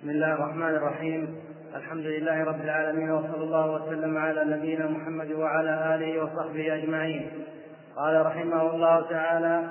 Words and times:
بسم 0.00 0.10
الله 0.10 0.32
الرحمن 0.34 0.74
الرحيم. 0.74 1.36
الحمد 1.76 2.06
لله 2.06 2.44
رب 2.44 2.60
العالمين 2.60 3.10
وصلى 3.10 3.44
الله 3.44 3.72
وسلم 3.74 4.18
على 4.18 4.44
نبينا 4.44 4.86
محمد 4.86 5.32
وعلى 5.32 5.94
آله 5.94 6.22
وصحبه 6.22 6.74
أجمعين. 6.74 7.30
قال 7.96 8.26
رحمه 8.26 8.74
الله 8.74 9.10
تعالى 9.10 9.62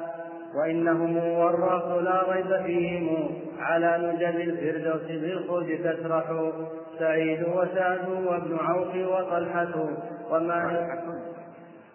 وإنهم 0.55 1.17
والرأس 1.17 2.03
لا 2.03 2.33
ريب 2.33 2.65
فيهم 2.65 3.29
على 3.59 3.97
نجب 3.97 4.39
الفردوس 4.39 5.07
بالخلد 5.07 5.77
تسرح 5.83 6.51
سعيد 6.99 7.43
وسعد 7.43 8.09
وابن 8.09 8.57
عوف 8.61 8.95
وطلحة 8.95 9.89
وما 10.31 10.87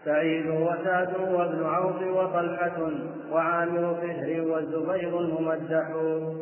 سعيد 0.05 0.47
وسعد 0.47 1.15
وابن 1.21 1.65
عوف 1.65 2.03
وطلحة 2.03 2.91
وعامر 3.33 3.95
فهر 3.95 4.41
والزبير 4.41 5.21
الممدح. 5.21 5.89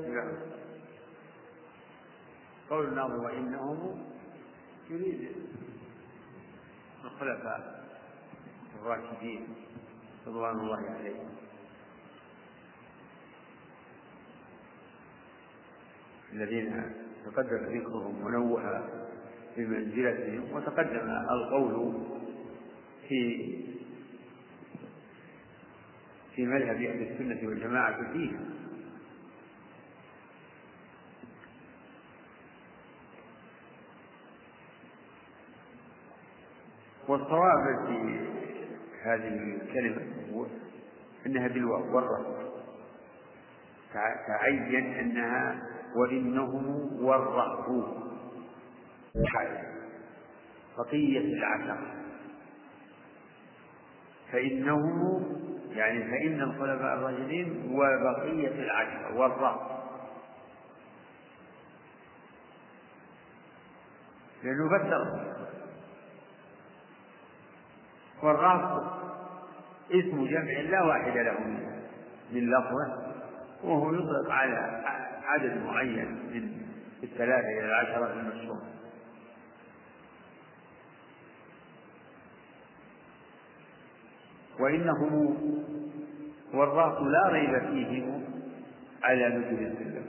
نعم. 0.08 0.61
قول 2.72 2.88
الناظر 2.88 3.20
وإنهم 3.20 4.02
يريد 4.90 5.28
الخلفاء 7.04 7.84
الراشدين 8.80 9.46
رضوان 10.26 10.60
الله 10.60 10.90
عليهم. 10.90 11.28
الذين 16.32 16.92
تقدم 17.26 17.56
ذكرهم 17.56 18.26
ونوه 18.26 18.88
بمنزلتهم 19.56 20.52
وتقدم 20.52 21.10
القول 21.30 21.94
في 23.08 23.52
في 26.34 26.46
مذهب 26.46 26.76
أهل 26.76 27.02
السنة 27.02 27.48
والجماعة 27.48 28.12
فيه 28.12 28.40
والصواب 37.12 37.86
في 37.86 38.20
هذه 39.02 39.28
الكلمة 39.28 40.02
هو 40.32 40.46
أنها 41.26 41.48
بالواو 41.48 41.96
والرفض 41.96 42.52
تعين 44.26 44.94
أنها 44.94 45.62
وإنهم 45.96 46.88
والرهب 47.04 47.84
بقية 50.78 51.34
العشرة 51.34 51.78
فإنهم 54.32 55.24
يعني 55.70 56.04
فإن 56.04 56.42
الخلفاء 56.42 56.94
الراشدين 56.94 57.70
وبقية 57.74 58.48
العشرة 58.64 59.18
والرهب 59.18 59.82
لأنه 64.44 64.68
فسر 64.68 65.31
والرهب 68.22 68.82
اسم 69.90 70.26
جمع 70.26 70.60
لا 70.60 70.82
واحد 70.82 71.16
له 71.16 71.38
من 72.32 72.50
لفظة 72.50 73.12
وهو 73.64 73.94
يطلق 73.94 74.30
على 74.30 74.82
عدد 75.24 75.62
معين 75.64 76.06
من 76.06 76.52
الثلاثة 77.02 77.48
إلى 77.48 77.64
العشرة 77.64 78.12
المشهورة 78.12 78.62
وإنهم 84.60 85.36
والراس 86.54 87.02
لا 87.02 87.28
ريب 87.28 87.58
فيهم 87.58 88.24
على 89.02 89.28
نزول 89.28 89.66
السلم. 89.66 90.06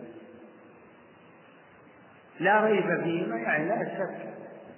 لا 2.39 2.65
ريب 2.65 3.03
فيهما 3.03 3.37
يعني 3.37 3.67
لا 3.67 3.85
شك 3.85 4.33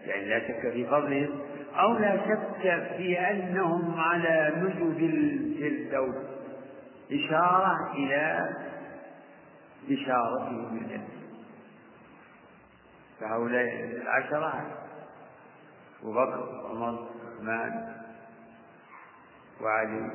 يعني 0.08 0.26
لا 0.26 0.40
شك 0.40 0.72
في 0.72 0.86
فضلهم. 0.86 1.40
أو 1.80 1.98
لا 1.98 2.18
شك 2.18 2.62
في 2.98 3.20
أنهم 3.20 4.00
على 4.00 4.52
نجد 4.58 5.02
الفردوس 5.62 6.16
إشارة 7.12 7.94
إلى 7.94 8.50
بشارتهم 9.90 10.80
بالجنة 10.80 11.08
فهؤلاء 13.20 13.64
العشرة 13.84 14.78
أبو 16.02 16.14
بكر 16.14 16.40
وعمر 16.40 17.10
وعثمان 17.26 17.96
وعلي 19.62 20.12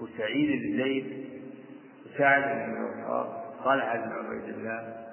وسعيد 0.00 0.62
بن 0.62 0.82
زيد 0.82 1.30
وسعد 2.06 2.42
بن 2.42 2.84
وقاص 2.84 3.42
طلحة 3.64 3.96
بن 3.96 4.12
عبيد 4.12 4.44
الله 4.54 5.06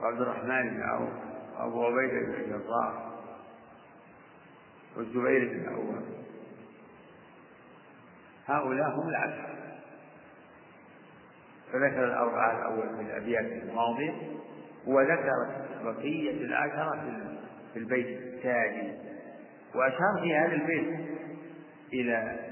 وعبد 0.00 0.20
الرحمن 0.20 0.70
بن 0.70 0.82
عوف 0.82 1.25
وأبو 1.58 1.84
عبيدة 1.84 2.26
بن 2.26 2.34
الجراح 2.34 3.06
والزبير 4.96 5.48
بن 5.52 5.68
عوام 5.68 6.04
هؤلاء 8.46 8.88
هم 8.88 9.08
العشرة 9.08 9.56
فذكر 11.72 12.04
الأربعة 12.04 12.58
الأول 12.58 12.96
في 12.96 13.02
الأبيات 13.02 13.62
الماضية 13.62 14.12
وذكر 14.86 15.66
بقية 15.84 16.30
العشرة 16.44 17.00
في 17.72 17.78
البيت 17.78 18.06
التالي 18.06 18.98
وأشار 19.74 20.20
في 20.22 20.36
هذا 20.36 20.52
البيت 20.52 21.06
إلى 21.92 22.46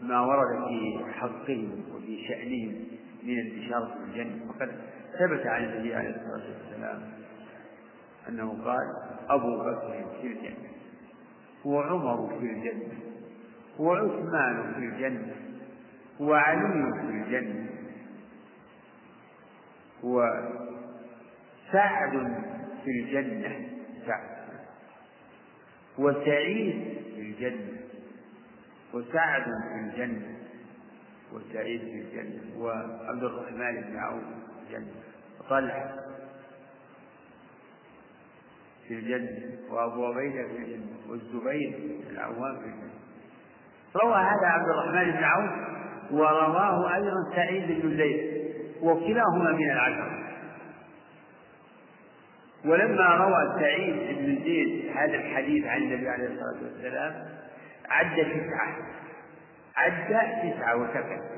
ما 0.00 0.20
ورد 0.20 0.68
في 0.68 1.04
حقهم 1.12 1.84
وفي 1.94 2.28
شأنهم 2.28 2.84
من 3.22 3.38
البشارة 3.38 3.94
بالجنة 3.98 4.48
وقد 4.48 4.80
ثبت 5.18 5.46
عن 5.46 5.64
النبي 5.64 5.94
عليه 5.94 6.08
الصلاة 6.10 6.44
والسلام 6.58 7.12
أنه 8.28 8.64
قال 8.64 8.86
أبو 9.28 9.58
بكر 9.58 10.04
في 10.20 10.26
الجنة 10.26 10.68
وعمر 11.64 12.28
في 12.38 12.46
الجنة 12.46 12.92
وعثمان 13.78 14.72
في 14.74 14.78
الجنة 14.78 15.34
وعلي 16.20 16.92
في 17.00 17.10
الجنة 17.10 17.66
وسعد 20.02 20.42
في 22.84 22.90
الجنة 22.90 23.68
سعد. 24.06 24.34
وسعيد 25.98 26.94
في 27.14 27.20
الجنة 27.20 27.78
وسعد 28.94 29.42
في 29.44 29.80
الجنة 29.80 30.36
وسعيد 31.32 31.80
في 31.80 32.00
الجنة 32.00 32.58
وعبد 32.58 33.24
الرحمن 33.24 33.80
بن 33.80 33.96
عوف. 33.96 34.22
الجنة 34.66 34.92
وطلحة 35.40 35.94
في 38.88 38.94
الجنة 38.94 39.58
وأبو 39.70 40.06
عبيدة 40.06 40.48
في 40.48 40.56
الجنة 40.56 40.96
والزبير 41.08 42.00
العوام 42.10 42.56
في 42.60 42.64
الجنة 42.64 42.94
روى 44.02 44.14
هذا 44.14 44.46
عبد 44.46 44.68
الرحمن 44.68 45.10
بن 45.10 45.24
عوف 45.24 45.50
ورواه 46.10 46.94
أيضا 46.94 47.34
سعيد 47.34 47.82
بن 47.82 47.96
زيد 47.96 48.44
وكلاهما 48.82 49.52
من 49.52 49.70
العشرة. 49.70 50.24
ولما 52.64 53.14
روى 53.14 53.60
سعيد 53.60 54.18
بن 54.18 54.44
زيد 54.44 54.90
هذا 54.96 55.14
الحديث 55.14 55.66
عن 55.66 55.82
النبي 55.82 56.08
عليه 56.08 56.26
الصلاة 56.26 56.62
والسلام 56.62 57.28
عد 57.88 58.16
تسعة 58.16 58.76
عد 59.76 60.52
تسعة 60.52 60.76
وسكت. 60.76 61.33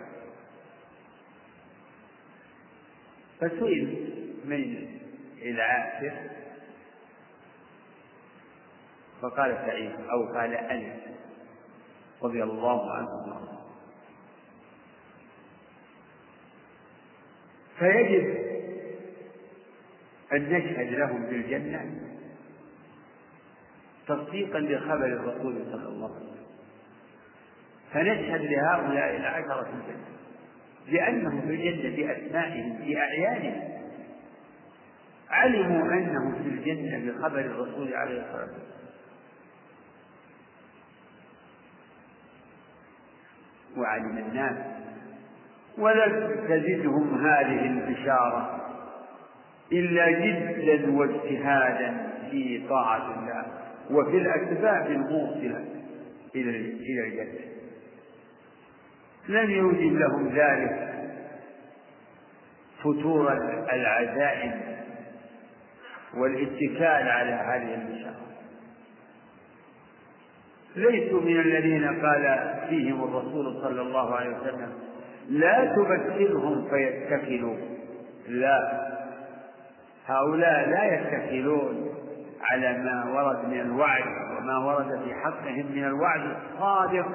فسئل 3.41 4.11
من 4.45 4.89
العاشر 5.43 6.17
فقال 9.23 9.57
سعيد 9.67 9.93
أو 10.11 10.27
قال 10.35 10.55
أنس 10.55 11.01
رضي 12.23 12.43
الله 12.43 12.93
عنه. 12.93 13.61
فيجب 17.79 18.47
أن 20.33 20.43
نشهد 20.53 20.93
لهم 20.93 21.27
بالجنة 21.27 22.01
تصديقا 24.07 24.59
لخبر 24.59 25.07
الرسول 25.07 25.65
صلى 25.73 25.89
الله 25.89 26.15
عليه 26.15 26.27
وسلم. 26.27 26.47
فنشهد 27.93 28.41
لهؤلاء 28.41 29.17
العشرة 29.17 29.61
الجنة. 29.61 30.16
لأنهم 30.89 31.41
في 31.41 31.47
الجنة 31.55 31.97
بأسمائهم 31.97 32.77
في 32.85 32.99
أعيانهم 32.99 33.77
علموا 35.31 35.93
أنهم 35.93 36.35
في 36.43 36.49
الجنة 36.49 37.13
بخبر 37.13 37.41
الرسول 37.41 37.95
عليه 37.95 38.21
الصلاة 38.21 38.41
والسلام. 38.41 38.77
وعلم 43.77 44.19
الناس. 44.19 44.57
ولم 45.79 46.37
تزدهم 46.49 47.27
هذه 47.27 47.67
البشارة 47.67 48.61
إلا 49.73 50.11
جدا 50.11 50.91
واجتهادا 50.97 52.13
في 52.31 52.67
طاعة 52.69 53.19
الله 53.19 53.47
وفي 53.91 54.17
الأسباب 54.19 54.87
الموصلة 54.87 55.65
إلى 56.35 56.51
إلى 56.61 57.07
الجنة. 57.09 57.56
لم 59.29 59.51
يوجب 59.51 59.97
لهم 59.97 60.29
ذلك 60.29 60.95
فتور 62.81 63.33
العزائم 63.73 64.61
والاتكال 66.15 67.09
على 67.09 67.33
هذه 67.33 67.75
البشارة 67.75 68.27
ليسوا 70.77 71.21
من 71.21 71.41
الذين 71.41 72.07
قال 72.07 72.55
فيهم 72.69 73.05
الرسول 73.05 73.63
صلى 73.63 73.81
الله 73.81 74.15
عليه 74.15 74.37
وسلم 74.37 74.73
لا 75.29 75.75
تبشرهم 75.77 76.69
فيتكلوا. 76.71 77.57
لا. 78.29 78.87
هؤلاء 80.07 80.69
لا 80.69 80.85
يتكلون 80.95 81.95
على 82.43 82.79
ما 82.79 83.05
ورد 83.13 83.49
من 83.49 83.61
الوعد 83.61 84.05
وما 84.39 84.59
ورد 84.59 85.03
في 85.05 85.15
حقهم 85.15 85.67
من 85.73 85.85
الوعد 85.85 86.21
الصادق. 86.21 87.07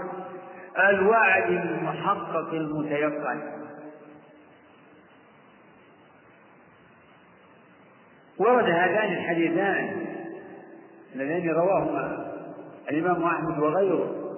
الوعد 0.80 1.50
المحقق 1.52 2.54
المتيقن. 2.54 3.42
ورد 8.38 8.66
هذان 8.66 9.14
الحديثان 9.14 10.06
اللذان 11.16 11.50
رواهما 11.50 12.32
الإمام 12.90 13.24
أحمد 13.24 13.60
وغيره 13.60 14.38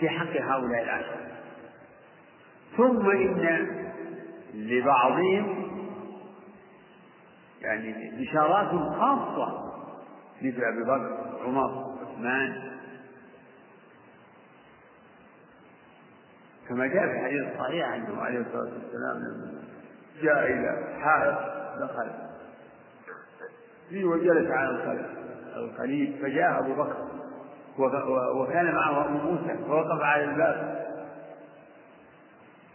في 0.00 0.08
حق 0.08 0.36
هؤلاء 0.36 0.82
العشرة. 0.82 1.28
ثم 2.76 3.10
إن 3.10 3.68
لبعضهم 4.54 5.68
يعني 7.62 8.10
بشارات 8.18 8.68
خاصة 8.70 9.72
مثل 10.42 10.62
أبي 10.64 10.82
بكر 10.84 11.38
عمر 11.46 11.96
عثمان 12.02 12.77
كما 16.68 16.86
جاء 16.86 17.06
في 17.06 17.12
الحديث 17.12 17.42
الصحيح 17.54 17.88
عنه 17.88 18.22
عليه 18.22 18.38
الصلاة 18.38 18.60
والسلام 18.62 19.16
لما 19.18 19.62
جاء 20.22 20.44
إلى 20.52 21.00
حائط 21.00 21.34
دخل 21.80 22.10
فيه 23.88 24.04
وجلس 24.04 24.50
على 24.50 24.70
القليل 25.56 26.18
فجاء 26.22 26.58
أبو 26.58 26.74
بكر 26.74 27.08
وكان 28.36 28.74
معه 28.74 29.04
أبو 29.04 29.18
موسى 29.18 29.58
فوقف 29.68 30.02
على 30.02 30.24
الباب 30.24 30.86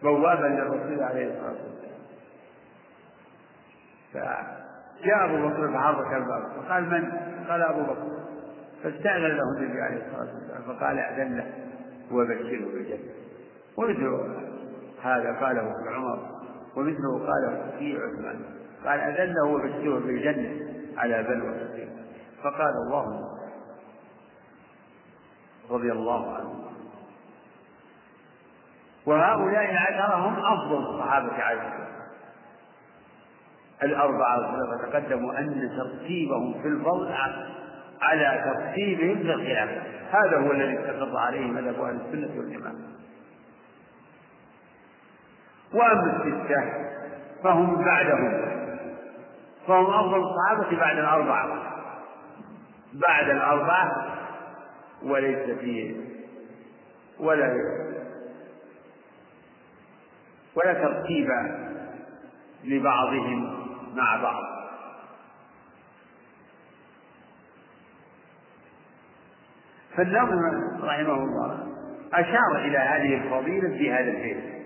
بوابا 0.03 0.47
للرسول 0.47 1.03
عليه 1.03 1.25
الصلاة 1.27 1.49
والسلام. 1.51 1.93
فجاء 4.13 5.25
أبو 5.25 5.47
بكر 5.47 5.73
فحرك 5.73 6.13
الباب 6.13 6.51
فقال 6.55 6.83
من؟ 6.89 7.11
قال 7.49 7.61
أبو 7.61 7.81
بكر. 7.81 8.23
فاستأذن 8.83 9.37
له 9.37 9.57
النبي 9.57 9.81
عليه 9.81 9.97
الصلاة 10.07 10.33
والسلام 10.33 10.61
فقال 10.61 10.99
أذن 10.99 11.37
له 11.37 11.45
وبشره 12.11 12.71
بالجنة. 12.73 13.22
ومثل 13.77 14.33
هذا 15.03 15.39
قاله 15.41 15.61
ابن 15.61 15.93
عمر 15.95 16.19
ومثله 16.75 17.19
قاله 17.19 17.71
في 17.79 17.97
عثمان 17.97 18.39
قال 18.85 18.99
أذن 18.99 19.33
له 19.33 19.45
وبشره 19.45 19.99
بالجنة 19.99 20.73
على 20.97 21.23
بلوى 21.23 21.87
فقال 22.43 22.73
الله 22.87 23.29
رضي 25.69 25.91
الله 25.91 26.35
عنه. 26.35 26.63
وهؤلاء 29.05 29.71
العشرة 29.71 30.53
أفضل 30.53 30.77
الصحابة 30.77 31.33
عليه 31.33 31.83
الأربعة 33.83 34.53
وتقدم 34.69 35.29
أن 35.29 35.69
ترتيبهم 35.77 36.61
في 36.61 36.67
الفضل 36.67 37.11
على 38.01 38.43
ترتيبهم 38.45 39.17
في 39.17 39.33
الخلافة 39.33 39.81
هذا 40.11 40.37
هو 40.37 40.51
الذي 40.51 40.79
استقر 40.79 41.17
عليه 41.17 41.47
مذهب 41.47 41.81
أهل 41.81 41.95
السنة 41.95 42.39
والجماعة. 42.39 42.92
وأما 45.73 46.23
الستة 46.23 46.73
فهم 47.43 47.85
بعدهم. 47.85 48.41
فهم 49.67 49.85
أفضل 49.85 50.21
الصحابة 50.23 50.77
بعد 50.79 50.97
الأربعة. 50.97 51.47
بعد 52.93 53.29
الأربعة 53.29 54.05
وليس 55.03 55.57
فيه 55.59 55.95
ولا 57.19 57.53
ولا 60.55 60.73
ترتيب 60.73 61.27
لبعضهم 62.63 63.65
مع 63.95 64.21
بعض. 64.21 64.43
فالنظم 69.97 70.39
رحمه 70.83 71.13
الله 71.13 71.67
أشار 72.13 72.55
إلى 72.55 72.77
هذه 72.77 73.15
الفضيلة 73.15 73.77
في 73.77 73.91
هذا 73.91 74.11
البيت 74.11 74.62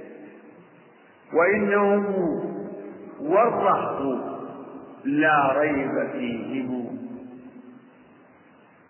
وإنهم 1.34 2.06
والرهط 3.20 4.02
لا 5.06 5.54
ريب 5.60 6.12
فيهم 6.12 6.98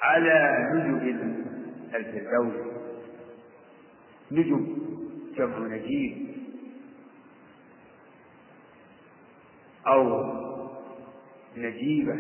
على 0.02 0.70
نجم 0.74 1.46
الفردوس. 1.96 2.68
نجم 4.32 4.78
جمع 5.38 5.58
نجيب. 5.58 6.28
أو 9.88 10.34
نجيبة. 11.58 12.18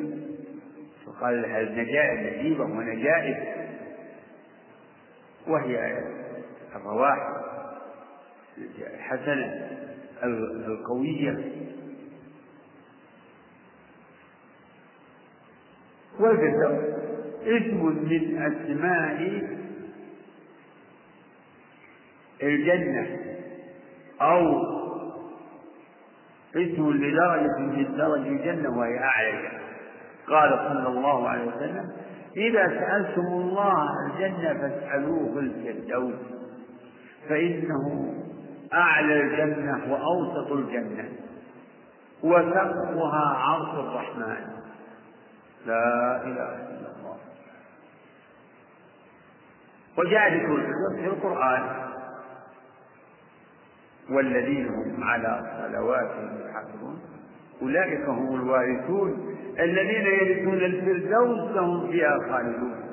فقال 1.05 1.41
لها 1.41 1.61
النجائب 1.61 2.39
نجيبة 2.39 2.63
ونجائب 2.63 3.37
وهي 5.47 6.03
الرواح. 6.75 7.17
حسنة 8.99 9.76
القوية. 10.23 11.51
والفردوس 16.19 16.97
اسم 17.43 17.85
من 17.85 18.41
أسماء 18.41 19.41
الجنة 22.43 23.07
أو 24.21 24.61
اسم 26.55 26.89
لدرجة 26.91 27.57
من 27.59 27.97
درج 27.97 28.27
الجنة 28.27 28.77
وهي 28.79 28.97
أعلى. 28.99 29.49
قال 30.27 30.49
صلى 30.49 30.87
الله 30.87 31.29
عليه 31.29 31.47
وسلم 31.47 31.91
إذا 32.37 32.67
سألتم 32.67 33.21
الله 33.27 33.87
الجنة 34.05 34.53
فاسألوه 34.53 35.39
الفردوس 35.39 36.15
فإنه 37.29 38.13
أعلى 38.73 39.21
الجنة 39.21 39.93
وأوسط 39.93 40.51
الجنة. 40.51 41.09
وسقفها 42.23 43.37
عرش 43.37 43.69
الرحمن. 43.69 44.47
لا 45.65 46.23
إله 46.23 46.53
إلا 46.55 46.87
الله. 46.99 47.17
وجاء 49.97 50.33
ذكر 50.33 50.95
في 50.95 51.05
القرآن. 51.05 51.87
والذين 54.09 54.67
هم 54.67 55.03
على 55.03 55.61
صلواتهم 55.61 56.49
يحافظون. 56.49 57.01
أولئك 57.61 58.09
هم 58.09 58.35
الوارثون. 58.35 59.37
الذين 59.59 60.05
يرثون 60.05 60.53
الفردوس 60.53 61.57
هم 61.57 61.91
فيها 61.91 62.19
خالدون. 62.31 62.86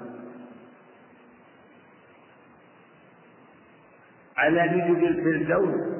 على 4.37 4.63
نجب 4.63 5.05
الفردوس 5.05 5.95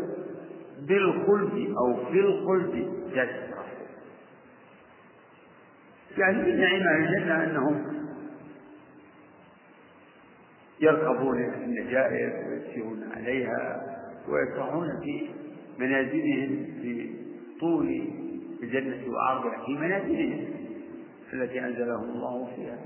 بالخلد 0.89 1.75
أو 1.79 2.05
في 2.13 2.21
الخلد 2.21 2.93
تسرح 3.11 3.65
يعني 6.19 6.39
من 6.43 6.61
نعيم 6.61 6.83
الجنة 6.89 7.45
أنهم 7.45 7.95
يركبون 10.81 11.45
النجائر 11.45 12.49
ويسيرون 12.49 13.05
عليها 13.17 13.83
ويسرحون 14.29 15.01
في 15.03 15.29
منازلهم 15.79 16.67
في 16.83 17.11
طول 17.61 18.09
الجنة 18.63 19.13
وعرضها 19.13 19.67
في 19.67 19.73
منازلهم 19.73 20.45
التي 21.33 21.61
أنزلهم 21.61 22.05
الله 22.11 22.49
فيها. 22.57 22.79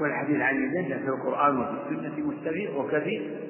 والحديث 0.00 0.40
عن 0.40 0.56
الجنة 0.56 0.98
في 0.98 1.08
القرآن 1.08 1.60
وفي 1.60 1.94
السنة 1.94 2.26
مستبيع 2.26 2.70
وكثير. 2.70 3.40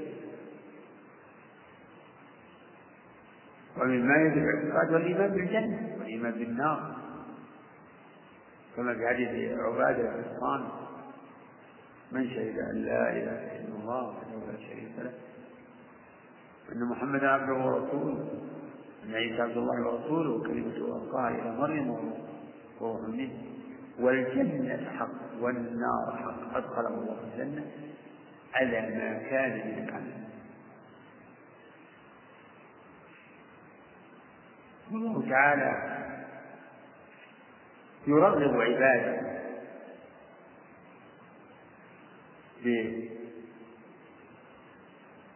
ومما 3.77 4.15
يجب 4.17 4.39
الاعتقاد 4.39 4.93
والإيمان 4.93 5.31
بالجنة 5.31 5.97
والإيمان 5.99 6.33
بالنار. 6.33 6.97
كما 8.77 8.95
في 8.95 9.09
حديث 9.09 9.59
عبادة 9.59 10.17
بن 10.17 10.65
من 12.13 12.31
شهد 12.31 12.59
أن 12.59 12.85
لا 12.85 13.13
إله 13.13 13.59
إلا 13.59 13.75
الله 13.83 14.09
وحده 14.09 14.53
لا 14.53 14.59
شريك 14.59 14.93
له 14.99 15.13
وأن 16.69 16.85
محمدا 16.85 17.29
عبده 17.29 17.55
ورسوله 17.55 18.29
أن 19.05 19.15
عيسى 19.15 19.43
عبد 19.43 19.57
الله 19.57 19.87
ورسوله 19.87 20.31
وكلمته 20.31 20.97
ألقاها 20.97 21.29
إلى 21.29 21.57
مريم 21.57 21.91
وروح 22.81 23.09
منه 23.09 23.54
والجنة 23.99 24.91
حق 24.99 25.41
والنار 25.41 26.17
حق. 26.25 26.57
أدخله 26.57 26.89
الله 26.89 27.19
الجنة 27.33 27.67
على 28.55 28.81
ما 28.81 29.23
كان 29.31 29.53
من 29.53 29.89
العمل. 29.89 30.25
الله 34.93 35.29
تعالى 35.31 35.95
يرغب 38.07 38.61
عباده 38.61 39.35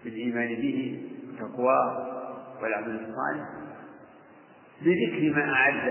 بالإيمان 0.05 0.49
به 0.49 1.03
وتقواه 1.29 2.19
والعمل 2.63 2.95
الصالح 2.95 3.49
بذكر 4.83 5.37
ما 5.37 5.53
أعد 5.55 5.89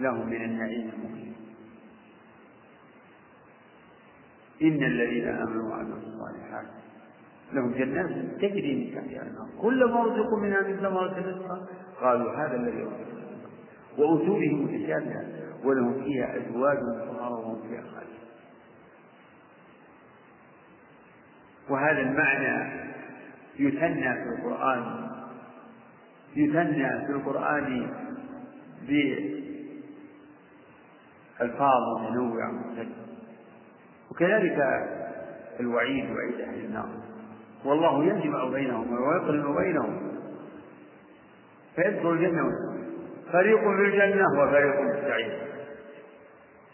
لهم 0.00 0.26
من 0.26 0.44
النعيم 0.44 0.90
المقيم. 0.94 1.36
إن 4.62 4.84
الذين 4.84 5.28
آمنوا 5.28 5.70
وعملوا 5.70 5.98
الصالحات 5.98 6.66
لهم 7.52 7.72
جنات 7.72 8.10
تجري 8.40 8.74
من 8.74 8.94
تحتها 8.94 9.22
النار 9.22 9.48
كلما 9.60 10.02
رزقوا 10.04 10.40
منها 10.40 10.60
من 10.60 10.76
ثمرة 10.76 11.18
رزقا 11.18 11.66
قالوا 12.00 12.32
هذا 12.32 12.56
الذي 12.56 12.82
رزقنا 12.82 13.26
وأتوا 13.98 14.38
به 14.38 14.54
متشابها 14.54 15.24
ولهم 15.64 16.04
فيها 16.04 16.36
أزواج 16.36 16.78
مطهرة 16.78 17.30
وهم 17.30 17.68
فيها 17.68 17.80
خالدون. 17.80 18.16
وهذا 21.70 22.00
المعنى 22.00 22.86
يثنى 23.58 24.14
في 24.14 24.28
القرآن 24.38 25.10
يثنى 26.36 27.06
في 27.06 27.12
القرآن 27.12 27.90
بألفاظ 31.40 31.82
متنوعة 32.00 32.50
وكذلك 34.10 34.58
الوعيد 35.60 36.04
وعيد 36.10 36.40
أهل 36.40 36.64
النار. 36.64 36.88
والله 37.64 38.04
يجمع 38.04 38.44
بينهم 38.44 38.92
ويقرن 38.92 39.54
بينهم. 39.56 40.12
فيدخل 41.76 42.10
الجنة 42.10 42.50
فريق 43.32 43.60
في 43.60 43.84
الجنة 43.84 44.24
وفريق 44.42 44.74
في 44.76 44.98
السعير. 44.98 45.38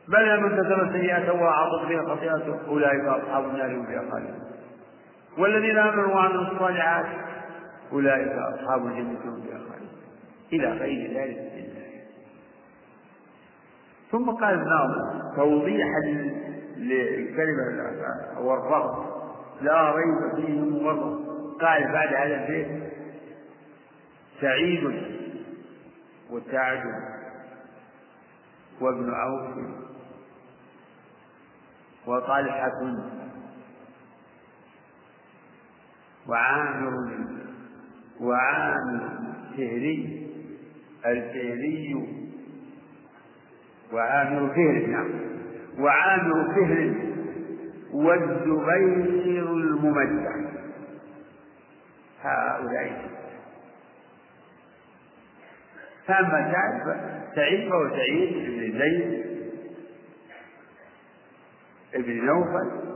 بلى 0.09 0.40
من 0.40 0.49
كسب 0.49 0.92
سيئة 0.92 1.33
وأعطت 1.33 1.88
بها 1.88 2.14
خطيئته 2.14 2.66
أولئك 2.69 3.04
أصحاب 3.04 3.45
النار 3.45 3.76
هم 3.76 3.87
فيها 3.87 4.11
خالدون. 4.11 4.40
والذين 5.38 5.78
آمنوا 5.78 6.14
وعملوا 6.14 6.42
الصالحات 6.42 7.07
أولئك 7.92 8.33
أصحاب 8.33 8.87
الجنة 8.87 9.21
هم 9.25 9.42
فيها 9.42 9.59
خالدون. 9.59 9.88
إلى 10.52 10.69
غير 10.69 11.21
ذلك. 11.21 11.38
من 11.38 11.72
ثم 14.12 14.31
قال 14.31 14.54
الناظم 14.54 15.35
توضيحا 15.37 16.00
للكلمة 16.76 17.90
والرغب 18.40 19.07
لا 19.62 19.92
ريب 19.95 20.37
فيه 20.37 20.61
مغرب 20.61 21.21
قال 21.61 21.92
بعد 21.92 22.09
هذا 22.14 22.42
البيت 22.45 22.92
سعيد 24.40 25.02
وسعد 26.31 26.83
وابن 28.81 29.14
عوف 29.14 29.57
وطلحة 32.07 32.97
وعامر 36.28 36.95
وعامر 38.21 39.09
فهري 39.57 40.28
الفهري 41.07 42.22
وعامر 43.92 44.49
فهر 44.54 44.87
نعم. 44.87 45.11
وعامر 45.78 46.54
فهر 46.54 46.94
والزبير 47.92 49.46
الممدح 49.52 50.32
هؤلاء. 52.22 53.11
فأما 56.06 56.52
سعد 56.52 57.00
سعيد 57.34 57.70
فهو 57.70 57.88
سعيد 57.88 58.32
بن 58.34 58.78
زيد 58.78 59.22
بن 61.94 62.25
نوفل؟ 62.26 62.92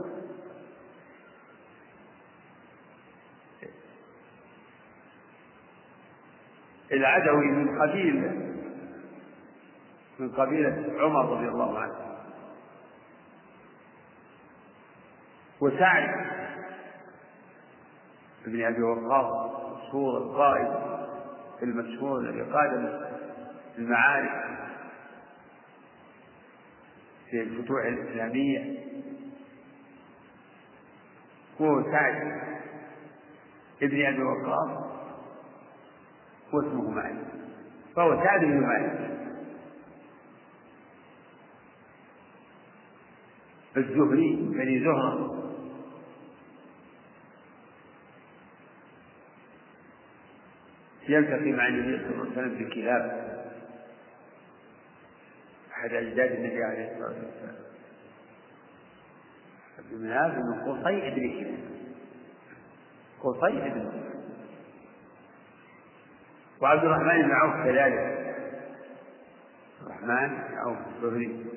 العدوي 6.91 7.45
من 7.47 7.81
قبيلة 7.81 8.46
من 10.19 10.29
قبيلة 10.31 10.93
عمر 10.99 11.29
رضي 11.37 11.47
الله 11.47 11.79
عنه. 11.79 11.95
وسعد 15.61 16.25
بن 18.45 18.65
أبي 18.65 18.81
وقاص 18.81 19.51
الصورة 19.77 20.17
القائد 20.17 20.97
المشهور 21.63 22.19
الذي 22.19 22.41
قاد 22.41 23.01
المعارك 23.77 24.57
في 27.29 27.41
الفتوح 27.41 27.85
الإسلامية. 27.85 28.87
هو 31.61 31.83
سعد 31.91 32.41
ابن 33.81 34.05
أبي 34.05 34.23
وقاص 34.23 34.87
واسمه 36.53 36.89
مالك 36.89 37.25
فهو 37.95 38.23
سعد 38.23 38.39
بن 38.39 38.67
مالك 38.67 39.06
الزهري 43.77 44.35
بني 44.35 44.79
زهرة. 44.79 45.43
يلتقي 51.09 51.51
مع 51.51 51.67
النبي 51.67 51.97
صلى 51.97 52.11
الله 52.11 52.21
عليه 52.21 52.31
وسلم 52.31 52.57
في 52.57 52.63
الكلاب 52.63 53.27
أحد 55.71 55.93
أجداد 55.93 56.31
النبي 56.31 56.63
عليه 56.63 56.91
الصلاة 56.91 57.07
والسلام. 57.07 57.55
عبد 59.79 59.93
مناف 59.93 60.33
بن 60.35 60.53
قصي 60.53 61.09
بن 61.09 61.29
كلاب 61.39 61.59
قصي 63.23 63.69
بن 63.69 63.91
وعبد 66.61 66.83
الرحمن 66.83 67.21
بن 67.21 67.31
عوف 67.31 67.63
كذلك. 67.63 68.35
الرحمن 69.81 70.27
بن 70.27 70.57
عوف 70.57 70.77
الزهري. 70.95 71.56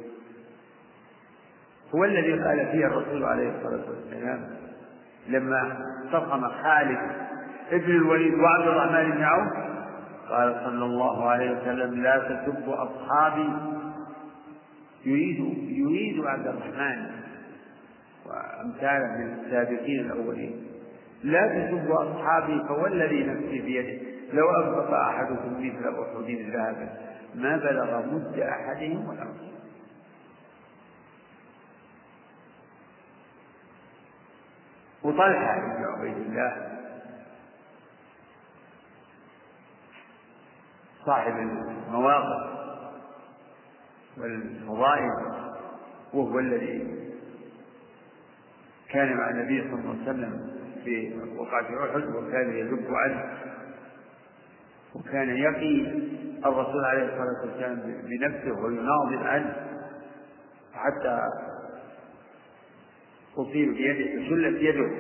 هو 1.95 2.05
الذي 2.05 2.33
قال 2.33 2.69
فيه 2.73 2.87
الرسول 2.87 3.25
عليه 3.25 3.49
الصلاة 3.49 3.85
والسلام 3.91 4.41
لما 5.29 5.77
صفم 6.13 6.49
خالد 6.49 6.99
ابن 7.73 7.91
الوليد 7.91 8.35
وعبد 8.35 8.69
الرحمن 8.69 9.11
بن 9.11 9.23
عوف 9.23 9.53
قال 10.29 10.61
صلى 10.65 10.85
الله 10.85 11.31
عليه 11.31 11.51
وسلم 11.51 12.03
لا 12.03 12.19
تسبوا 12.19 12.75
أصحابي. 12.83 13.49
يريد 15.05 15.39
يريد 15.69 16.27
عبد 16.27 16.47
الرحمن 16.47 17.07
وأمثاله 18.27 19.07
من 19.19 19.39
السابقين 19.39 20.01
الأولين 20.01 20.67
لا 21.25 21.47
تسبوا 21.49 22.03
أصحابي 22.03 22.63
فوالذي 22.69 23.25
نفسي 23.25 23.61
بيده. 23.61 24.11
لو 24.33 24.51
أنفق 24.51 24.95
أحدكم 24.95 25.53
مثل 25.59 25.89
أحد 25.89 26.31
ذهبا 26.53 26.89
ما 27.35 27.57
بلغ 27.57 28.07
مد 28.07 28.39
أحدهم 28.41 29.09
ولا 29.09 29.27
وطلحة 35.05 35.59
بن 35.61 35.85
عبيد 35.85 36.17
الله. 36.17 36.71
صاحب 41.07 41.33
المواقف 41.37 42.51
والفضائل 44.19 45.11
وهو 46.15 46.39
الذي 46.39 47.01
كان 48.91 49.17
مع 49.17 49.31
النبي 49.31 49.61
صلى 49.63 49.81
الله 49.81 49.91
عليه 49.91 50.03
وسلم 50.03 50.51
في 50.85 51.19
وقعة 51.39 51.91
أحد 51.91 52.03
وكان 52.15 52.51
يذب 52.53 52.87
عنه 52.95 53.39
وكان 54.95 55.37
يقي 55.37 55.81
الرسول 56.47 56.85
عليه 56.85 57.05
الصلاة 57.05 57.41
والسلام 57.51 58.03
بنفسه 58.05 58.63
ويناضل 58.63 59.27
عنه 59.27 59.57
حتى 60.75 61.21
أصيب 63.37 63.75
بيده 63.75 64.23
فشلت 64.27 64.63
يده 64.63 64.91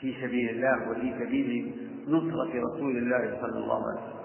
في 0.00 0.14
سبيل 0.22 0.48
الله 0.50 0.90
وفي 0.90 1.14
سبيل 1.24 1.72
نصرة 2.08 2.50
رسول 2.74 2.96
الله 2.96 3.38
صلى 3.40 3.58
الله 3.58 3.82
عليه 3.90 4.00
وسلم. 4.02 4.22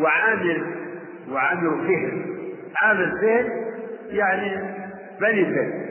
وعامر 0.00 0.74
وعامر 1.30 1.70
فهر 1.86 2.26
عامر 2.82 3.10
فهر 3.20 3.66
يعني 4.10 4.76
بني 5.20 5.44
فهر 5.44 5.86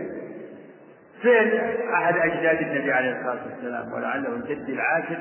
فعل 1.23 1.57
أحد 1.93 2.17
أجداد 2.17 2.57
النبي 2.61 2.91
عليه 2.91 3.11
الصلاة 3.19 3.45
والسلام 3.45 3.93
ولعله 3.93 4.35
الجد 4.35 4.69
العاشر 4.69 5.19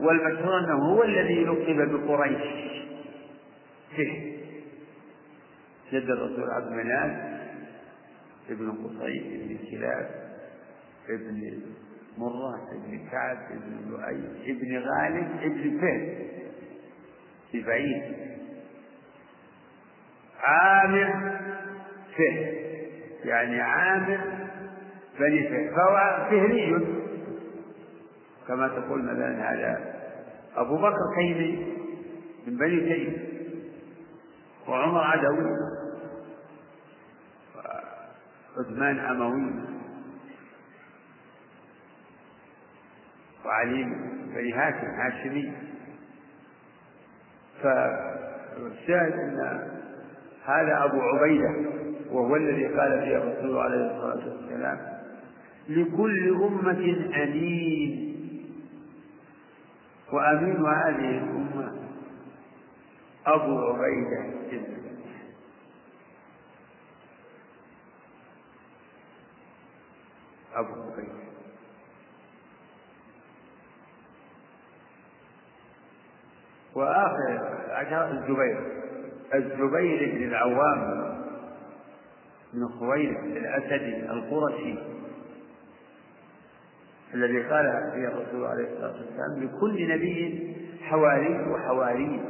والمشهور 0.00 0.58
أنه 0.58 0.74
هو 0.74 1.02
الذي 1.02 1.44
لقب 1.44 1.92
بقريش. 1.92 2.42
فيه. 3.96 4.34
جد 5.92 6.10
الرسول 6.10 6.50
عبد 6.50 6.72
مناف 6.72 7.34
ابن 8.50 8.70
قصي 8.70 9.18
ابن 9.18 9.58
كلاب 9.70 10.10
ابن 11.08 11.62
مرة 12.18 12.54
ابن 12.72 13.08
كعب 13.10 13.36
ابن 13.50 13.90
لؤي 13.90 14.50
ابن 14.50 14.78
غالب 14.78 15.26
ابن 15.42 15.80
فهد. 15.80 16.24
بعيد. 17.66 18.02
عامر 20.40 21.38
فهد. 22.16 22.54
يعني 23.24 23.60
عامر 23.60 24.20
بني 25.20 25.48
فهد. 25.48 25.70
فهو 25.70 26.26
فهري. 26.30 26.93
كما 28.48 28.68
تقول 28.68 29.02
مثلا 29.02 29.52
هذا. 29.52 29.94
أبو 30.56 30.76
بكر 30.76 30.98
خيري 31.16 31.76
من 32.46 32.56
بني 32.56 32.80
تيم 32.94 33.16
وعمر 34.68 35.00
عدوي؟ 35.00 35.50
عثمان 38.58 38.98
أموي؟ 38.98 39.52
وعلي 43.44 43.84
بني 44.34 44.52
هاشم 44.52 44.86
هاشمي؟ 44.86 45.52
فالشاهد 47.62 49.12
أن 49.12 49.68
هذا 50.44 50.84
أبو 50.84 51.00
عبيدة 51.02 51.54
وهو 52.10 52.36
الذي 52.36 52.66
قال 52.66 53.00
فيه 53.04 53.16
الرسول 53.16 53.58
عليه 53.58 53.86
الصلاة 53.86 54.28
والسلام 54.28 54.78
لكل 55.68 56.28
أمة 56.42 56.96
أمين. 57.22 58.03
وأمين 60.14 60.66
هذه 60.66 61.18
الأمة 61.18 61.72
أبو 63.26 63.58
عبيدة 63.58 64.34
أبو 70.54 70.72
عبيدة. 70.72 71.24
وآخر 76.74 77.54
الزبير. 78.10 78.84
الزبير 79.34 80.14
بن 80.14 80.22
العوام 80.22 81.14
بن 82.52 82.68
خويلد 82.68 83.36
الأسدي 83.36 84.10
القرشي. 84.10 84.93
الذي 87.14 87.42
قال 87.42 87.90
فيه 87.94 88.08
الرسول 88.08 88.44
عليه 88.44 88.64
الصلاة 88.64 88.94
والسلام 88.94 89.44
لكل 89.44 89.88
نبي 89.88 90.56
حواري 90.82 91.50
وحواري. 91.50 92.20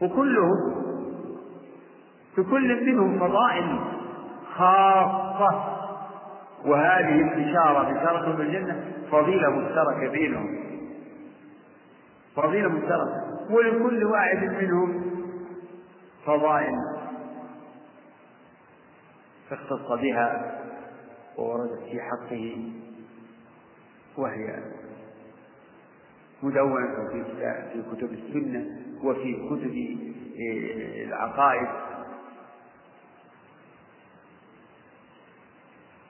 وكلهم 0.00 0.82
في 2.34 2.42
كل 2.42 2.86
منهم 2.86 3.18
فضائل 3.18 3.80
خاصة. 4.54 5.64
وهذه 6.64 7.20
البشارة 7.20 7.92
بشارة 7.92 8.36
بالجنة 8.36 8.84
فضيلة 9.10 9.50
مشتركة 9.50 10.12
بينهم. 10.12 10.58
فضيلة 12.36 12.68
مشتركة. 12.68 13.22
ولكل 13.50 14.04
واحد 14.04 14.44
منهم 14.62 15.04
فضائل. 16.26 17.01
اختص 19.52 19.92
بها 20.00 20.58
ووردت 21.38 21.82
في 21.82 22.00
حقه 22.00 22.72
وهي 24.16 24.62
مدونة 26.42 27.08
في 27.12 27.24
في 27.72 27.82
كتب 27.96 28.12
السنة 28.12 28.66
وفي 29.04 29.34
كتب 29.34 29.74
إيه، 30.36 31.04
العقائد. 31.04 31.68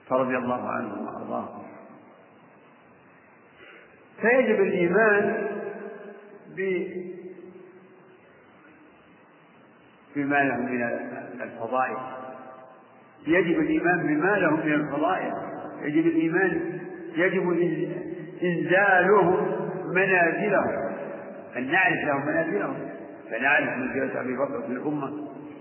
فرضي 0.09 0.37
الله 0.37 0.69
عنهم 0.69 1.05
وأرضاهم 1.07 1.63
فيجب 4.21 4.61
الإيمان 4.61 5.47
بما 10.15 10.35
لهم 10.43 10.65
من 10.65 11.41
الفضائل. 11.41 12.22
يجب 13.27 13.59
الإيمان 13.59 14.07
بما 14.07 14.37
لهم 14.37 14.59
من 14.65 14.73
الفضائل. 14.73 15.33
يجب 15.81 16.07
الإيمان 16.07 16.79
يجب 17.15 17.49
إنزالهم 18.43 19.47
منازلهم 19.87 20.93
أن 21.57 21.71
نعرف 21.71 22.03
لهم 22.05 22.25
منازلهم 22.25 22.75
فنعرف 23.31 23.77
منزلة 23.77 24.21
أبي 24.21 24.33
بكر 24.37 24.61
في 24.61 24.67
الأمة 24.67 25.11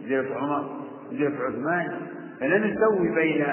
منزلة 0.02 0.36
عمر 0.36 0.80
منزلة 1.10 1.44
عثمان. 1.44 1.96
فلا 2.40 2.58
نسوي 2.58 3.14
بين 3.14 3.46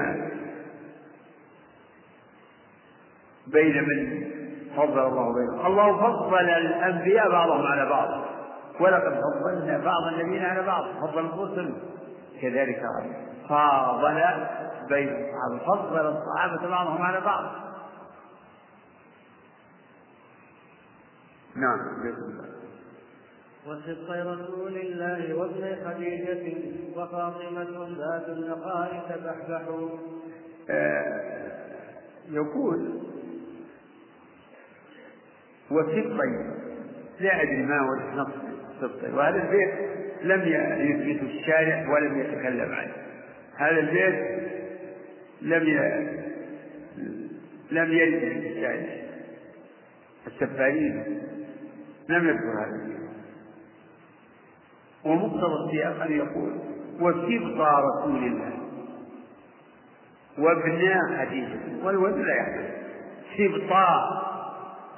بين 3.48 3.84
من 3.84 4.30
فضل 4.76 5.00
الله 5.00 5.34
بينهم. 5.34 5.66
الله 5.66 5.98
فضل 5.98 6.50
الأنبياء 6.50 7.32
بعضهم 7.32 7.66
على 7.66 7.90
بعض. 7.90 8.26
ولقد 8.80 9.14
فضلنا 9.14 9.78
بعض 9.78 10.14
النبيين 10.14 10.46
على 10.46 10.62
بعض. 10.62 10.84
فضل 11.02 11.26
الرسل. 11.26 11.74
كذلك 12.42 12.82
فاضل 13.50 14.48
بين 14.90 15.10
الصحابة 15.10 15.60
فضل 15.68 16.08
الصحابة 16.18 16.70
بعضهم 16.70 17.02
على 17.02 17.22
بعض. 17.22 17.46
نعم 21.56 21.80
وصدق 23.68 24.12
رسول 24.12 24.78
الله 24.78 25.34
وابن 25.34 25.76
خديجة 25.86 26.54
وفاطمة 26.96 27.88
ذات 27.98 28.30
النقاء 28.30 29.06
تبحبح 29.10 29.62
آه 30.70 31.60
يقول 32.30 33.00
وسبطي 35.72 36.56
لا 37.20 37.42
أدري 37.42 37.66
ما 37.66 37.80
هو 37.80 37.96
نص 38.22 38.32
سبطي 38.82 39.12
وهذا 39.12 39.44
البيت 39.44 39.74
لم 40.22 40.42
يثبت 40.82 41.24
الشارع 41.24 41.90
ولم 41.94 42.20
يتكلم 42.20 42.72
عنه 42.74 42.94
هذا 43.60 43.80
البيت 43.80 44.40
لم 45.42 45.68
ي... 45.68 45.76
لم 47.72 47.92
يرد 47.92 48.24
السفارين 50.28 51.22
لم 52.10 52.28
يذكر 52.28 52.64
هذا 52.64 52.76
البيت. 52.76 53.00
ومقتضى 55.06 55.66
السياق 55.66 56.02
أن 56.02 56.12
يقول 56.12 56.60
وسبط 57.00 57.60
رسول 57.62 58.24
الله. 58.24 58.54
وابنا 60.38 61.26
خديجة 61.26 61.86
والولد 61.86 62.16
لا 62.18 62.36
يحدث 62.36 62.70
سبطا 63.38 63.90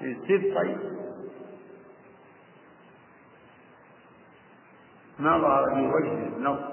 السبطي 0.02 0.76
ما 5.20 5.38
ظهر 5.38 5.76
في 5.76 5.82
وجه 5.82 6.12
النص. 6.38 6.71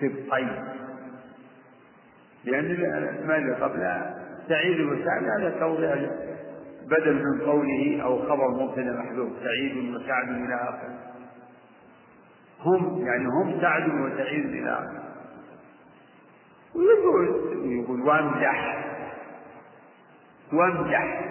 سبطي 0.00 0.48
لأن 2.44 2.64
الأسماء 2.70 3.38
اللي 3.38 3.54
قبلها 3.54 4.24
سعيد 4.48 4.80
وسعد 4.80 5.24
هذا 5.24 5.58
توضيح 5.60 5.94
بدل 6.90 7.14
من 7.14 7.40
قوله 7.40 8.02
أو 8.02 8.18
خبر 8.18 8.48
مبتدا 8.50 8.92
محذوف 8.92 9.28
سعيد 9.44 9.94
وسعد 9.94 10.28
إلى 10.28 10.54
آخره 10.54 10.98
هم 12.64 13.06
يعني 13.06 13.24
هم 13.26 13.60
سعد 13.60 13.88
وسعيد 13.88 14.44
إلى 14.44 14.70
آخره 14.72 15.04
ويقول 16.74 17.26
يقول 17.72 18.00
وامدح. 18.02 18.84
وامدح. 20.52 21.24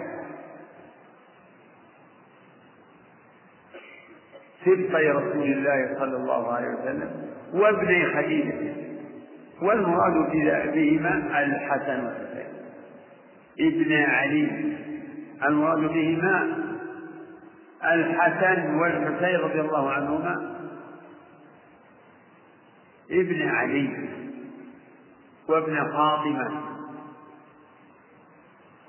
سبطي 4.64 5.08
رسول 5.10 5.42
الله 5.42 5.94
صلى 5.98 6.16
الله 6.16 6.52
عليه 6.52 6.68
وسلم. 6.68 7.37
وابني 7.52 8.06
خديجة 8.14 8.74
والمراد 9.62 10.12
بهما 10.74 11.42
الحسن 11.42 12.04
والحسين. 12.04 12.48
ابن 13.60 13.92
علي 13.92 14.76
المراد 15.48 15.78
بهما 15.78 16.58
الحسن 17.84 18.74
والحسين 18.74 19.40
رضي 19.40 19.60
الله 19.60 19.90
عنهما. 19.90 20.58
ابن 23.10 23.48
علي 23.48 24.08
وابن 25.48 25.74
فاطمة 25.76 26.62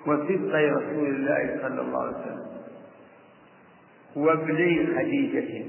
وصدقي 0.06 0.70
رسول 0.70 1.08
الله 1.08 1.60
صلى 1.62 1.82
الله 1.82 2.02
عليه 2.04 2.18
وسلم. 2.18 2.48
وابني 4.16 4.88
خديجة. 4.98 5.66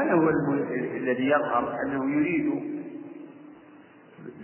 هذا 0.00 0.12
هو 0.12 0.28
الذي 0.96 1.26
يظهر 1.26 1.76
أنه 1.82 2.16
يريد 2.16 2.50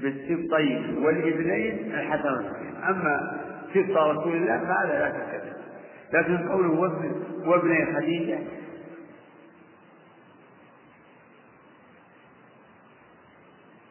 بالسبطين 0.02 0.98
والإبنين 1.04 1.94
الحسن 1.94 2.44
أما 2.88 3.40
سبط 3.74 3.96
رسول 3.96 4.36
الله 4.36 4.58
فهذا 4.58 4.98
لا 4.98 5.12
شك 5.12 5.42
لكن 6.12 6.48
قوله 6.48 6.70
وابن 6.70 7.12
وابني 7.46 7.94
خديجة 7.94 8.38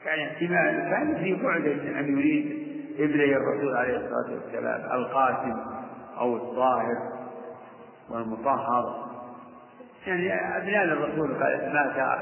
يعني 0.05 0.27
احتمال 0.27 0.89
كان 0.89 1.23
في 1.23 1.43
بعد 1.43 1.65
أن 1.97 2.17
يريد 2.17 2.69
إبني 2.99 3.37
الرسول 3.37 3.77
عليه 3.77 3.97
الصلاة 3.97 4.33
والسلام 4.33 4.99
القاسم 4.99 5.59
أو 6.17 6.35
الطاهر 6.35 6.97
والمطهر. 8.09 9.08
يعني 10.09 10.57
أبناء 10.57 10.83
الرسول 10.83 11.29
مات 11.73 12.19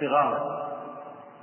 صغارا 0.00 0.66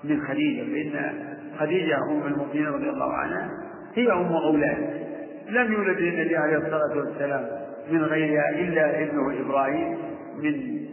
من 0.03 0.27
خديجة 0.27 0.63
فإن 0.63 1.13
خديجة 1.59 1.97
أم 2.11 2.27
المؤمنين 2.27 2.67
رضي 2.67 2.89
الله 2.89 3.13
عنها 3.13 3.49
هي 3.95 4.11
أم 4.11 4.33
أولاد. 4.33 5.03
لم 5.49 5.73
يولد 5.73 5.99
للنبي 5.99 6.37
عليه 6.37 6.57
الصلاة 6.57 6.97
والسلام 6.97 7.49
من 7.91 8.03
غيرها 8.03 8.49
إلا 8.49 9.03
ابنه 9.03 9.41
إبراهيم 9.41 9.97
من 10.37 10.83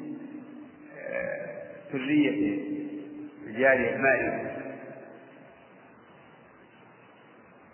ذرية 1.95 2.59
جارية 3.59 3.97
مائدة 3.97 4.51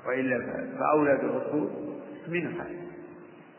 وإلا 0.06 0.40
فأولاد 0.78 1.18
الرسول 1.24 1.70
منها 2.28 2.66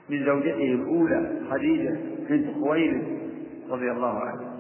من 0.10 0.26
زوجته 0.26 0.74
الأولى 0.74 1.32
خديجة 1.52 1.98
بنت 2.30 2.56
خويلد. 2.64 3.17
رضي 3.70 3.92
الله 3.92 4.20
عنها 4.20 4.58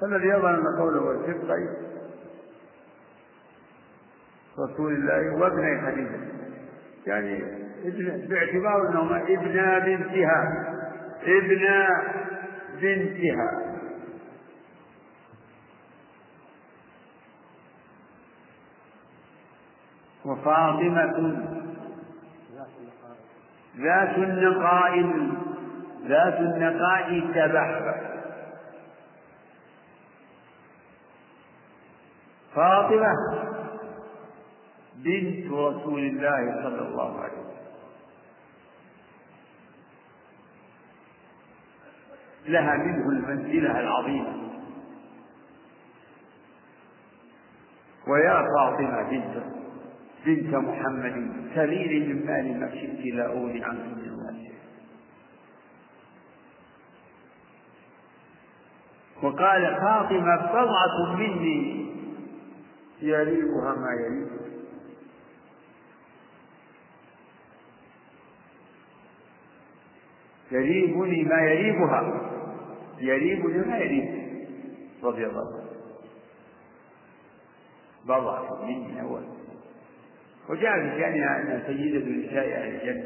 فالذي 0.00 0.28
يظهر 0.28 0.54
أن 0.54 0.78
قوله 0.78 1.10
الفقه 1.10 1.84
رسول 4.58 4.92
الله 4.92 5.34
وابن 5.34 5.86
خديجة. 5.86 6.34
يعني 7.06 7.42
ابن 7.84 8.26
باعتبار 8.28 8.88
أنهما 8.88 9.22
ابنا 9.22 9.78
بنتها. 9.78 10.64
ابنا 11.22 11.88
بنتها. 12.80 13.74
وفاطمة 20.24 21.53
ذات 23.76 24.18
النقاء 24.18 25.00
ذات 26.06 26.40
النقاء 26.40 27.20
تبحبح 27.20 28.14
فاطمة 32.54 33.14
بنت 34.96 35.52
رسول 35.52 36.00
الله 36.00 36.62
صلى 36.62 36.88
الله 36.88 37.20
عليه 37.20 37.32
وسلم. 37.32 37.54
لها 42.46 42.76
منه 42.76 43.08
المنزلة 43.08 43.80
العظيمة. 43.80 44.44
ويا 48.08 48.42
فاطمة 48.56 49.10
بنت 49.10 49.63
بنت 50.26 50.54
محمد 50.54 51.32
سليل 51.54 52.08
من 52.08 52.26
مال 52.26 52.60
ما 52.60 52.70
شئت 52.70 53.14
لا 53.14 53.26
أغني 53.26 53.64
عنك 53.64 53.84
من 53.96 54.08
الله 54.08 54.24
وقال 59.22 59.76
فاطمة 59.80 60.36
بضعة 60.36 61.16
مني. 61.16 61.84
يريبها 63.02 63.74
ما 63.74 63.92
يريبها 64.00 64.44
يريبني 70.50 71.22
ما 71.24 71.40
يريبها. 71.40 72.30
يريبني 72.98 73.58
ما 73.58 73.78
يريبها 73.78 74.24
رضي 75.02 75.26
الله 75.26 75.56
عنه. 75.56 75.70
بضعة 78.04 78.64
مني 78.66 79.02
أول. 79.02 79.33
وجاء 80.48 80.72
في 80.80 81.00
شأنها 81.00 81.40
أنها 81.40 81.66
سيدة 81.66 82.28
نساء 82.28 82.46
أهل 82.46 82.74
الجنة. 82.74 83.04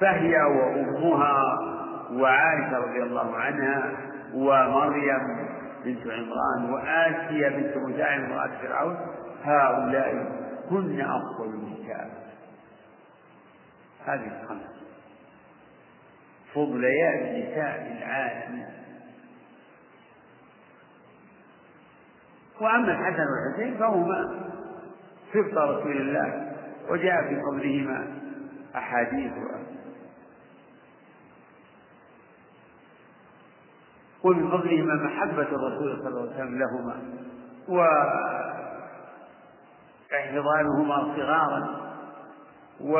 فهي 0.00 0.36
وأمها 0.36 1.58
وعائشة 2.12 2.78
رضي 2.78 3.02
الله 3.02 3.36
عنها 3.36 3.92
ومريم 4.34 5.48
بنت 5.84 6.06
عمران 6.06 6.72
وآسيا 6.72 7.48
بنت 7.48 7.76
مزاحم 7.76 8.24
امرأة 8.24 8.50
فرعون 8.62 8.96
هؤلاء 9.44 10.12
هن 10.70 11.00
أفضل 11.00 11.54
النساء. 11.54 12.10
هذه 14.06 14.40
الخمس 14.42 14.78
فضليات 16.54 17.22
نساء 17.22 17.98
العالم. 17.98 18.64
وأما 22.60 22.92
الحسن 22.92 23.22
والحسين 23.32 23.78
فهما 23.78 24.44
سبط 25.32 25.58
رسول 25.58 25.96
الله 25.96 26.52
وجاء 26.90 27.22
في 27.28 27.40
فضلهما 27.50 28.06
أحاديث. 28.76 29.32
ومن 34.24 34.50
فضلهما 34.50 34.94
محبة 34.94 35.42
الرسول 35.42 35.98
صلى 36.02 36.08
الله 36.08 36.20
عليه 36.20 36.34
وسلم 36.34 36.58
لهما 36.58 36.96
واحتضانهما 40.10 41.14
صغارا 41.16 41.78
و 42.80 42.98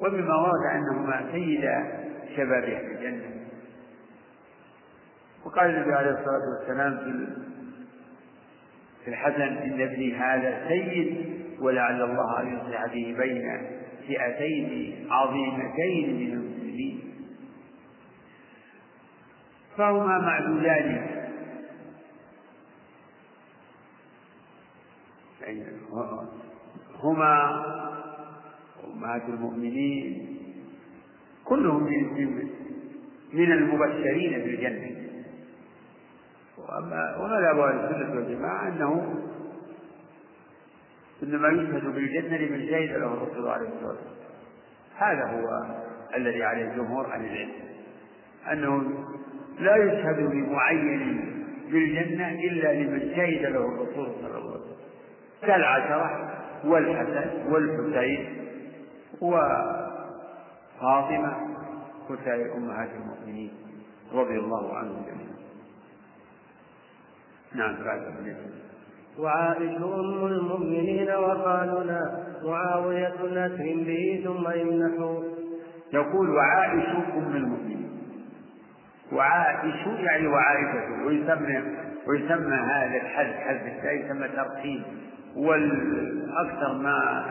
ومما 0.00 0.34
ورد 0.36 0.64
أنهما 0.74 1.32
سيدا 1.32 2.07
شباب 2.38 2.64
أهل 2.64 2.90
الجنة. 2.96 3.46
وقال 5.44 5.70
النبي 5.70 5.92
عليه 5.92 6.10
الصلاة 6.10 6.42
والسلام 6.58 6.98
في 6.98 7.26
في 9.04 9.10
الحسن 9.10 9.42
إن 9.42 9.80
ابني 9.80 10.14
هذا 10.14 10.68
سيد 10.68 11.26
ولعل 11.60 12.02
الله 12.02 12.40
أن 12.40 12.58
يصلح 12.58 12.86
به 12.86 13.14
بين 13.18 13.70
فئتين 14.06 15.06
عظيمتين 15.10 16.14
من 16.20 16.32
المسلمين. 16.32 17.14
فهما 19.76 20.18
معدودان. 20.18 21.06
يعني 25.40 25.64
هما 27.02 27.64
أمهات 28.84 29.22
المؤمنين 29.28 30.37
كلهم 31.48 31.82
من 31.84 32.48
من 33.32 33.52
المبشرين 33.52 34.32
بالجنة. 34.32 34.90
وأما 36.58 37.16
ومذهب 37.16 37.58
أهل 37.58 37.84
السنة 37.84 38.14
والجماعة 38.14 38.68
أنه 38.68 39.14
إنما 41.22 41.48
يشهد 41.48 41.94
بالجنة 41.94 42.36
لمن 42.36 42.66
شهد 42.66 42.90
له 42.90 43.14
الرسول 43.14 43.48
عليه 43.48 43.68
الصلاة 43.68 43.88
والسلام. 43.88 44.18
هذا 44.96 45.24
هو 45.24 45.66
الذي 46.16 46.44
عليه 46.44 46.74
جمهور 46.76 47.06
أهل 47.06 47.24
العلم. 47.24 47.50
أنه 48.52 49.04
لا 49.58 49.76
يشهد 49.76 50.18
لمعين 50.18 51.34
بالجنة 51.70 52.30
إلا 52.30 52.72
لمن 52.72 53.00
شهد 53.16 53.42
له 53.42 53.68
الرسول 53.68 54.08
صلى 54.20 54.38
الله 54.38 54.50
عليه 54.50 54.50
وسلم. 54.50 54.76
كالعشرة 55.42 56.34
والحسن 56.64 57.52
والحسين 57.52 58.26
وفاطمة 60.78 61.36
وسائر 62.10 62.56
أمهات 62.56 62.88
المؤمنين 62.90 63.50
رضي 64.12 64.38
الله 64.38 64.76
عنهم 64.76 65.02
جميعا. 65.06 65.38
نعم 67.54 67.84
بعد 67.84 68.02
وعائشة 69.18 70.00
أم 70.00 70.26
المؤمنين 70.26 71.10
وقالنا 71.10 72.26
معاوية 72.44 73.14
نسر 73.24 73.84
به 73.86 74.22
ثم 74.24 74.50
يمنح 74.60 75.22
يقول 75.92 76.30
وعائشة 76.30 77.18
أم 77.18 77.36
المؤمنين. 77.36 77.90
وعائشة 79.12 79.98
يعني 79.98 80.26
وعائشة 80.26 81.06
ويسمى 81.06 81.62
ويسمى 82.06 82.56
هذا 82.56 82.96
الحذف 83.02 83.36
حذف 83.36 83.66
التاء 83.66 83.94
يسمى 83.94 84.28
ترقيم. 84.28 84.82
والأكثر 85.36 86.72
ما 86.78 87.24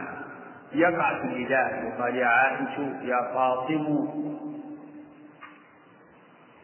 يقع 0.73 1.21
في 1.21 1.23
النداء. 1.27 1.86
يقال 1.86 2.15
يا 2.15 2.25
عائشة 2.25 3.01
يا 3.03 3.34
فاطم 3.34 4.08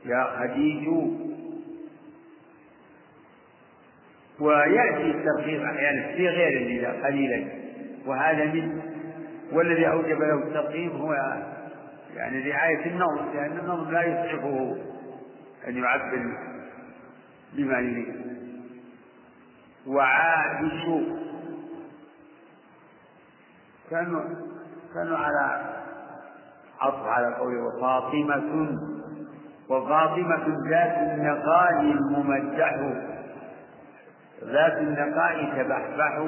يا 0.06 0.24
خديج 0.40 0.88
ويأتي 4.40 5.12
الترغيب 5.12 5.62
أحيانا 5.62 6.16
في 6.16 6.28
غير 6.28 6.62
النداء 6.62 7.06
قليلا. 7.06 7.48
وهذا 8.06 8.46
من 8.46 8.82
والذي 9.52 9.88
أوجب 9.88 10.22
له 10.22 10.34
الترغيب 10.34 10.92
هو 10.92 11.14
يعني 12.16 12.52
رعاية 12.52 12.86
النظم 12.86 13.34
لأن 13.34 13.58
النظم 13.58 13.92
لا 13.92 14.04
يسعفه 14.04 14.78
أن 15.68 15.78
يعبر 15.78 16.38
بما 17.54 17.80
يريد. 17.80 18.16
وعائش 19.88 20.84
كانوا 23.94 24.22
كانوا 24.94 25.18
على 25.18 25.74
عطف 26.80 27.06
على 27.06 27.36
قوله 27.36 27.64
وفاطمة 27.64 28.80
وفاطمة 29.70 30.70
ذات 30.70 30.98
النقاء 30.98 31.82
الممدح. 31.82 32.76
ذات 34.44 34.78
النقاء 34.78 35.46
تبحبح. 35.46 36.26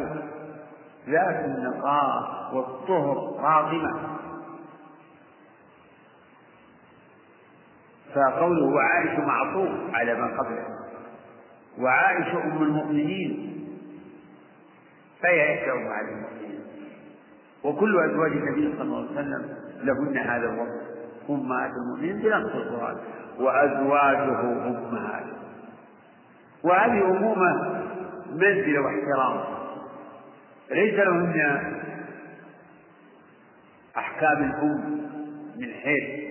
ذات 1.09 1.45
النقاء 1.45 2.23
والطهر 2.53 3.41
فاطمة. 3.41 4.17
فقوله 8.15 8.65
وعائش 8.75 9.19
معطوف 9.19 9.69
على 9.93 10.13
ما 10.13 10.27
قبله. 10.39 10.65
وعائشة 11.79 12.43
أم 12.43 12.63
المؤمنين. 12.63 13.55
فهي 15.21 15.53
إحدى 15.53 15.71
المؤمنين 15.71 16.34
وكل 17.65 17.99
أزواج 18.09 18.31
النبي 18.31 18.73
صلى 18.73 18.81
الله 18.81 18.97
عليه 18.97 19.11
وسلم 19.11 19.55
لهن 19.83 20.17
هذا 20.17 20.49
الوصف. 20.49 20.95
أمهات 21.29 21.71
المؤمنين 21.71 22.17
بنص 22.17 22.55
القرآن. 22.55 22.95
وأزواجه 23.39 24.39
أمهات. 24.41 25.23
وهذه 26.63 27.17
أمومة 27.17 27.81
منزلة 28.31 28.79
واحترام. 28.79 29.43
ليس 30.71 30.93
لهن 30.93 31.73
أحكام 33.97 34.43
الأم 34.43 35.01
من 35.57 35.73
حيث 35.73 36.25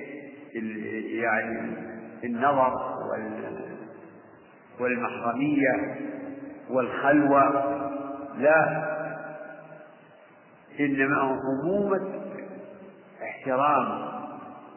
يعني 1.06 1.76
النظر 2.24 2.72
والمحرمية 4.80 5.96
والخلوة. 6.70 7.64
لا. 8.38 8.93
إنما 10.80 11.38
أمومة 11.62 12.20
احترام 13.22 14.14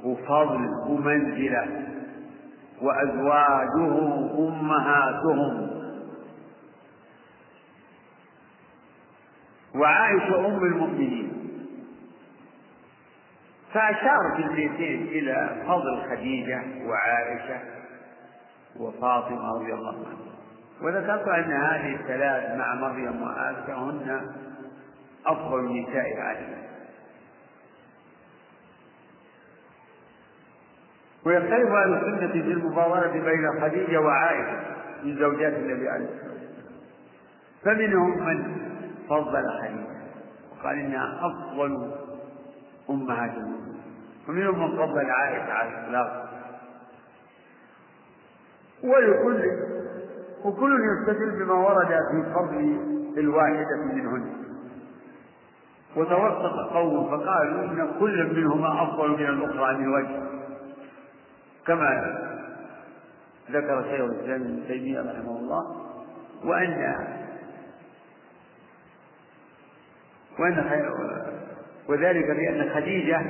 وفضل 0.04 0.70
ومنزلة 0.90 1.88
وأزواجه 2.82 3.98
أمهاتهم 4.38 5.70
وعائشة 9.76 10.48
أم 10.48 10.64
المؤمنين. 10.64 11.34
فأشار 13.74 14.34
في 14.36 14.44
البيتين 14.44 15.02
إلى 15.08 15.64
فضل 15.68 16.02
خديجة 16.10 16.64
وعائشة 16.88 17.60
وفاطمة 18.80 19.54
رضي 19.56 19.74
الله 19.74 19.96
عنها. 19.96 20.28
وذكرت 20.82 21.28
أن 21.28 21.52
هذه 21.52 21.96
الثلاث 21.96 22.58
مع 22.60 22.76
مريم 22.76 23.22
وعائشة 23.22 23.74
هن 23.90 24.22
أفضل 25.28 25.82
نساء 25.82 26.14
العالم 26.14 26.58
ويختلف 31.26 31.70
أهل 31.72 31.94
السنة 31.94 32.32
في 32.32 32.52
المفاضلة 32.52 33.12
بين 33.12 33.62
خديجة 33.62 34.02
وعائشة 34.02 34.60
من 35.04 35.18
زوجات 35.18 35.54
النبي 35.54 35.90
عليه 35.90 36.06
الصلاة 36.06 36.32
والسلام. 36.32 36.48
فمنهم 37.64 38.26
من 38.26 38.58
فضل 39.10 39.46
خديجة 39.62 39.86
وقال 40.52 40.80
إنها 40.80 41.20
أفضل 41.28 41.92
أمهات 42.90 43.32
المؤمنين 43.38 43.82
ومنهم 44.30 44.60
من 44.60 44.78
فضل 44.78 45.10
عائشة 45.12 45.54
على 45.54 45.70
الإطلاق 45.70 46.28
ولكل 48.84 49.44
وكل 50.46 50.80
يستدل 50.92 51.32
بما 51.46 51.54
ورد 51.54 51.88
في 51.88 52.34
فضل 52.34 52.80
الواحدة 53.18 53.76
منهن. 53.94 54.37
وتوسط 55.96 56.74
قوم 56.74 57.10
فقالوا 57.10 57.64
إن 57.64 57.92
كل 58.00 58.36
منهما 58.36 58.84
أفضل 58.84 59.10
من 59.10 59.26
الأخرى 59.26 59.78
من 59.78 59.88
وجه 59.94 60.22
كما 61.68 62.18
ذكر 63.52 63.84
شيخ 63.84 64.02
الإسلام 64.02 64.42
ابن 64.42 64.64
تيمية 64.68 65.00
رحمه 65.00 65.40
الله 65.40 65.86
وأن 66.44 66.96
وأن 70.40 70.90
وذلك 71.90 72.26
بأن 72.26 72.70
خديجة 72.74 73.22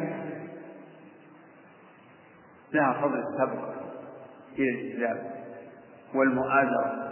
لها 2.74 2.93
فضل 2.93 3.20
السبق 3.20 3.70
إلى 4.60 4.70
الإسلام 4.70 5.17
والمؤازرة 6.13 7.08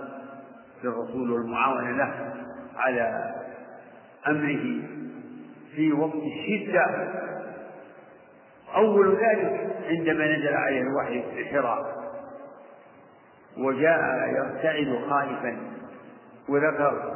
للرسول 0.83 1.31
والمعاونة 1.31 1.91
له 1.91 2.33
على 2.77 3.35
أمره 4.27 4.94
في 5.75 5.91
وقت 5.93 6.15
الشدة. 6.15 6.85
أول 8.75 9.17
ذلك 9.17 9.75
عندما 9.89 10.37
نزل 10.37 10.53
عليه 10.53 10.81
الوحي 10.81 11.23
في 11.35 11.45
حراء 11.45 12.05
وجاء 13.57 14.29
يرتعد 14.29 14.99
خائفا 15.09 15.57
وذكر 16.49 17.15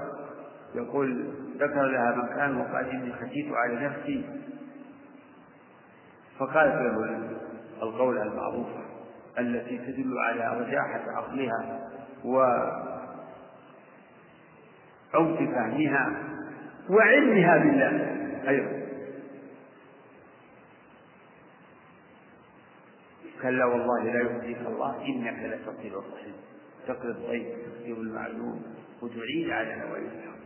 يقول 0.76 1.34
ذكر 1.58 1.82
لها 1.84 2.16
مكان 2.16 2.58
وقال 2.58 2.90
إني 2.90 3.14
خشيت 3.14 3.48
على 3.52 3.76
نفسي. 3.86 4.26
فقالت 6.40 6.76
له 6.76 7.20
القولة 7.82 8.22
المعروفة 8.22 8.80
التي 9.40 9.78
تدل 9.78 10.18
على 10.18 10.62
رجاحة 10.62 11.02
عقلها 11.12 11.80
وعمق 12.26 12.98
فهمها 15.38 16.24
وعلمها 16.90 17.58
بالله. 17.58 18.19
أيضا 18.48 18.90
كلا 23.42 23.66
والله 23.66 24.04
لا 24.04 24.22
يخزيك 24.22 24.58
الله 24.58 25.06
إنك 25.06 25.40
لتصل 25.44 25.88
الرحم 25.88 26.32
تقرض 26.88 27.06
الضيف 27.06 27.48
تكتب 27.48 28.02
المعلوم 28.02 28.64
وتعين 29.02 29.52
على 29.52 29.76
نوائب 29.76 30.04
الحق. 30.04 30.40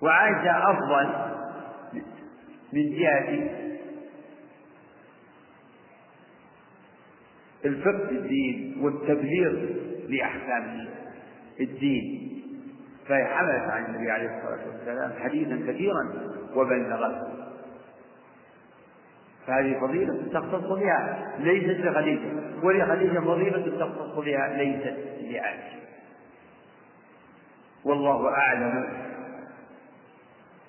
وعائشة 0.00 0.70
أفضل 0.70 1.38
من 2.72 2.98
جهة 2.98 3.58
الفقه 7.64 8.10
الدين 8.10 8.76
والتبليغ 8.80 9.52
لأحكام 10.08 10.88
الدين. 11.60 12.37
فهي 13.08 13.24
حملت 13.24 13.70
عن 13.70 13.84
النبي 13.84 14.10
عليه 14.10 14.38
الصلاة 14.38 14.68
والسلام 14.72 15.12
حديثا 15.22 15.72
كثيرا 15.72 16.12
وبلغته 16.54 17.28
فهذه 19.46 19.80
فضيلة 19.80 20.22
تختص 20.32 20.64
بها 20.64 21.32
ليست 21.38 21.80
لخديجة 21.80 22.30
ولخديجة 22.62 23.20
فضيلة 23.20 23.78
تختص 23.78 24.18
بها 24.24 24.56
ليست 24.56 24.96
لعائشة. 25.20 25.78
والله 27.84 28.28
أعلم 28.28 28.88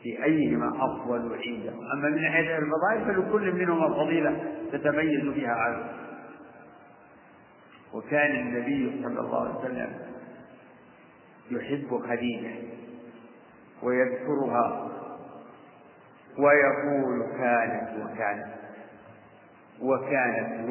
في 0.04 0.24
أيهما 0.24 0.70
أفضل 0.86 1.40
عنده 1.48 1.74
أما 1.94 2.10
من 2.10 2.30
حيث 2.30 2.50
الفضائل 2.50 3.06
فلكل 3.06 3.52
منهما 3.52 3.90
فضيلة 3.90 4.54
تتميز 4.72 5.24
بها 5.24 5.52
عنه. 5.52 5.84
وكان 7.94 8.36
النبي 8.36 9.02
صلى 9.04 9.20
الله 9.20 9.40
عليه 9.42 9.60
وسلم 9.60 10.09
يحب 11.52 12.02
خديجة 12.10 12.56
ويذكرها 13.84 14.90
ويقول 16.38 17.38
كانت 17.38 17.90
وكانت 18.06 18.60
وكانت 19.82 20.70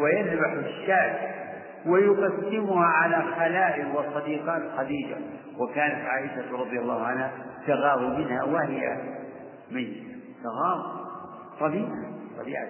ويذبح 0.00 0.52
الشاة 0.52 1.38
ويقسمها 1.86 2.86
على 2.86 3.22
خلائق 3.36 3.98
وصديقات 3.98 4.62
خديجة. 4.76 5.16
وكانت 5.58 6.04
عائشة 6.04 6.52
رضي 6.52 6.78
الله 6.78 7.02
عنها 7.02 7.32
تغار 7.66 8.18
منها 8.18 8.44
وهي 8.44 8.96
ميتة 9.70 10.02
تغار 10.44 11.06
طبيعة 11.60 12.04
طبيعة. 12.38 12.68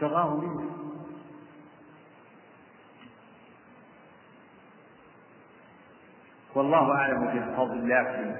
تغار 0.00 0.36
منها. 0.36 0.89
والله 6.54 6.92
أعلم 6.94 7.26
بالفضل 7.26 7.88
لكن 7.88 8.36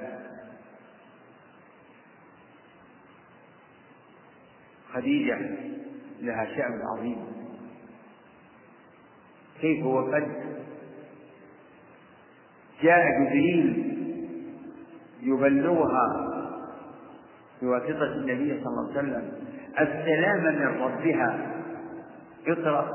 خديجة 4.93 5.39
لها 6.21 6.45
شأن 6.45 6.81
عظيم. 6.93 7.25
كيف 9.61 9.85
وقد 9.85 10.27
جاء 12.81 13.05
جبريل 13.21 13.91
يبلغها 15.21 16.27
بواسطة 17.61 18.03
النبي 18.13 18.63
صلى 18.63 18.67
الله 18.67 18.89
عليه 18.97 18.99
وسلم؟ 18.99 19.31
السلام 19.79 20.43
من 20.55 20.81
ربها. 20.81 21.51
اقرأ. 22.47 22.89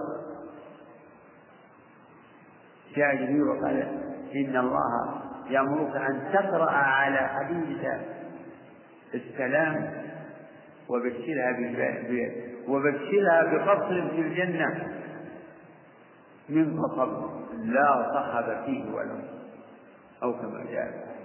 جاء 2.97 3.15
جبريل 3.17 3.43
وقال 3.43 4.06
إن 4.35 4.57
الله 4.57 5.21
يأمرك 5.51 5.97
أن 5.97 6.33
تقرأ 6.33 6.71
على 6.71 7.19
حبيبك 7.19 8.01
السلام 9.15 10.07
وبشرها 10.89 11.53
وبشرها 12.69 13.43
بقصر 13.43 14.09
في 14.09 14.21
الجنة 14.21 14.93
من 16.49 16.81
قصب 16.81 17.37
لا 17.65 18.13
صخب 18.15 18.65
فيه 18.65 18.93
ولا 18.95 19.21
أو 20.23 20.33
كما 20.33 20.65
جاء. 20.71 21.17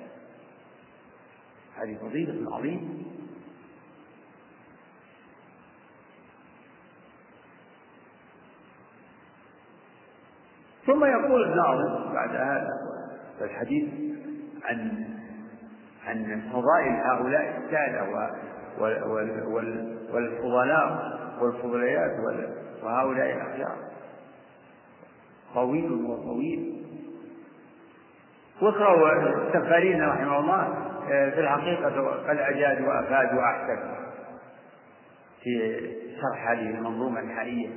هذه 1.77 1.97
فضيلة 1.97 2.55
عظيمة. 2.55 2.87
ثم 10.85 11.05
يقول 11.05 11.43
الناظم 11.43 12.13
بعد 12.13 12.35
هذا 12.35 12.80
الحديث 13.43 13.89
عن 14.65 15.06
عن 16.08 16.41
فضائل 16.54 16.91
هؤلاء 16.91 17.58
السادة 17.58 18.04
والفضلاء 20.13 21.12
والفضليات 21.41 22.12
وهؤلاء 22.84 23.32
الأخيار. 23.36 23.75
طويل 25.56 25.91
وطويل. 25.91 26.86
واقرأوا 28.62 29.12
السفارين 29.47 30.01
رحمه 30.01 30.39
الله 30.39 30.73
في 31.08 31.39
الحقيقة 31.39 32.12
قد 32.27 32.38
أجاد 32.38 32.82
وأفاد 32.82 33.38
وأحسن. 33.38 33.80
في 35.43 35.80
شرح 36.21 36.49
هذه 36.49 36.69
المنظومة 36.69 37.19
الحالية. 37.19 37.69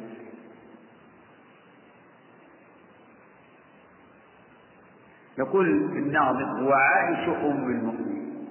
يقول 5.39 5.69
الناظم 5.69 6.67
وعائش 6.67 7.29
أم 7.29 7.71
المؤمنين. 7.71 8.49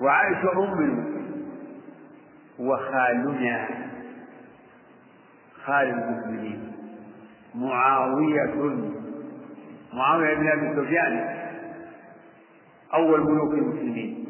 وعائش 0.00 0.36
أم 0.56 0.58
المؤمنين. 0.62 1.46
وخالنا 2.58 3.68
خال 5.64 5.88
المؤمنين. 5.88 6.72
معاوية 7.54 8.54
معاوية 9.92 10.34
بن 10.34 10.48
أبي 10.48 10.82
سفيان 10.82 11.36
أول 12.94 13.20
ملوك 13.20 13.54
المسلمين. 13.54 14.25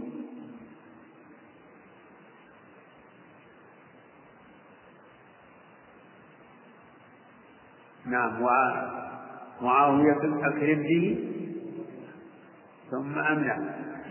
نعم 8.06 8.32
معاوية 9.62 10.18
أكرم 10.42 10.82
به 10.82 11.18
ثم 12.90 13.18
أمنع. 13.18 13.58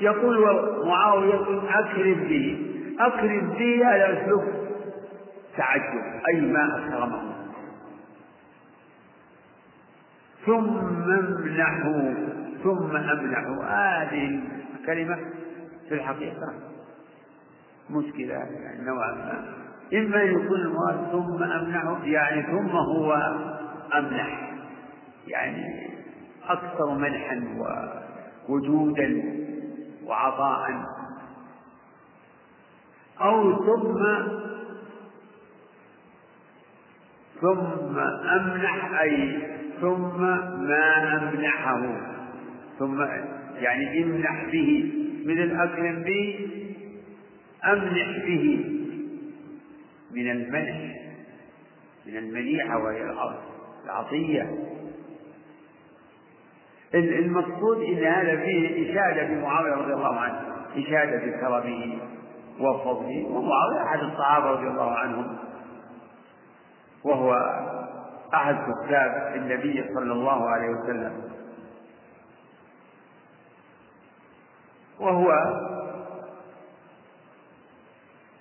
يقول 0.01 0.45
معاوية 0.85 1.61
أكرم 1.79 2.23
به 2.29 2.71
أكرم 2.99 3.49
به 3.49 3.85
على 3.85 4.21
أسلوب 4.21 4.43
تعجب. 5.57 6.03
أي 6.27 6.41
ما 6.41 6.87
أكرمه. 6.87 7.21
ثم 10.45 10.77
امنحوا. 11.11 12.13
ثم 12.63 12.95
امنحوا. 12.95 13.63
هذه 13.63 14.39
الكلمة 14.79 15.17
في 15.89 15.95
الحقيقة 15.95 16.53
مشكلة 17.89 18.33
يعني 18.33 18.85
نوعا 18.85 19.11
ما. 19.11 19.43
إما 19.93 20.21
يكون 20.21 20.59
المراد 20.61 21.11
ثم 21.11 21.43
أمنحه 21.43 22.05
يعني 22.05 22.43
ثم 22.43 22.69
هو 22.69 23.35
أمنح 23.93 24.51
يعني 25.27 25.89
أكثر 26.43 26.93
منحا 26.93 27.57
ووجودا 28.49 29.23
وعطاء. 30.05 30.85
أو 33.21 33.65
ثم 33.65 34.03
ثم 37.41 37.99
أمنح 38.29 39.01
أي 39.01 39.39
ثم 39.81 40.21
ما 40.67 41.17
أمنحه. 41.17 41.81
ثم 42.79 43.01
يعني 43.55 44.03
امنح 44.03 44.45
به 44.51 44.91
مثل 45.25 45.61
أكرم 45.61 46.03
به 46.03 46.49
أمنح 47.65 48.25
به 48.25 48.65
من 50.11 50.31
المنح 50.31 50.95
من 52.05 52.17
المنيحة 52.17 52.77
وهي 52.77 53.09
العطية 53.85 54.55
المقصود 56.93 57.81
إن 57.81 58.03
هذا 58.03 58.35
فيه 58.37 58.91
إشادة 58.91 59.27
بمعاوية 59.27 59.73
رضي 59.73 59.93
الله 59.93 60.19
عنه 60.19 60.41
إشادة 60.77 61.17
بكرمه 61.25 61.97
وفضله 62.59 63.25
ومعاوية 63.27 63.83
أحد 63.83 63.99
الصحابة 63.99 64.45
رضي 64.45 64.67
الله 64.67 64.91
عنهم 64.91 65.37
وهو 67.03 67.33
أحد 68.33 68.55
كتاب 68.85 69.33
النبي 69.35 69.83
صلى 69.93 70.11
الله 70.13 70.49
عليه 70.49 70.69
وسلم. 70.69 71.21
وهو 74.99 75.33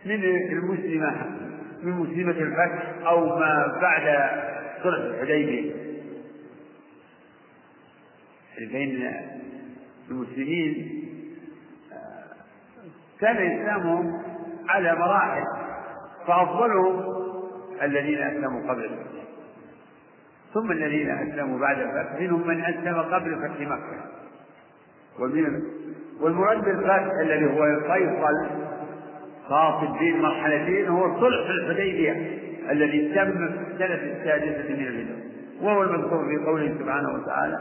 من 0.04 0.24
المسلمة 0.24 1.26
من 1.82 1.92
مسلمة 1.92 2.30
الفتح 2.30 3.06
أو 3.06 3.38
ما 3.38 3.78
بعد 3.82 4.06
صلح 4.84 5.04
الحديبية. 5.04 5.72
بين 8.72 9.12
المسلمين 10.10 11.04
كان 13.20 13.36
إسلامهم 13.36 14.22
على 14.68 14.94
مراحل 14.94 15.42
فأفضلهم 16.26 17.02
الذين 17.82 18.18
أسلموا 18.18 18.70
قبل. 18.70 18.84
الفتح 18.84 19.24
ثم 20.54 20.72
الذين 20.72 21.10
أسلموا 21.10 21.58
بعد 21.58 21.78
الفتح 21.78 22.20
منهم 22.20 22.48
من 22.48 22.64
أسلم 22.64 22.98
قبل 22.98 23.36
فتح 23.36 23.60
مكة. 23.60 24.04
والمراد 26.20 26.64
بالفتح 26.64 27.20
الذي 27.20 27.46
هو 27.46 27.64
الفيصل 27.64 28.50
خاص 29.48 29.98
بين 29.98 30.22
مرحلتين 30.22 30.88
هو 30.88 31.20
صلح 31.20 31.48
الحديبية. 31.50 32.44
الذي 32.70 33.14
تم 33.14 33.30
في 33.32 33.72
السنة 33.72 34.12
السادسة 34.12 34.74
من 34.74 34.86
الهجرة. 34.86 35.16
وهو 35.62 35.82
المذكور 35.82 36.24
في 36.28 36.44
قوله 36.46 36.74
سبحانه 36.78 37.08
وتعالى 37.14 37.58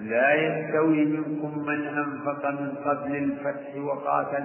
لا 0.00 0.34
يستوي 0.34 1.04
منكم 1.04 1.58
من 1.66 1.86
أنفق 1.86 2.50
من 2.50 2.74
قبل 2.84 3.16
الفتح 3.16 3.76
وقاتل 3.76 4.44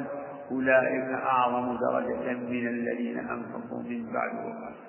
أولئك 0.52 1.10
أعظم 1.26 1.78
درجة 1.78 2.34
من 2.34 2.68
الذين 2.68 3.18
أنفقوا 3.20 3.84
من 3.90 4.14
بعد 4.14 4.32
وقاتل 4.46 4.86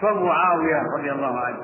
فمعاوية 0.00 0.82
رضي 0.98 1.12
الله 1.12 1.38
عنه 1.40 1.58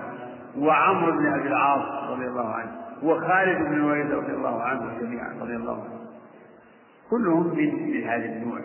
وعمرو 0.58 1.12
بن 1.12 1.26
أبي 1.26 1.48
العاص 1.48 2.10
رضي 2.10 2.26
الله 2.26 2.48
عنه 2.54 2.70
وخالد 3.02 3.58
بن 3.58 3.72
الوليد 3.74 4.10
رضي 4.12 4.32
الله 4.32 4.62
عنه 4.62 4.98
جميعا 5.00 5.34
رضي 5.40 5.56
الله 5.56 5.84
عنه 5.84 6.02
كلهم 7.10 7.54
من 7.58 8.04
هذا 8.04 8.24
النوع. 8.24 8.60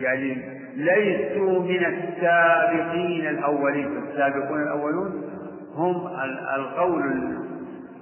يعني 0.00 0.58
ليسوا 0.76 1.62
من 1.62 1.84
السابقين 1.84 3.26
الأولين. 3.26 3.96
السابقون 4.08 4.62
الأولون 4.62 5.22
هم 5.74 6.06
القول 6.56 7.02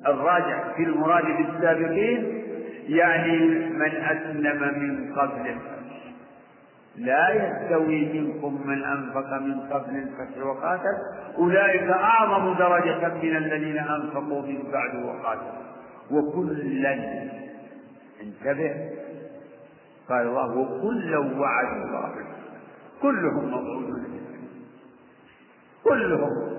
الراجع 0.07 0.73
في 0.77 0.83
المراد 0.83 1.25
بالسابقين 1.25 2.43
يعني 2.89 3.39
من 3.69 3.91
أسلم 3.91 4.61
من 4.83 5.15
قبل. 5.15 5.57
لا 6.97 7.29
يستوي 7.31 8.21
منكم 8.21 8.67
من 8.67 8.85
أنفق 8.85 9.33
من 9.39 9.61
قبل 9.61 9.97
الفتح 9.97 10.47
وقاتل. 10.47 10.97
أولئك 11.39 11.91
أعظم 11.91 12.55
درجة 12.59 13.15
من 13.23 13.37
الذين 13.37 13.79
أنفقوا 13.79 14.43
من 14.43 14.59
بعد 14.73 15.05
وقاتلوا 15.05 15.67
وكلا 16.11 16.95
انتبه 18.23 18.75
قال 20.09 20.27
الله 20.27 20.57
وكلا 20.57 21.19
وعد 21.19 21.83
الله 21.87 22.15
كلهم 23.03 23.45
موعودون 23.51 24.21
كلهم. 25.85 26.57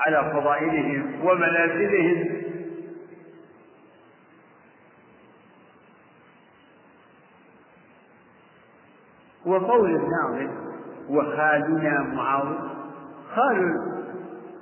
على 0.00 0.32
فضائلهم 0.32 1.24
ومنازلهم. 1.24 2.42
وقول 9.46 9.90
الناظر 9.90 10.50
وخالنا 11.08 12.00
معاوية. 12.02 12.58
خال 13.34 13.74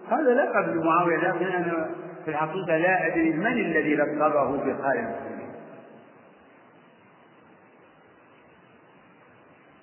هذا 0.08 0.34
لقب 0.34 0.68
لمعاوية 0.76 1.16
لكن 1.16 1.46
أنا 1.46 1.90
في 2.24 2.30
الحقيقة 2.30 2.76
لا 2.76 3.06
أدري 3.06 3.32
من 3.32 3.46
الذي 3.46 3.94
لقبه 3.96 4.56
بخال 4.56 5.14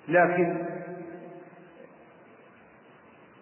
لكن 0.08 0.64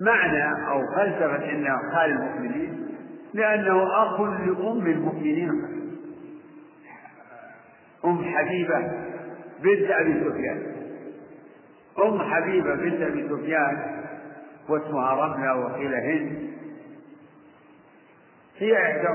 معنى 0.00 0.68
أو 0.68 0.80
فلسفة 0.96 1.50
أنه 1.50 1.76
خال 1.94 2.10
المؤمنين 2.10 2.86
لأنه 3.34 4.02
أخ 4.02 4.20
لأم 4.20 4.86
المؤمنين. 4.86 5.50
أم 8.04 8.24
حبيبة 8.24 8.78
بنت 9.62 9.90
أبي 9.90 10.24
سفيان. 10.24 10.62
أم 12.04 12.22
حبيبة 12.22 12.74
بنت 12.74 13.02
أبي 13.02 13.28
سفيان 13.28 14.02
واسمها 14.68 15.14
رملة 15.14 15.56
وقيل 15.56 15.94
هند. 15.94 16.50
هي 18.58 18.82
إحدى 18.82 19.08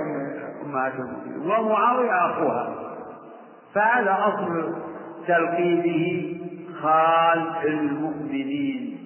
أمهات 0.66 0.94
المؤمنين. 0.94 1.52
ومعاوية 1.52 2.26
أخوها. 2.32 2.76
فهذا 3.74 4.18
أصل 4.20 4.76
تلقيبه 5.28 6.38
خال 6.82 7.68
المؤمنين. 7.68 8.98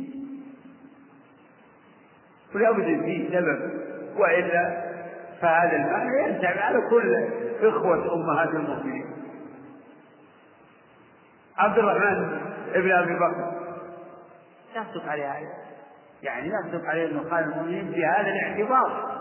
ولا 2.55 2.71
بد 2.71 2.83
فيه 2.83 3.29
سبب. 3.29 3.71
وإلا 4.17 4.85
فهذا 5.41 5.75
المعنى 5.75 6.29
ينتهي 6.29 6.59
على 6.59 6.81
كل 6.89 7.27
إخوة 7.67 8.13
أمهات 8.13 8.49
المؤمنين. 8.49 9.05
عبد 11.57 11.77
الرحمن 11.77 12.39
ابن 12.73 12.91
أبي 12.91 13.13
بكر. 13.13 13.51
يصدق 14.75 15.09
عليه. 15.09 15.31
هذا 15.31 15.47
يعني 16.23 16.47
يصدق 16.47 16.85
عليه 16.85 17.11
أنه 17.11 17.29
خال 17.29 17.43
المؤمنين 17.43 17.91
بهذا 17.91 18.27
الاعتبار. 18.27 19.15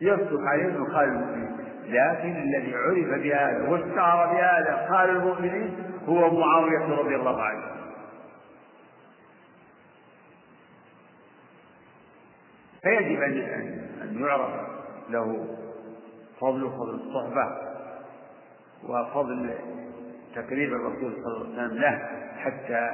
يصدق 0.00 0.40
عليه 0.40 0.64
أنه 0.64 0.94
خال 0.94 1.04
المؤمنين. 1.04 1.59
لكن 1.90 2.36
الذي 2.36 2.74
عرف 2.74 3.22
بهذا 3.22 3.68
واشتهر 3.68 4.26
بهذا 4.26 4.88
خال 4.90 5.10
المؤمنين 5.10 5.76
هو 6.08 6.40
معاوية 6.40 6.94
رضي 6.98 7.16
الله 7.16 7.42
عنه. 7.42 7.64
فيجب 12.82 13.22
أن 14.02 14.18
يعرف 14.20 14.50
له 15.10 15.56
فضل 16.40 16.70
فضل 16.70 16.94
الصحبة 16.94 17.70
وفضل 18.88 19.54
تقريب 20.34 20.72
الرسول 20.72 21.12
صلى 21.24 21.36
الله 21.36 21.60
عليه 21.60 21.66
وسلم 21.66 21.78
له 21.78 21.98
حتى 22.36 22.90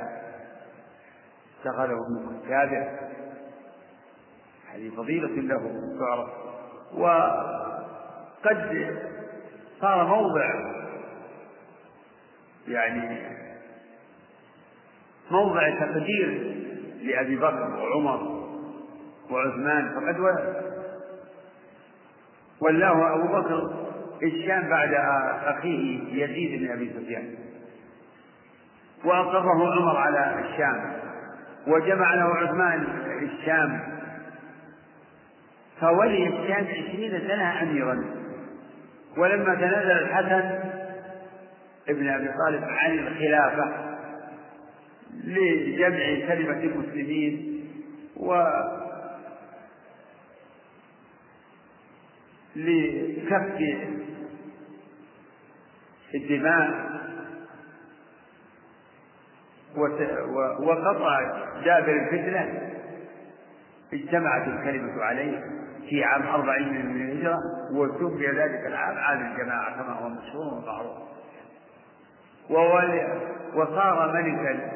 اتخذه 1.60 2.08
من 2.08 2.40
كتابه. 2.46 2.88
هذه 4.74 4.90
فضيلة 4.96 5.28
له 5.28 5.80
تعرف. 6.00 6.28
وقد 8.46 8.96
صار 9.80 10.06
موضع 10.06 10.54
يعني 12.68 13.18
موضع 15.30 15.70
تقدير 15.70 16.54
لأبي 17.02 17.36
بكر 17.36 17.78
وعمر 17.78 18.46
وعثمان 19.30 19.94
فقد 19.94 20.20
ولاه 22.60 23.14
أبو 23.14 23.28
بكر 23.28 23.86
الشام 24.22 24.68
بعد 24.68 24.94
أخيه 25.44 25.98
يزيد 26.24 26.60
بن 26.60 26.72
أبي 26.72 26.90
سفيان. 26.90 27.34
وأقره 29.04 29.72
عمر 29.72 29.96
على 29.96 30.44
الشام 30.44 30.92
وجمع 31.66 32.14
له 32.14 32.36
عثمان 32.36 32.86
الشام. 33.22 33.96
فولي 35.80 36.26
الشام 36.26 36.66
عشرين 36.66 37.20
سنة 37.28 37.62
أميرا. 37.62 38.15
ولما 39.16 39.54
تنازل 39.54 39.90
الحسن 39.90 40.60
ابن 41.88 42.08
أبي 42.08 42.28
طالب 42.28 42.64
عن 42.64 42.98
الخلافة 42.98 43.96
لجمع 45.24 46.28
كلمة 46.28 46.60
المسلمين 46.62 47.64
و 48.16 48.44
لكف 52.56 53.60
الدماء 56.14 56.86
وقطع 60.60 61.20
دابر 61.64 61.92
الفتنة 61.92 62.72
اجتمعت 63.92 64.48
الكلمة 64.48 65.02
عليه. 65.02 65.42
في 65.88 66.04
عام 66.04 66.22
أربعين 66.26 66.86
من 66.86 67.02
الهجرة 67.02 67.38
وسمي 67.72 68.26
ذلك 68.26 68.66
العام. 68.66 68.96
عام 68.98 69.32
الجماعة 69.32 69.82
كما 69.82 69.92
هو 69.92 70.08
مشهور 70.08 70.54
ومعروف. 70.54 70.96
وصار 73.54 74.12
ملكا 74.12 74.72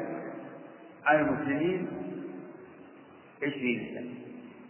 على 1.05 1.21
المسلمين 1.21 1.87
عشرين 3.43 3.95
سنة. 3.95 4.13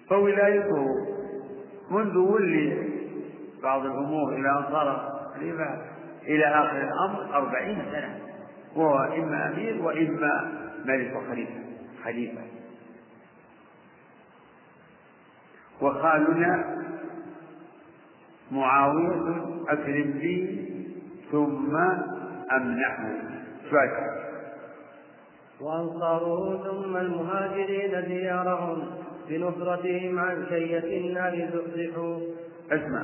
فولايته 0.09 0.85
منذ 1.91 2.17
ولي 2.17 2.89
بعض 3.63 3.85
الأمور 3.85 4.35
إلى 4.35 4.49
أن 4.49 4.63
صار 4.71 5.09
خليفة 5.35 5.81
إلى 6.23 6.45
آخر 6.45 6.77
الأمر 6.77 7.35
أربعين 7.35 7.81
سنة. 7.91 8.19
وهو 8.75 8.97
إما 8.99 9.47
أمير 9.53 9.81
وإما 9.81 10.51
ملك 10.85 11.15
وخليفة 11.15 11.59
خليفة. 12.03 12.41
وخالنا 15.81 16.81
معاوية 18.51 19.45
أكرم 19.69 20.11
لي 20.11 20.65
ثم 21.31 21.75
أمنحه. 22.51 23.09
شوية. 23.69 24.21
وأنصاره 25.61 26.63
ثم 26.63 26.97
المهاجرين 26.97 28.05
ديارهم 28.07 28.85
بنصرتهم 29.29 30.19
عن 30.19 30.45
شية 30.49 30.97
النار 30.99 31.49
تصلحوا 31.53 32.19
اسمع. 32.71 33.03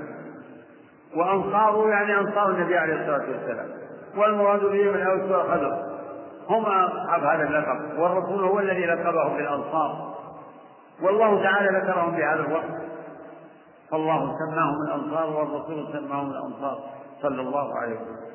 وأنصاره 1.15 1.89
يعني 1.89 2.19
أنصار 2.19 2.49
النبي 2.49 2.77
عليه 2.77 2.93
الصلاة 2.93 3.29
والسلام. 3.29 3.67
والمراد 4.17 4.61
بهم 4.61 4.95
الأوس 4.95 5.31
والخزر 5.31 5.97
هم 6.49 6.65
أصحاب 6.65 7.23
هذا 7.23 7.47
اللقب. 7.47 7.99
والرسول 7.99 8.43
هو 8.43 8.59
الذي 8.59 8.85
لقبهم 8.85 9.37
بالأنصار. 9.37 10.16
والله 11.01 11.43
تعالى 11.43 11.79
ذكرهم 11.79 12.11
بهذا 12.11 12.39
الوصف 12.39 12.87
فالله 13.91 14.35
سماهم 14.39 14.81
الأنصار 14.87 15.29
والرسول 15.29 15.87
سماهم 15.93 16.31
الأنصار 16.31 16.79
صلى 17.21 17.41
الله 17.41 17.79
عليه 17.79 17.95
وسلم. 17.95 18.27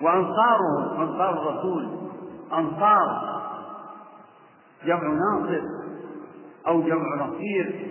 وأنصارهم 0.00 1.00
أنصار 1.00 1.30
الرسول 1.30 2.10
أنصار 2.52 3.34
جمع 4.84 5.02
ناصر 5.08 5.62
أو 6.66 6.82
جمع 6.82 7.26
نصير. 7.26 7.90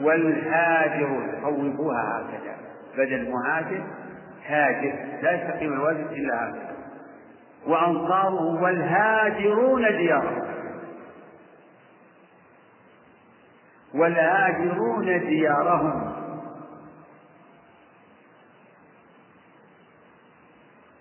والهاجر 0.00 1.38
صوبوها 1.42 2.20
هكذا. 2.20 2.56
بدل 2.96 3.30
مهاجر 3.30 3.84
هاجر. 4.46 5.22
لا 5.22 5.32
يستقيم 5.32 5.72
الواجب 5.72 6.12
إلا 6.12 6.50
هكذا 6.50 6.63
وأنصاره 7.66 8.62
والهاجرون 8.62 9.82
ديارهم. 9.82 10.54
والهاجرون 13.94 15.04
ديارهم. 15.04 16.12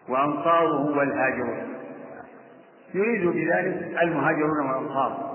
وأنصاره 0.10 0.98
والهاجرون. 0.98 1.74
يريد 2.94 3.28
بذلك 3.28 3.98
المهاجرون 4.02 4.60
والأنصار. 4.68 5.34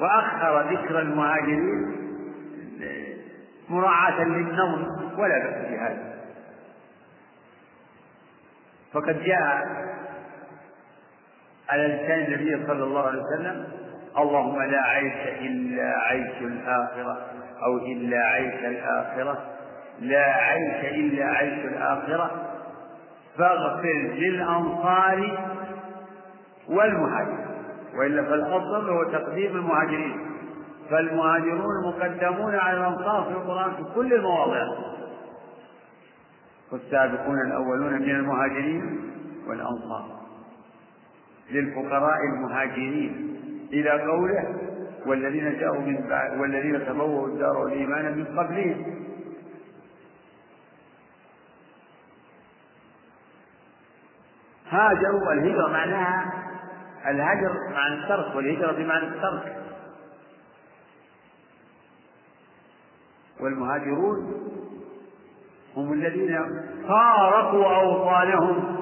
وأخر 0.00 0.70
ذكر 0.72 0.98
المهاجرين 1.00 1.98
مراعاة 3.68 4.24
للنظم 4.24 4.86
ولا 5.18 5.38
بأس 5.38 5.70
بهذا. 5.70 6.07
فقد 9.00 9.22
جاء 9.22 9.66
على 11.70 11.86
لسان 11.86 12.20
النبي 12.20 12.66
صلى 12.66 12.84
الله 12.84 13.06
عليه 13.06 13.22
وسلم 13.22 13.64
اللهم 14.18 14.62
لا 14.62 14.82
عيش 14.82 15.40
إلا 15.40 15.98
عيش 15.98 16.40
الآخرة 16.40 17.18
أو 17.64 17.76
إلا 17.78 18.18
عيش 18.18 18.54
الآخرة 18.64 19.38
لا 20.00 20.24
عيش 20.24 20.84
إلا 20.94 21.24
عيش 21.24 21.64
الآخرة 21.64 22.30
فاغفر 23.38 24.12
للأنصار 24.14 25.38
والمهاجرين. 26.68 27.46
وإلا 27.94 28.22
فالأفضل 28.22 28.90
هو 28.90 29.04
تقديم 29.04 29.56
المهاجرين 29.56 30.16
فالمهاجرون 30.90 31.86
مقدمون 31.86 32.54
على 32.54 32.76
الأنصار 32.78 33.24
في 33.24 33.30
القرآن 33.30 33.70
في 33.76 33.94
كل 33.94 34.14
المواضع. 34.14 34.62
والسابقون 36.72 37.40
الأولون 37.46 37.92
من 37.92 38.10
المهاجرين 38.10 39.10
والأنصار. 39.46 40.18
للفقراء 41.50 42.18
المهاجرين 42.34 43.38
إلى 43.72 43.90
قوله 43.90 44.56
والذين 45.06 45.58
جاءوا 45.58 45.80
من 45.80 46.08
بعد 46.08 46.40
والذين 46.40 46.86
تبوأوا 46.86 47.28
الدار 47.28 47.58
والإيمان 47.58 48.18
من 48.18 48.24
قبلهم. 48.24 48.98
هاجروا 54.70 55.32
الهجرة 55.32 55.68
معناها 55.68 56.32
الهجر 57.06 57.68
معنى 57.72 57.94
الترك 57.94 58.36
والهجرة 58.36 58.72
بمعنى 58.72 59.06
الترك. 59.06 59.56
والمهاجرون 63.40 64.48
هم 65.78 65.92
الذين 65.92 66.38
فارقوا 66.88 67.76
أوطانهم 67.76 68.76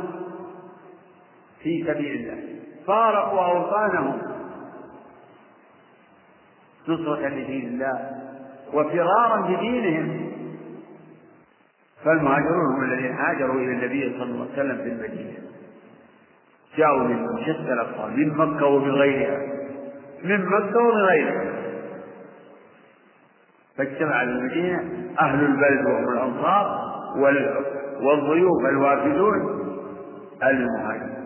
في 1.63 1.85
سبيل 1.87 2.17
الله. 2.17 2.43
فارقوا 2.87 3.41
أوطانهم. 3.41 4.23
نصرة 6.89 7.29
لدين 7.29 7.69
الله 7.69 8.11
وفرارا 8.73 9.41
بدينهم 9.41 10.33
فالمهاجرون 12.05 12.75
هم 12.77 12.85
الذين 12.85 13.13
هاجروا 13.13 13.55
إلى 13.55 13.73
النبي 13.73 14.19
صلى 14.19 14.23
الله 14.23 14.43
عليه 14.43 14.53
وسلم 14.53 14.77
في 14.77 14.89
المدينة. 14.89 15.39
جاءوا 16.77 17.03
من 17.03 17.43
شتى 17.43 17.73
الأقطار 17.73 18.11
من 18.11 18.29
مكة 18.29 18.67
ومن 18.67 18.91
غيرها. 18.91 19.39
من 20.25 20.47
مكة 20.47 20.79
ومن 20.79 21.03
غيرها. 21.03 21.53
فاجتمع 23.77 24.23
المدينة 24.23 24.79
أهل 25.21 25.45
البلد 25.45 25.87
وهم 25.87 26.09
الأنصار. 26.13 26.86
والضيوف 28.01 28.67
الوافدون 28.71 29.35
المهاجرون 30.43 31.17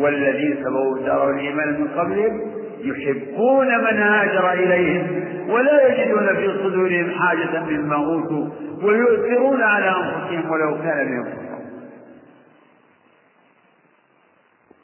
والذين 0.00 0.64
سبوا 0.64 0.96
الدار 0.96 1.26
والإيمان 1.26 1.80
من 1.80 1.88
قبلهم 1.88 2.40
يحبون 2.78 3.66
من 3.66 3.98
هاجر 4.02 4.52
إليهم 4.52 5.26
ولا 5.50 5.86
يجدون 5.88 6.36
في 6.36 6.58
صدورهم 6.62 7.10
حاجة 7.10 7.60
مما 7.64 7.96
أوتوا 7.96 8.46
ويؤثرون 8.82 9.62
على 9.62 9.88
أنفسهم 9.88 10.50
ولو 10.50 10.74
كان 10.82 11.06
بهم 11.22 11.46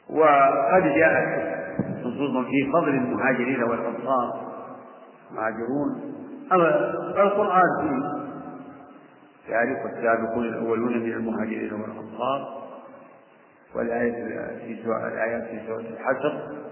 وقد 0.09 0.83
جاءت 0.83 1.53
نصوص 1.99 2.45
في 2.45 2.71
فضل 2.73 2.89
المهاجرين 2.89 3.63
والأنصار 3.63 4.53
المهاجرون 5.31 6.01
القرآن 7.17 7.61
فيه 7.81 8.22
ذلك 9.49 9.85
والسابقون 9.85 10.45
الأولون 10.45 10.97
من 10.97 11.13
المهاجرين 11.13 11.73
والأنصار 11.73 12.63
والآية 13.75 14.11
في 14.59 14.83
سورة 14.83 15.07
الآيات 15.07 15.43
في 15.43 15.67
سورة 15.67 15.79
الحشر. 15.79 16.63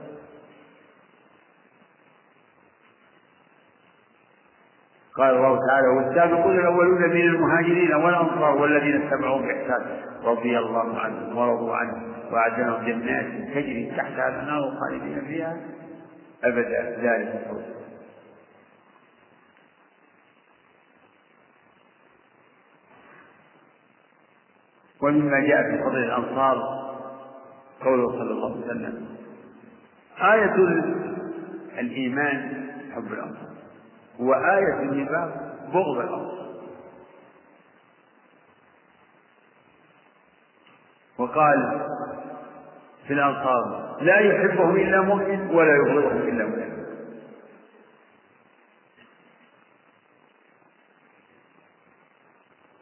قال 5.18 5.36
الله 5.36 5.60
تعالى 5.68 5.88
والسابقون 5.88 6.60
الأولون 6.60 7.02
من 7.10 7.22
المهاجرين 7.22 7.94
والأنصار 7.94 8.58
والذين 8.58 9.02
اتبعوهم 9.02 9.42
بإحسان 9.42 10.02
رضي 10.24 10.58
الله 10.60 11.00
عنهم 11.00 11.38
ورضوا 11.38 11.76
عنه 11.76 12.04
واعد 12.32 12.60
لهم 12.60 12.86
جنات 12.86 13.26
تجري 13.54 13.94
تحتها 13.98 14.30
الانهار 14.30 14.62
خالدين 14.80 15.22
فيها 15.22 15.58
أبدا. 16.44 16.82
ذلك 17.02 17.42
الفوز 17.42 17.81
ومما 25.02 25.40
جاء 25.40 25.64
في 25.72 25.84
فضل 25.84 25.98
الأنصار 25.98 26.58
قوله 27.84 28.10
صلى 28.10 28.32
الله 28.32 28.52
عليه 28.56 28.66
وسلم. 28.66 29.08
آية 30.22 30.56
الإيمان 31.80 32.68
حب 32.96 33.14
الأنصار. 33.14 33.52
وآية 34.20 34.80
النفاق 34.80 35.30
بغض 35.74 35.98
الأنصار. 35.98 36.52
وقال 41.18 41.88
في 43.08 43.14
الأنصار 43.14 43.98
لا 44.02 44.20
يحبهم 44.20 44.76
إلا 44.76 45.02
مؤمن 45.02 45.50
ولا 45.56 45.76
يبغضهم 45.76 46.22
إلا 46.22 46.46
مؤمن. 46.46 46.72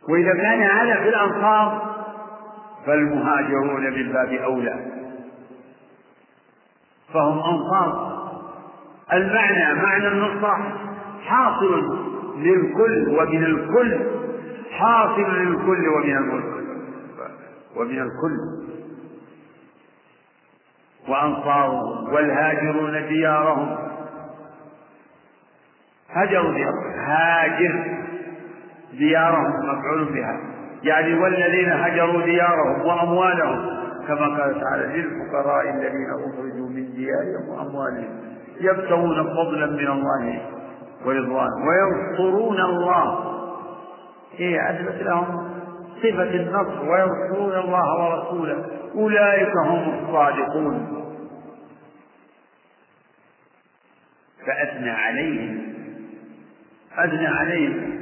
وإذا 0.10 0.34
كان 0.34 0.62
هذا 0.62 1.02
في 1.04 1.10
الأنصار 1.10 1.99
فالمهاجرون 2.90 3.84
من 3.84 4.12
باب 4.14 4.34
أولى. 4.34 4.86
فهم 7.14 7.40
أنصار. 7.40 8.20
المعنى 9.14 9.74
معنى 9.74 10.08
النصرة 10.08 10.78
حاصل 11.26 12.00
للكل 12.38 13.10
ومن 13.20 13.44
الكل 13.44 14.00
حاصل 14.72 15.22
للكل 15.22 15.88
ومن 15.90 16.18
الكل 16.18 16.66
ومن 17.76 18.00
الكل. 18.00 18.38
وأنصارهم 21.08 22.14
والهاجرون 22.14 23.08
ديارهم. 23.08 23.78
هجروا 26.10 26.54
ديارهم. 26.54 26.94
هاجر 26.98 27.98
ديارهم 28.94 29.54
مفعول 29.64 30.14
بها. 30.14 30.49
يعني 30.84 31.14
والذين 31.14 31.72
هجروا 31.72 32.22
ديارهم 32.22 32.82
وأموالهم 32.86 33.80
كما 34.08 34.28
قال 34.28 34.62
تعالى 34.62 35.02
للفقراء 35.02 35.70
الذين 35.70 36.10
أخرجوا 36.10 36.70
من 36.70 36.94
ديارهم 36.94 37.50
وأموالهم 37.50 38.20
يبتغون 38.62 39.24
فضلا 39.24 39.66
من 39.66 39.88
الله 39.88 40.42
ورضوان 41.06 41.50
وينصرون 41.68 42.60
الله. 42.60 43.36
هي 44.38 44.70
أثبت 44.70 45.04
لهم 45.04 45.50
صفة 45.98 46.36
النصر 46.36 46.90
وينصرون 46.90 47.54
الله 47.54 48.10
ورسوله. 48.10 48.66
أولئك 48.96 49.52
هم 49.66 49.94
الصادقون. 50.00 50.96
فأثنى 54.48 54.90
عليهم 54.90 55.74
أثنى 56.98 57.28
عليهم 57.28 58.02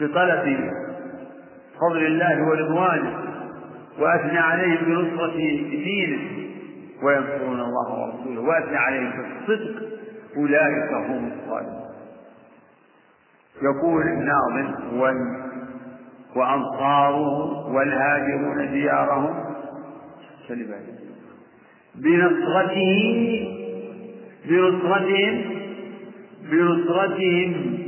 بطلب 0.00 0.70
فضل 1.80 2.06
الله 2.06 2.42
ورضوانه 2.48 3.18
وأثنى 3.98 4.38
عليهم 4.38 4.84
بنصرة 4.86 5.36
دينه 5.70 6.18
وينصرون 7.02 7.60
الله 7.60 7.88
ورسوله 8.00 8.40
وأثنى 8.40 8.76
عليهم 8.76 9.12
بالصدق 9.46 9.82
أولئك 10.36 10.92
هم 10.92 11.32
الصالحون 11.32 11.88
يقول 13.62 14.02
الناظم 14.02 14.74
وأنصاره 16.36 17.66
والهاجرون 17.74 18.70
ديارهم. 18.70 19.34
بنصرته 21.94 23.48
بنصرتهم 24.44 25.44
بنصرتهم 26.50 27.78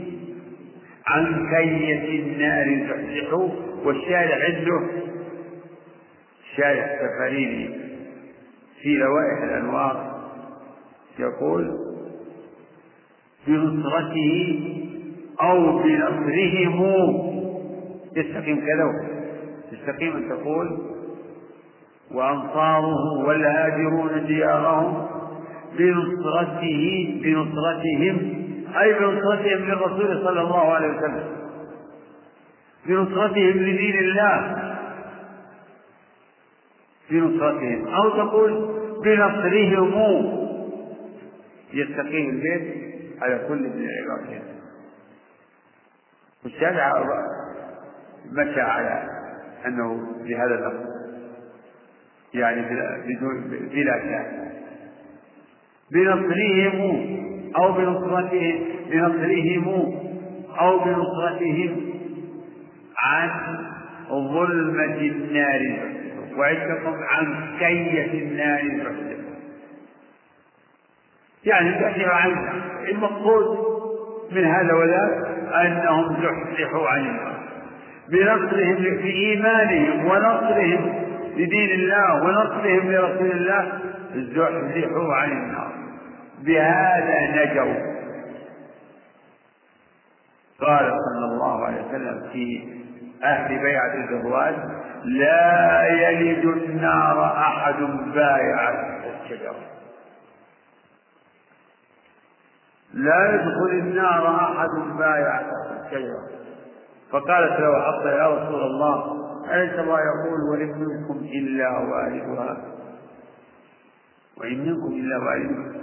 عن 1.07 1.49
كية 1.51 2.23
النار 2.23 2.89
تحزحوا 2.89 3.49
والشارع 3.85 4.37
عنده 4.45 4.81
شارع 6.57 6.87
سفريني 6.97 7.81
في 8.83 8.97
لوائح 8.97 9.43
الأنوار. 9.43 10.21
يقول 11.19 11.79
بنصرته 13.47 14.61
أو 15.43 15.79
بنصرهم 15.79 16.81
يستقيم 18.17 18.61
كذا. 18.61 19.11
يستقيم 19.73 20.17
أن 20.17 20.29
تقول 20.29 20.79
وأنصاره 22.15 23.27
والهاجرون 23.27 24.27
ديارهم 24.27 25.07
بنصرته 25.79 27.15
بنصرتهم 27.23 28.35
أي 28.81 28.93
بنصرتهم 28.93 29.65
للرسول 29.65 30.25
صلى 30.25 30.41
الله 30.41 30.73
عليه 30.73 30.89
وسلم. 30.89 31.40
بنصرتهم 32.87 33.59
لدين 33.59 33.99
الله. 33.99 34.71
بنصرتهم. 37.11 37.89
أو 37.89 38.11
تقول 38.11 38.81
بنصرهم. 39.05 40.41
يستقيم 41.73 42.31
البيت 42.31 42.75
على 43.23 43.45
كل 43.49 43.59
من 43.59 43.87
العبادات 43.89 44.43
والشارع 46.45 47.05
مشى 48.33 48.61
على 48.61 49.09
أنه 49.67 50.07
بهذا 50.25 50.55
اللفظ 50.55 50.91
يعني 52.35 52.63
بدون 53.07 53.41
بلا 53.73 53.99
شك. 53.99 54.51
بنصرهم 55.93 57.21
أو 57.57 57.73
بنصرتهم. 57.73 58.65
بنصرهم 58.91 59.67
أو 60.61 60.79
بنصرتهم. 60.79 61.90
عن 63.03 63.31
ظلمة 64.09 64.97
النار 64.97 65.79
وعدكم 66.37 66.95
عن 67.03 67.57
كية 67.59 68.23
النار 68.23 68.61
يعني 71.45 71.75
تحدث 71.75 72.09
عنها 72.09 72.53
المقصود 72.89 73.59
من 74.33 74.45
هذا 74.45 74.75
وذاك 74.75 75.27
أنهم 75.55 76.17
زحزحوا 76.17 76.89
عن 76.89 77.01
النار. 77.01 77.41
بنصرهم 78.09 78.75
بإيمانهم 78.75 80.07
ونصرهم 80.07 81.05
لدين 81.37 81.71
الله 81.71 82.23
ونصرهم 82.23 82.93
لرسول 82.93 83.31
الله 83.31 83.73
زحزحوا 84.15 85.15
عن 85.15 85.33
النار. 85.33 85.73
بهذا 86.43 87.45
نجوا. 87.45 87.91
قال 90.61 90.91
صلى 90.91 91.25
الله 91.33 91.65
عليه 91.65 91.83
وسلم 91.89 92.29
في 92.33 92.80
أهل 93.25 93.49
بيعة 93.59 93.95
الرضوان 93.95 94.81
لا 95.05 95.87
يلد 95.89 96.45
النار 96.45 97.25
أحد 97.37 97.77
بايع 98.15 98.71
الشجرة. 98.71 99.57
لا 102.95 103.35
يدخل 103.35 103.71
النار 103.73 104.37
أحد 104.37 104.97
بايع 104.99 105.41
الشجرة. 105.41 106.29
فقالت 107.13 107.61
له 107.61 107.83
حفصة 107.83 108.11
يا 108.11 108.27
رسول 108.29 108.63
الله 108.63 109.21
أليس 109.55 109.79
الله 109.79 109.99
يقول 110.01 110.41
وإن 110.51 110.69
منكم 110.79 111.25
إلا 111.25 111.79
والدها 111.79 112.57
وإن 114.37 114.59
منكم 114.59 114.93
إلا 114.93 115.19
والدها 115.19 115.81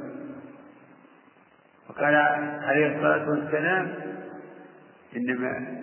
فقال 1.87 2.15
عليه 2.63 2.95
الصلاة 2.95 3.29
والسلام 3.29 3.93
إنما 5.17 5.77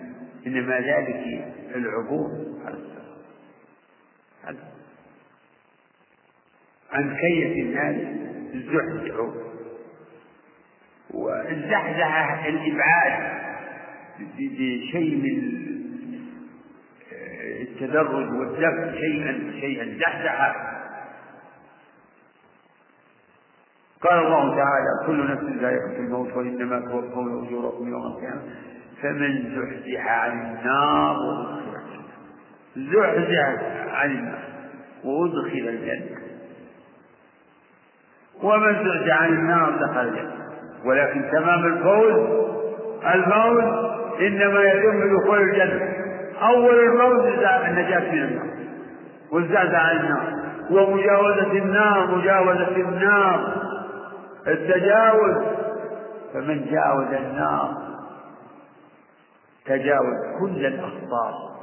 إنما 0.47 0.79
ذلك 0.79 1.53
العبور 1.75 2.29
عن 6.91 7.17
كيف 7.17 7.51
الناس 7.65 7.95
زحزحوا. 8.53 9.31
وزحزح 11.13 12.45
الإبعاد 12.45 13.35
بشيء 14.37 15.15
من 15.15 15.65
التدرج 17.61 18.31
والدفع 18.33 18.91
شيئا 18.91 19.51
شيئا. 19.59 19.97
زحزح. 19.99 20.55
قال 24.01 24.19
الله 24.25 24.55
تعالى 24.55 25.07
كل 25.07 25.31
نفس 25.31 25.61
ذائقة 25.61 25.97
الموت 25.97 26.33
وإنما 26.33 26.79
توفون 26.79 27.47
أجوركم 27.47 27.89
يوم 27.89 28.05
القيامة. 28.05 28.74
فمن 29.01 29.55
زحزح 29.55 30.07
عن 30.07 30.31
النار 30.31 31.17
وأدخل 31.17 32.01
زحزح 32.75 33.63
عن 33.93 34.11
النار 34.11 34.39
وأدخل 35.03 35.69
الجنة. 35.69 36.17
ومن 38.43 38.73
زحزح 38.73 39.21
عن 39.21 39.29
النار 39.29 39.71
دخل 39.71 40.07
الجنة. 40.07 40.35
ولكن 40.85 41.29
تمام 41.31 41.65
الفوز؟ 41.65 42.45
الموت 43.13 43.95
إنما 44.19 44.63
يتم 44.63 44.99
بدخول 44.99 45.39
الجنة. 45.39 45.93
أول 46.41 46.79
الموت 46.79 47.25
النجاة 47.67 48.11
من 48.11 48.23
النار. 48.23 48.55
والزعزع 49.31 49.77
عن 49.77 49.97
النار. 49.97 50.33
ومجاوزة 50.71 51.51
النار 51.51 52.15
مجاوزة 52.15 52.75
النار. 52.75 53.53
التجاوز 54.47 55.35
فمن 56.33 56.65
جاوز 56.71 57.13
النار 57.13 57.84
تجاوز 59.65 60.39
كل 60.39 60.65
الأخطار. 60.65 61.55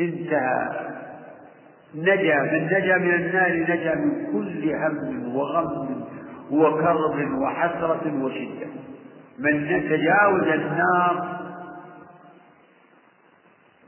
انتهى. 0.00 0.90
نجا 1.94 2.42
من 2.42 2.64
نجا 2.66 2.96
من 2.96 3.14
النار 3.14 3.52
نجا 3.52 3.94
من 3.94 4.32
كل 4.32 4.74
هم 4.74 5.36
وغم 5.36 6.04
وكرب 6.50 7.38
وحسرة 7.42 8.24
وشدة. 8.24 8.66
من 9.38 9.68
تجاوز 9.68 10.42
النار 10.42 11.40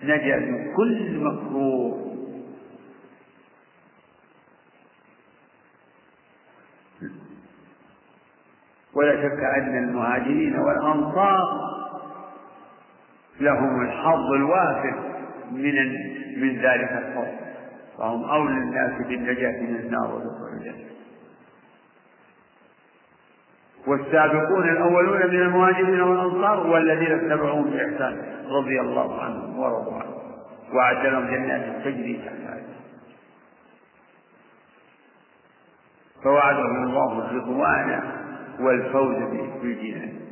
نجا 0.03 0.37
من 0.37 0.75
كل 0.75 1.21
مكروه. 1.21 2.07
ولا 8.95 9.17
شك 9.17 9.45
أن 9.57 9.85
المهاجرين 9.85 10.59
والأنصار 10.59 11.76
لهم 13.41 13.83
الحظ 13.83 14.33
الوافر 14.33 14.95
من 15.53 15.75
من 16.37 16.57
ذلك 16.57 16.91
الفضل 16.93 17.37
فهم 17.99 18.25
أولى 18.25 18.59
الناس 18.59 19.07
بالنجاة 19.07 19.61
من 19.61 19.77
النار 19.77 20.15
ودخول 20.15 20.49
الجنة. 20.59 20.87
والسابقون 23.87 24.69
الأولون 24.69 25.19
من 25.19 25.43
المهاجرين 25.43 26.01
والأنصار 26.01 26.67
والذين 26.67 27.13
اتبعوهم 27.13 27.71
بإحسان 27.71 28.23
رضي 28.47 28.81
الله 28.81 29.23
عنهم 29.23 29.59
ورضوا 29.59 29.95
عنه 29.95 30.17
وأعد 30.73 31.07
لهم 31.07 31.27
جنات 31.27 31.85
تجري 31.85 32.21
فوعدهم 36.23 36.83
الله 36.85 37.31
الرضوان 37.31 38.03
والفوز 38.61 39.17
بالجنان 39.63 40.26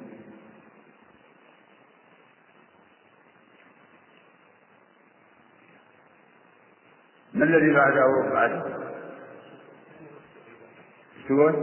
ما 7.35 7.45
الذي 7.45 7.72
بعده؟ 7.72 8.30
بعده 8.32 8.85
تقول 11.28 11.55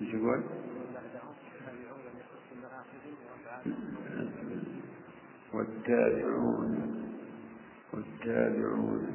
إيش 0.00 0.14
يقول 0.14 0.42
والتابعون. 5.52 6.72
والتابعون 7.92 9.06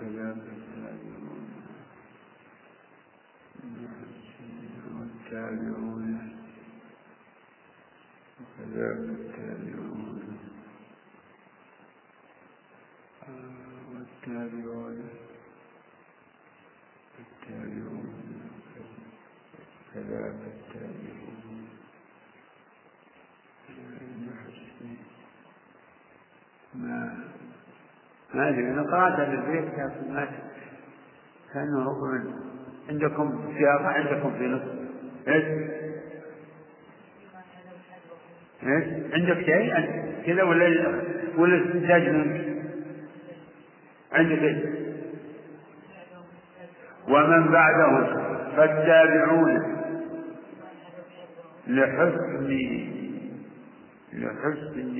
كذلك 0.00 0.46
التابعون. 0.56 1.48
والتابعون. 4.98 5.83
وكذلك 8.84 9.10
التابعون 9.10 10.38
والتابعون. 13.92 15.08
التابعون 17.18 18.14
كذلك 19.94 20.42
التابعون 20.54 21.68
ما 26.74 27.24
ما 28.34 28.48
أدري 28.48 28.70
أنا 28.70 28.82
قراتها 28.82 29.24
بالبيت 29.24 29.74
لكن 29.78 30.12
ما 30.14 30.28
كأنه 31.52 31.86
عندكم 32.88 33.54
سياقه 33.58 33.86
عندكم 33.88 34.38
في 34.38 34.46
نص. 34.46 34.62
إيش؟ 35.28 35.44
عندك 39.12 39.40
شيء 39.44 39.74
كذا 40.26 40.42
ولا 40.42 41.00
ولا 41.36 41.64
استنتاج 41.64 42.08
منك؟ 42.08 42.44
عندك 44.12 44.38
إيش؟ 44.38 44.56
ومن 47.08 47.48
بعدهم 47.52 48.06
فالتابعون 48.56 49.74
لحسن 51.66 52.48
لحسن 54.12 54.98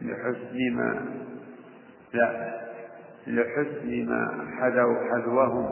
لحسن 0.00 0.72
ما 0.72 1.04
لا 2.12 2.60
لحسن 3.26 4.06
ما 4.08 4.46
حذوا 4.60 4.96
حذوهم 5.10 5.70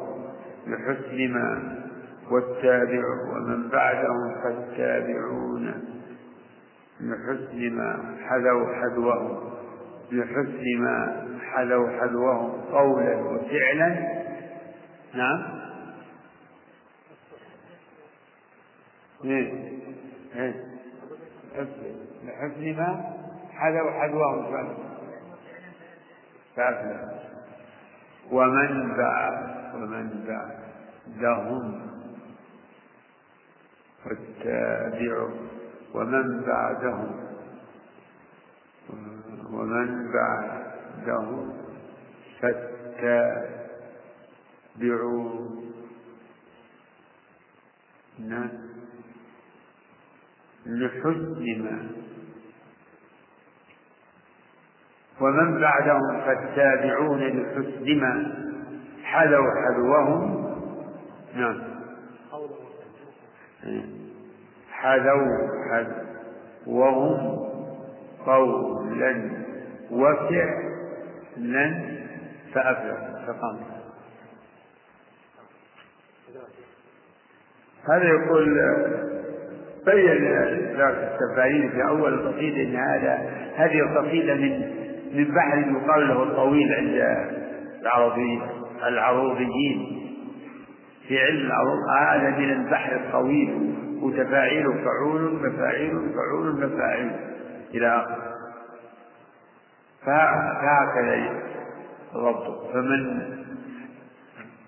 لحسن 0.66 1.32
ما 1.32 1.78
والتابع 2.30 3.02
ومن 3.32 3.68
بعدهم 3.68 4.34
فالتابعون 4.42 5.97
لحسن 7.01 7.76
ما 7.76 8.16
حذوا 8.28 8.74
حذوهم 8.74 9.51
لحسن 10.12 10.78
ما 10.78 11.28
حذوا 11.42 12.01
حذوهم 12.01 12.61
قولا 12.72 13.16
وفعلا. 13.16 14.18
نعم. 15.14 15.61
إيه. 19.24 19.53
إيه. 20.36 20.64
لحسن 22.24 22.76
ما 22.76 23.14
حذوا 23.53 23.90
حذوهم. 23.90 24.76
فأفلح. 26.57 27.18
ومن 28.32 28.96
بعد 28.96 29.74
ومن 29.74 30.24
بعدهم 31.16 31.88
فاتبعوا. 34.05 35.57
ومن 35.95 36.43
بعدهم 36.45 37.28
ومن 39.53 40.12
بعدهم 40.12 41.53
فاتبعوا 42.41 43.49
لحسن 50.66 51.62
ما. 51.62 51.89
ومن 55.20 55.61
بعدهم 55.61 56.20
فالتابعون 56.20 57.20
لحسن 57.20 58.01
ما. 58.01 58.12
حلوا 59.03 59.51
حلوهم. 59.64 60.20
نعم. 61.34 61.59
حلوا 64.83 65.26
حلوهم 66.66 67.39
قولا 68.26 69.31
وفعلا 69.91 71.74
فأفلحوا 72.55 73.09
فقام. 73.26 73.59
هذا 77.89 78.05
يقول 78.05 78.59
بين 79.87 80.09
السفارين 80.81 81.70
في 81.70 81.89
أول 81.89 82.14
القصيدة 82.14 82.62
أن 82.62 82.76
هذا 82.76 83.31
هذه 83.57 83.81
القصيدة 83.81 84.35
من 84.35 84.79
من 85.12 85.35
بحر 85.35 85.59
يقال 85.59 86.09
له 86.09 86.22
الطويل 86.22 86.72
عند 86.72 87.26
العربي 87.83 88.41
العروضيين 88.87 89.99
في 91.09 91.18
علم 91.18 91.47
العروض 91.47 91.79
هذا 92.01 92.31
من 92.39 92.51
البحر 92.51 92.97
الطويل. 92.97 93.74
وتفاعيل 94.03 94.84
فعول 94.84 95.46
مفاعيل 95.46 96.12
فعول 96.14 96.66
مفاعيل 96.66 97.12
إلى 97.74 97.88
آخره 97.88 98.34
فهكذا 100.07 101.30
الربط. 102.14 102.72
فمن 102.72 103.28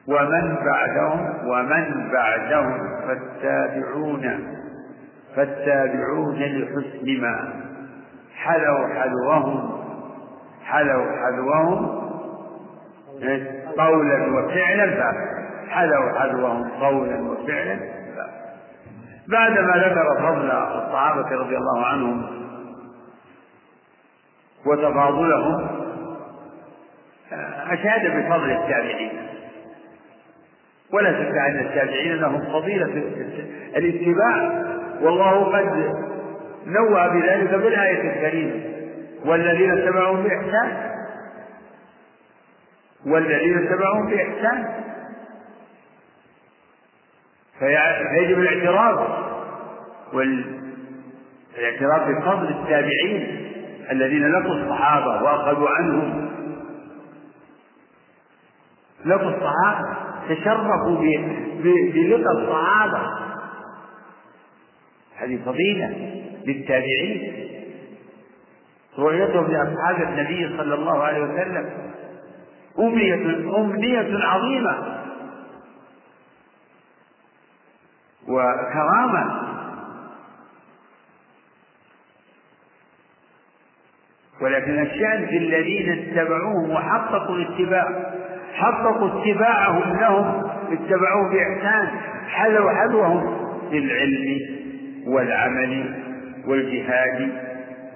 ومن 0.09 0.57
بعدهم 0.65 1.49
ومن 1.49 2.11
بعدهم 2.13 3.01
فالتابعون 3.07 4.57
فالتابعون 5.37 6.39
لحسن 6.39 7.21
ما. 7.21 7.53
حلوا 8.35 8.89
حلوهم 8.89 9.81
حلوا 10.65 11.07
حلوهم 11.17 12.01
قولا 13.79 14.27
وفعلا 14.27 15.13
حلوا 15.69 16.19
حلوهم 16.19 16.69
قولا 16.71 17.21
وفعلا. 17.21 18.00
بعدما 19.31 19.73
ذكر 19.77 20.17
فضل 20.19 20.51
الصحابة 20.51 21.31
رضي 21.37 21.57
الله 21.57 21.87
عنهم 21.87 22.27
وتفاضلهم 24.67 25.69
أشاد 27.71 28.17
بفضل 28.17 28.51
التابعين. 28.51 29.11
ولا 30.93 31.13
شك 31.13 31.37
أن 31.37 31.59
التابعين 31.59 32.17
لهم 32.17 32.41
فضيلة 32.41 32.85
الاتباع 33.77 34.63
والله 35.01 35.45
قد 35.45 35.95
نوى 36.67 37.09
بذلك 37.21 37.51
بالآية 37.55 38.13
الكريمة 38.13 38.61
والذين 39.25 39.71
اتبعوهم 39.71 40.23
بإحسان 40.23 40.91
والذين 43.07 43.59
اتبعوهم 43.59 44.11
بإحسان 44.11 44.65
فيجب 47.61 48.39
الاعتراف 48.39 49.09
والاعتراف 50.13 52.09
بفضل 52.09 52.49
التابعين 52.49 53.47
الذين 53.91 54.33
لقوا 54.33 54.55
الصحابة 54.55 55.23
وأخذوا 55.23 55.69
عنهم. 55.69 56.31
لقوا 59.05 59.31
الصحابة 59.31 59.97
تشرفوا 60.29 60.97
بلقى 61.95 62.33
الصحابة. 62.43 63.01
هذه 65.17 65.39
فضيلة 65.47 65.95
للتابعين. 66.47 67.33
رؤيتهم 68.99 69.47
لأصحاب 69.47 70.03
النبي 70.09 70.57
صلى 70.57 70.75
الله 70.75 71.03
عليه 71.03 71.21
وسلم 71.21 71.71
أمنية 72.79 73.15
أمنية 73.59 74.25
عظيمة. 74.25 75.00
وكرامة. 78.31 79.51
ولكن 84.41 84.83
الشأن 84.83 85.27
في 85.27 85.37
الذين 85.37 85.93
اتبعوهم 85.93 86.71
وحققوا 86.71 87.37
الاتباع 87.37 88.13
حققوا 88.55 89.09
اتباعهم 89.09 90.01
لهم 90.01 90.51
اتبعوه 90.73 91.31
بإحسان 91.31 91.89
حلوا 92.29 92.71
حلوهم 92.71 93.49
بالعلم 93.71 94.41
والعمل 95.07 96.03
والجهاد 96.47 97.31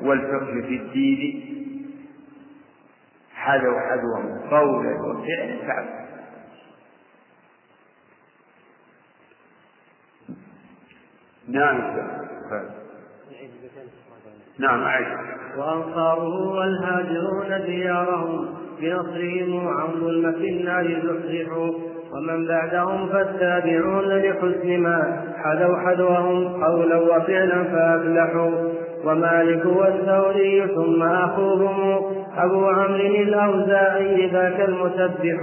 والفقه 0.02 0.62
في 0.62 0.76
الدين. 0.76 1.44
حذوا 3.34 3.80
حذوهم 3.80 4.38
قولا 4.50 4.90
وفعلا 4.90 5.66
فعلا. 5.66 6.03
نعم. 11.48 11.80
نعم 14.58 14.84
عائشة 14.84 15.18
وأنصاره 15.58 16.52
والهاجرون 16.58 17.66
ديارهم 17.66 18.48
بنصرهم 18.80 19.68
عن 19.68 19.88
ظلمة 20.00 20.36
النار 20.36 20.84
زحزحوا. 20.84 21.72
ومن 22.12 22.46
بعدهم 22.46 23.08
فالتابعون 23.08 24.08
لحسن 24.08 24.78
ما 24.80 25.22
حذوا 25.36 25.76
حذوهم 25.76 26.64
قولا 26.64 26.96
وفعلا 26.96 27.64
فأفلحوا. 27.64 28.70
ومالك 29.04 29.66
والثوري 29.66 30.68
ثم 30.74 31.02
أخوهم 31.02 32.02
أبو 32.36 32.66
عمرو 32.66 32.96
الأوزاعي 32.96 34.26
ذاك 34.26 34.60
المسبح. 34.60 35.42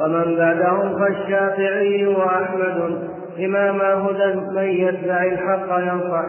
ومن 0.00 0.36
بعدهم 0.36 0.98
فالشافعي 0.98 2.06
وأحمد 2.06 3.13
إمام 3.38 3.80
هدى 3.80 4.34
من 4.34 4.62
يتبع 4.62 5.24
الحق 5.24 5.78
ينصح. 5.78 6.24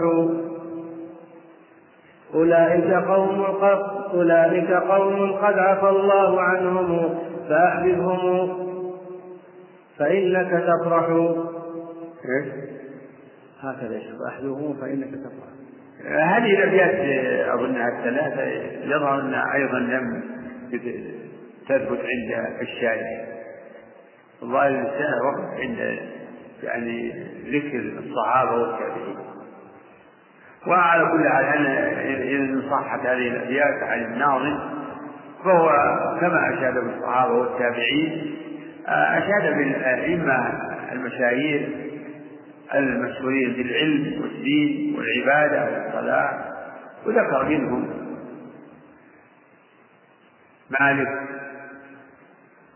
أولئك 2.33 2.93
قوم 2.93 3.43
قد 3.43 3.79
أولئك 4.13 4.71
قوم 4.71 5.33
قد 5.33 5.59
عفى 5.59 5.89
الله 5.89 6.41
عنهم 6.41 7.19
فأحببهم. 7.49 8.65
فإنك 9.97 10.49
تفرح. 10.49 11.09
إيش؟ 12.25 12.53
هكذا 13.59 13.97
يشوف 13.97 14.21
أحببهم 14.27 14.77
فإنك 14.81 15.09
تفرح. 15.09 15.55
هذه 16.05 16.63
الأبيات 16.63 16.95
أظنها 17.49 17.87
الثلاثة 17.99 18.43
يظهر 18.83 19.19
أنها 19.21 19.53
أيضا 19.55 19.79
لم 19.79 20.23
تثبت 21.69 21.99
عند 21.99 22.59
الشارع 22.61 23.25
الظاهر 24.43 24.67
الإنسان 24.67 25.13
وقف 25.25 25.59
عند 25.59 25.99
يعني 26.65 27.13
ذكر 27.51 27.99
الصحابة 27.99 28.51
والتابعين. 28.51 29.15
وعلى 30.67 31.11
كل 31.11 31.29
حال 31.29 31.67
إن 32.33 32.63
صحت 32.71 32.99
هذه 32.99 33.27
الأبيات 33.27 33.83
عن 33.83 34.03
الناظم 34.03 34.59
فهو 35.43 35.69
كما 36.21 36.53
أشاد 36.53 36.73
بالصحابة 36.73 37.33
والتابعين 37.33 38.35
أشاد 38.87 39.57
بالأئمة 39.57 40.53
المشاهير 40.91 41.69
المشهورين 42.75 43.53
بالعلم 43.53 44.21
والدين 44.21 44.95
والعبادة 44.97 45.63
والصلاة 45.83 46.45
وذكر 47.05 47.45
منهم 47.49 47.89
مالك 50.79 51.19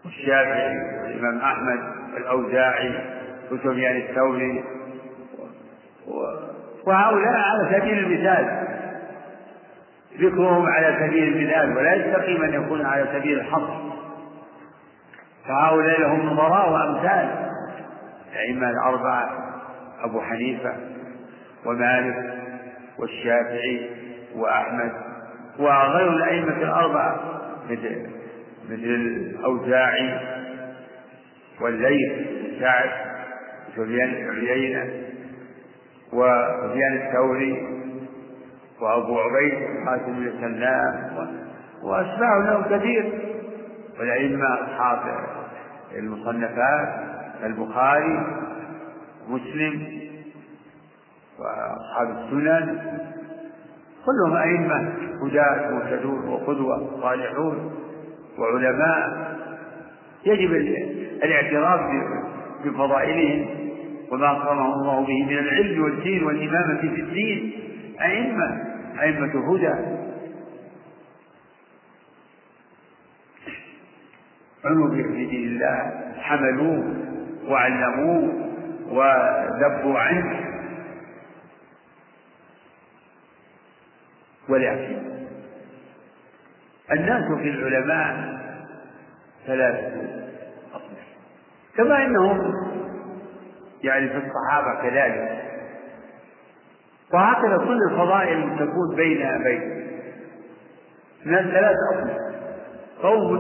والشافعي 0.06 0.78
والإمام 1.04 1.38
أحمد 1.40 1.80
والأوزاعي 2.14 2.94
وسفيان 3.52 3.98
الثوري 3.98 4.64
وهؤلاء 6.86 7.34
على 7.34 7.80
سبيل 7.80 8.00
المثال. 8.00 8.68
ذكرهم 10.20 10.66
على 10.66 11.08
سبيل 11.08 11.24
المثال 11.24 11.78
ولا 11.78 11.94
يستقيم 11.96 12.44
أن 12.44 12.54
يكون 12.54 12.86
على 12.86 13.06
سبيل 13.14 13.40
الحصر 13.40 13.80
فهؤلاء 15.48 16.02
لهم 16.02 16.30
نظراء 16.30 16.72
وأمثال. 16.72 17.50
الأئمة 18.34 18.70
الأربعة 18.70 19.30
أبو 20.04 20.22
حنيفة 20.22 20.74
ومالك 21.66 22.34
والشافعي 23.00 23.90
وأحمد 24.36 24.92
وغير 25.60 26.14
الأئمة 26.14 26.58
الأربعة 26.58 27.20
مثل 27.70 28.08
مثل 28.70 28.84
الأوزاعي 28.84 30.20
والليث 31.62 32.12
بن 32.12 32.60
سعد 32.60 33.09
سفيان 33.76 34.30
عيينة 34.30 34.90
وسفيان 36.14 36.98
الثوري 37.08 37.68
وأبو 38.82 39.20
عبيد 39.20 39.54
قاسم 39.88 40.14
بن 40.14 40.32
سلام 40.42 41.28
وأتباع 41.84 42.38
لهم 42.38 42.64
كثير 42.78 43.20
والأئمة 44.00 44.54
أصحاب 44.54 45.00
المصنفات 45.96 46.90
البخاري 47.44 48.26
مسلم 49.28 50.00
وأصحاب 51.40 52.10
السنن 52.18 52.80
كلهم 54.06 54.36
أئمة 54.36 54.94
هداة 55.24 55.72
مهتدون 55.72 56.28
وقدوة 56.28 57.02
صالحون 57.02 57.72
وعلماء. 58.38 59.30
يجب 60.26 60.52
الاعتراف 61.24 61.80
بفضائلهم 62.66 63.59
وما 64.12 64.32
أكرمهم 64.32 64.74
الله 64.74 65.06
به 65.06 65.26
من 65.26 65.38
العلم 65.38 65.84
والدين 65.84 66.24
والإمامة 66.24 66.82
في 66.82 67.02
الدين. 67.02 67.54
أئمة 68.02 68.66
أئمة 69.02 69.54
هدى. 69.56 69.74
عنوا 74.66 74.90
في 74.90 75.26
دين 75.26 75.48
الله 75.48 75.92
حملوه 76.20 76.96
وعلموه 77.48 78.34
وذبوا 78.90 80.00
عنه. 80.00 80.46
ولكن 84.50 84.98
الناس 86.92 87.24
في 87.42 87.50
العلماء 87.50 88.40
ثلاثة 89.48 89.92
كما 91.78 92.06
أنهم 92.06 92.54
يعني 93.84 94.10
في 94.10 94.18
الصحابة 94.18 94.82
كذلك. 94.82 95.46
وهكذا 97.14 97.58
كل 97.58 97.78
الفضائل 97.92 98.56
تكون 98.60 98.96
بين 98.96 99.44
بين 99.44 99.62
الناس 101.26 101.46
ثلاثة 101.46 101.76
أصناف 101.94 102.18
قوم 103.02 103.38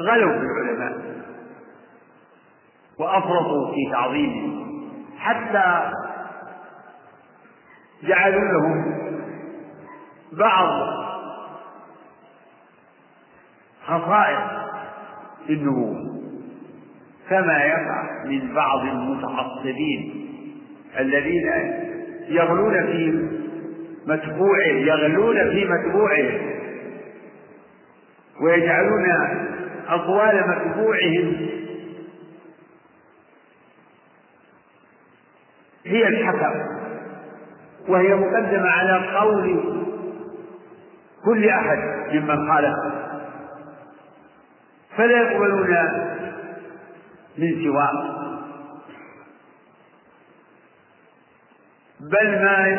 غلوا 0.00 0.32
في 0.38 0.44
العلماء. 0.44 0.98
وأفرطوا 2.98 3.74
في 3.74 3.90
تعظيمهم. 3.92 4.60
حتى 5.18 5.92
جعلوا 8.02 8.40
لهم 8.52 9.00
بعض 10.32 10.70
خصائص 13.86 14.40
النبوة 15.50 16.09
كما 17.30 17.64
يقع 17.64 18.24
من 18.24 18.54
بعض 18.54 18.80
المتعصبين 18.80 20.26
الذين 20.98 21.50
يغلون 22.28 22.86
في 22.86 23.28
متبوعه 24.06 24.66
يغلون 24.66 25.50
في 25.50 25.64
متبوعه 25.64 26.30
ويجعلون 28.42 29.06
أقوال 29.88 30.44
متبوعهم 30.48 31.36
هي 35.86 36.08
الحكم 36.08 36.60
وهي 37.88 38.14
مقدمة 38.14 38.68
على 38.68 39.16
قول 39.16 39.74
كل 41.24 41.48
أحد 41.48 41.78
ممن 42.12 42.48
خالف 42.52 42.74
فلا 44.96 45.18
يقبلون 45.22 45.76
من 47.38 47.64
سواه 47.64 48.20
بل 52.00 52.44
ما 52.44 52.78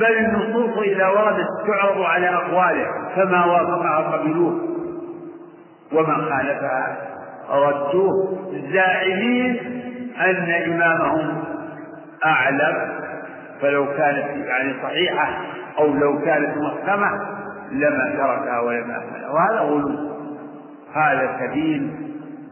بل 0.00 0.16
النصوص 0.18 0.78
إذا 0.78 1.08
وردت 1.08 1.46
تعرض 1.66 2.00
على 2.02 2.28
أقواله 2.28 2.86
فما 3.16 3.44
وافقها 3.44 3.96
قبلوه 3.96 4.60
وما 5.92 6.14
خالفها 6.14 6.96
ردوه. 7.50 8.38
زاعمين 8.72 9.56
أن 10.20 10.50
إمامهم 10.72 11.44
أعلم 12.24 13.00
فلو 13.60 13.86
كانت 13.86 14.46
يعني 14.46 14.74
صحيحة 14.82 15.28
أو 15.78 15.86
لو 15.86 16.18
كانت 16.20 16.56
محكمة 16.56 17.10
لما 17.72 18.14
تركها 18.16 18.60
ولما 18.60 18.96
أهملها 18.96 19.30
وهذا 19.30 19.60
غلو. 19.60 20.16
هذا 20.94 21.36
سبيل 21.40 22.05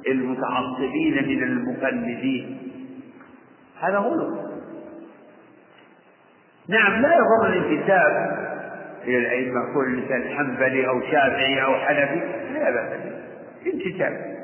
المتعصبين 0.06 1.28
من 1.28 1.42
المقلدين 1.42 2.58
هذا 3.80 3.98
غلو 3.98 4.36
نعم 6.68 7.02
لا 7.02 7.14
يضر 7.14 7.46
الانتساب 7.46 8.44
إلى 9.04 9.18
الأئمة 9.18 9.74
كل 9.74 9.98
إنسان 9.98 10.36
حنبلي 10.36 10.88
أو 10.88 11.00
شافعي 11.00 11.64
أو 11.64 11.74
حنفي 11.74 12.20
لا 12.52 12.70
بأس 12.70 13.00
انتساب. 13.66 14.34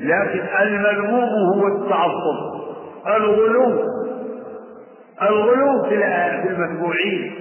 لكن 0.00 0.40
المذموم 0.60 1.28
هو 1.54 1.66
التعصب 1.66 2.64
الغلو 3.06 3.94
الغلو 5.22 5.82
في 5.88 5.94
المتبوعين 6.48 7.34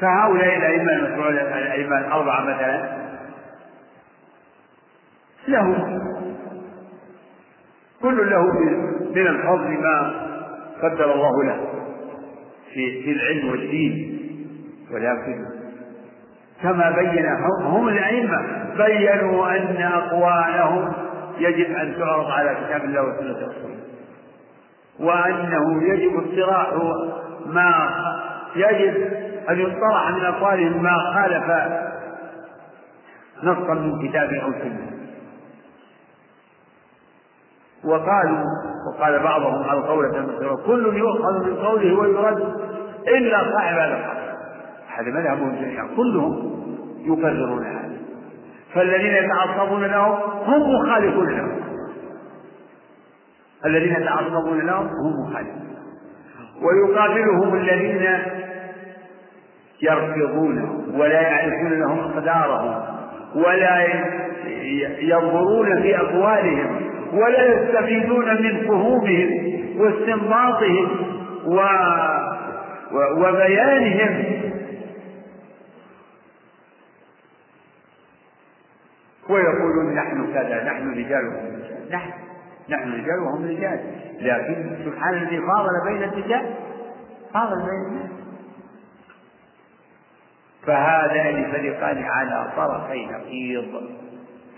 فهؤلاء 0.00 0.56
الأئمة 0.56 0.92
المتبوعون 0.92 1.34
الأئمة 1.34 1.98
الأربعة 1.98 2.40
مثلا 2.40 3.07
لهم. 5.48 5.98
كل 8.02 8.30
له 8.30 8.42
من 9.14 9.26
الفضل 9.26 9.70
ما 9.82 10.12
قدر 10.82 11.14
الله 11.14 11.44
له 11.44 11.60
في 12.74 13.02
في 13.02 13.12
العلم 13.12 13.48
والدين 13.50 14.18
ولكن 14.92 15.44
كما 16.62 16.90
بين 16.90 17.26
هم 17.62 17.88
الأئمة 17.88 18.38
بينوا 18.76 19.56
أن 19.56 19.82
أقوالهم 19.82 20.92
يجب 21.38 21.76
أن 21.76 21.94
تعرض 21.98 22.30
على 22.30 22.56
كتاب 22.64 22.84
الله 22.84 23.02
وسنة 23.02 23.30
رسوله. 23.30 23.78
وأنه 25.00 25.82
يجب 25.82 26.16
اقتراح 26.16 26.68
ما 27.46 27.90
يجب 28.56 28.96
أن 29.50 29.60
يطرح 29.60 30.10
من 30.10 30.24
أقوالهم 30.24 30.82
ما 30.82 30.96
خالف 31.14 31.44
نصا 33.42 33.74
من 33.74 34.08
كتاب 34.08 34.32
أو 34.34 34.52
سنة. 34.52 34.97
وقالوا 37.84 38.44
وقال 38.88 39.22
بعضهم 39.22 39.62
على 39.62 39.80
قولة 39.80 40.26
كل 40.66 40.96
يؤخذ 40.96 41.46
من 41.46 41.56
قوله 41.56 42.00
ويرد 42.00 42.54
إلا 43.08 43.38
صاحب 43.52 43.74
هذا 43.74 43.96
القول. 43.96 44.28
هذا 44.96 45.10
مذهبهم 45.10 45.54
جميعا 45.54 45.88
كلهم 45.96 46.58
يكررون 47.04 47.66
هذا. 47.66 47.88
فالذين 48.74 49.24
يتعصبون 49.24 49.84
لهم 49.84 50.14
هم 50.46 50.74
مخالفون 50.74 51.28
لهم. 51.28 51.60
الذين 53.64 53.92
يتعصبون 54.02 54.66
لهم 54.66 54.86
هم 54.86 55.30
مخالفون. 55.30 55.68
ويقابلهم 56.62 57.54
الذين 57.54 58.18
يرفضونه 59.82 60.84
ولا 60.94 61.20
يعرفون 61.20 61.78
لهم 61.78 61.98
مقدارهم 61.98 62.82
ولا 63.34 63.86
ينظرون 65.00 65.82
في 65.82 65.96
أقوالهم. 65.96 66.97
ولا 67.12 67.46
يستفيدون 67.46 68.42
من 68.42 68.66
فهومهم 68.66 69.58
واستنباطهم 69.80 70.88
و... 71.46 71.60
و... 72.92 73.26
وبيانهم. 73.28 74.38
ويقولون 79.28 79.94
نحن 79.94 80.32
كذا 80.32 80.64
نحن 80.64 80.90
رجال 80.90 81.32
نحن 81.90 82.10
نحن 82.68 82.92
رجال 82.92 83.18
وهم 83.18 83.44
رجال. 83.44 83.80
لكن 84.20 84.76
سبحان 84.84 85.14
الذي 85.14 85.40
فاضل 85.40 85.84
بين 85.86 86.02
الرجال 86.02 86.54
فاضل 87.34 87.56
بين 87.56 87.86
الناس. 87.86 88.10
فهذان 90.66 91.52
فريقان 91.52 92.04
على 92.04 92.52
طرفي 92.56 93.06
نقيض. 93.06 93.90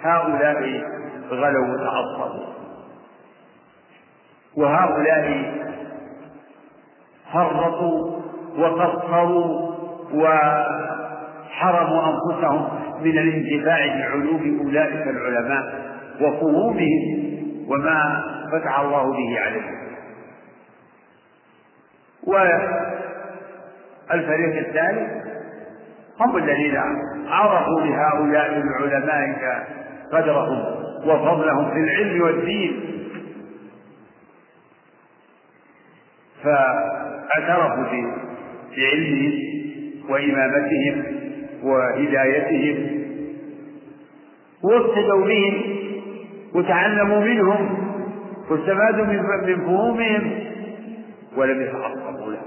هؤلاء 0.02 0.84
غلوا 1.32 1.74
وتعصبوا 1.74 2.46
وهؤلاء 4.56 5.54
فرطوا 7.32 8.20
وقصروا 8.58 9.70
وحرموا 10.14 12.02
أنفسهم 12.08 12.68
من 13.02 13.18
الانتفاع 13.18 13.86
بعلوم 13.86 14.60
أولئك 14.64 15.06
العلماء 15.06 15.64
وفهومهم 16.20 17.00
وما 17.68 18.22
فتح 18.52 18.80
الله 18.80 19.02
به 19.02 19.40
عليهم. 19.40 19.80
والفريق 24.10 24.66
الثالث 24.66 25.10
هم 26.20 26.36
الذين 26.36 26.76
عرفوا 27.28 27.80
لهؤلاء 27.80 28.52
العلماء 28.52 29.66
قدرهم. 30.12 30.89
وفضلهم 31.04 31.70
في 31.70 31.76
العلم 31.76 32.22
والدين. 32.22 32.80
فاعترفوا 36.44 37.84
بعلمهم 38.76 39.32
وإمامتهم 40.08 41.04
وهدايتهم 41.62 43.00
واقتدوا 44.62 45.24
بهم 45.26 45.62
وتعلموا 46.54 47.20
منهم 47.20 47.90
واستفادوا 48.50 49.04
من 49.06 49.22
فهومهم 49.56 50.40
ولم 51.36 51.62
يتعصبوا 51.62 52.32
له. 52.32 52.42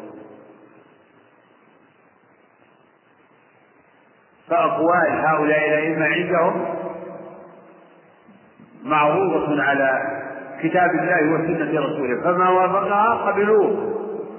فأقوال 4.49 5.11
هؤلاء 5.11 5.67
الأئمة 5.67 6.05
عندهم 6.05 6.65
معروضة 8.85 9.63
على 9.63 10.01
كتاب 10.61 10.89
الله 10.89 11.33
وسنة 11.33 11.81
رسوله. 11.81 12.21
فما 12.23 12.49
وافقها 12.49 13.13
قبلوه 13.13 13.93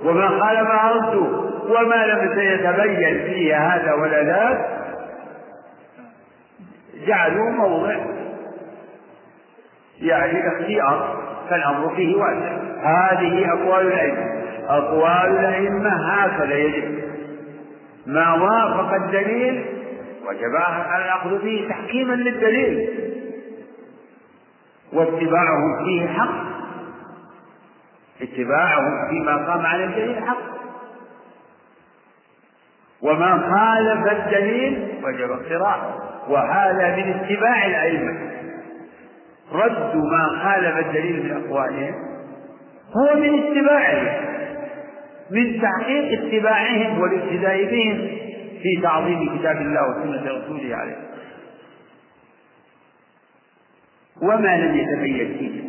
وما 0.04 0.28
خالفها 0.28 0.92
ردوا 0.92 1.50
وما 1.68 2.06
لم 2.06 2.38
يتبين 2.38 3.24
فيه 3.24 3.56
هذا 3.56 3.92
ولا 3.92 4.22
ذاك 4.24 4.66
جعلوا 7.06 7.50
موضع 7.50 7.96
يعني 10.00 10.48
اختيار. 10.48 11.24
فالأمر 11.50 11.94
فيه 11.96 12.16
واسع 12.16 12.52
هذه 12.82 13.52
أقوال 13.52 13.86
الأئمة. 13.86 14.42
أقوال 14.68 15.38
الأئمة 15.38 15.90
هكذا 15.90 16.54
يجب. 16.54 17.04
ما 18.06 18.34
وافق 18.34 18.94
الدليل 18.94 19.64
وجب 20.28 20.54
الأخذ 20.96 21.44
به 21.44 21.66
تحكيما 21.68 22.14
للدليل. 22.14 22.88
واتباعه 24.94 25.84
فيه 25.84 26.08
حق. 26.08 26.44
اتباعه 28.22 29.08
فيما 29.10 29.36
قام 29.36 29.66
على 29.66 29.84
الدليل 29.84 30.24
حق. 30.24 30.54
وما 33.02 33.38
خالف 33.38 34.12
الدليل 34.12 34.88
وجب 35.04 35.30
اقتراحه 35.30 35.98
وهذا 36.28 36.96
من 36.96 37.12
اتباع 37.12 37.66
الأئمة. 37.66 38.34
رد 39.52 39.96
ما 39.96 40.28
خالف 40.42 40.86
الدليل 40.86 41.22
من 41.24 41.44
أقوالهم 41.44 41.94
هو 42.96 43.16
من 43.20 43.42
اتباعهم 43.42 44.34
من 45.30 45.60
تحقيق 45.62 46.20
اتباعهم 46.20 47.00
والاقتداء 47.00 47.64
بهم 47.64 48.08
في 48.62 48.82
تعظيم 48.82 49.38
كتاب 49.38 49.56
الله 49.56 49.90
وسنة 49.90 50.32
رسوله 50.32 50.76
عليه. 50.76 50.96
وما 54.22 54.56
لم 54.56 54.74
يتبين 54.76 55.38
فيه 55.38 55.62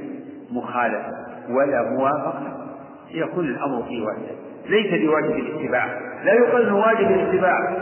مخالفة 0.51 1.11
ولا 1.49 1.89
موافقة 1.97 2.67
يكون 3.11 3.45
الأمر 3.45 3.83
فيه 3.83 4.05
واجب. 4.05 4.35
ليس 4.65 5.01
بواجب 5.01 5.35
الاتباع. 5.35 5.85
لا 6.23 6.33
يقال 6.33 6.63
إنه 6.65 6.77
واجب 6.77 7.11
الاتباع. 7.11 7.77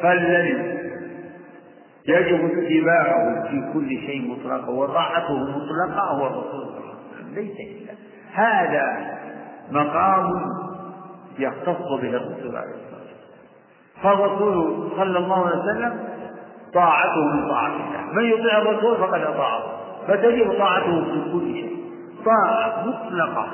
فالذي 0.00 0.76
يجب 2.08 2.44
اتباعه 2.44 3.48
في 3.50 3.72
كل 3.72 3.88
شيء 3.88 4.30
مطلقا 4.30 4.70
وطاعته 4.70 5.34
مطلقة 5.34 6.00
هو 6.00 6.26
الرسول 6.26 6.66
ليس 7.34 7.56
إلا 7.60 7.92
هذا 8.32 9.16
مقام 9.70 10.30
يختص 11.38 11.88
به 12.02 12.10
الرسول 12.16 12.56
عليه 12.56 12.74
الصلاة 12.74 13.00
والسلام. 13.00 13.16
فالرسول 14.02 14.88
صلى 14.96 15.18
الله 15.18 15.46
عليه 15.46 15.56
وسلم 15.58 15.98
طاعته 16.76 17.24
من 17.24 17.48
طاعة 17.48 17.66
الله 17.66 18.12
من 18.12 18.24
يطيع 18.24 18.58
الرسول 18.58 18.96
فقد 18.96 19.20
أطاعه. 19.20 19.62
فتجب 20.08 20.58
طاعته 20.58 21.04
في 21.04 21.32
كل 21.32 21.52
شيء. 21.54 21.76
طاعة 22.24 22.84
مطلقة 22.86 23.48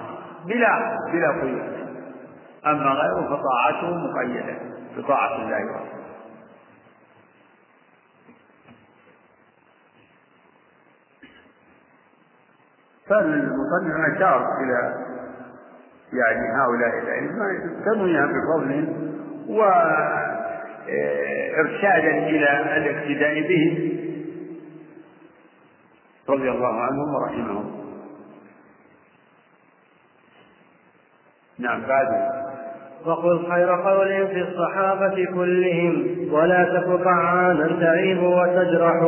بلا 0.47 0.97
بلا 1.13 1.43
قيود 1.43 1.73
أما 2.67 2.91
غيره 2.91 3.37
فطاعته 3.37 3.95
مقيدة 3.97 4.59
بطاعة 4.97 5.37
الله 5.37 5.57
ورسوله. 5.57 6.03
فالمصنف 13.09 14.17
أشار 14.17 14.47
إلى 14.61 14.95
يعني 16.13 16.47
هؤلاء 16.61 16.99
الأئمة 17.03 17.85
تنويها 17.85 18.27
بفضلهم 18.27 19.13
وإرشادا 20.87 22.29
إلى 22.29 22.77
الاقتداء 22.77 23.41
بهم 23.41 23.93
رضي 26.29 26.51
الله 26.51 26.81
عنهم 26.81 27.15
ورحمهم. 27.15 27.73
نعم 31.59 31.83
بعد. 31.83 32.07
وقل 33.07 33.47
خير 33.51 33.69
قول 33.75 34.29
في 34.29 34.41
الصحابة 34.41 35.27
كلهم 35.35 36.19
ولا 36.33 36.65
تك 36.65 37.05
طعانا 37.05 37.81
تعيب 37.81 38.23
وتجرح 38.23 39.01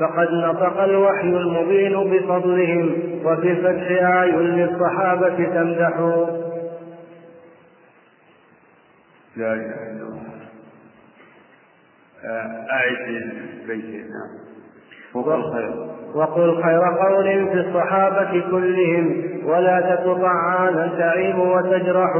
فقد 0.00 0.28
نطق 0.32 0.80
الوحي 0.80 1.28
المبين 1.28 2.10
بفضلهم 2.10 2.94
وفي 3.24 3.50
الفتح 3.50 3.90
آي 4.20 4.30
للصحابة 4.30 5.44
تمدح. 5.44 5.96
لا 9.36 9.52
إله 9.52 9.99
آه، 12.24 12.66
آية 12.82 13.06
البيت 13.06 13.84
نعم. 13.84 14.40
وقل 15.14 15.52
خير. 15.52 15.90
وقل 16.14 16.62
خير 16.62 16.80
قول 16.80 17.24
في 17.24 17.54
الصحابة 17.54 18.40
كلهم 18.50 19.24
ولا 19.44 19.80
تك 19.80 20.04
طعانا 20.04 20.92
تعيب 20.98 21.38
وتجرح 21.38 22.12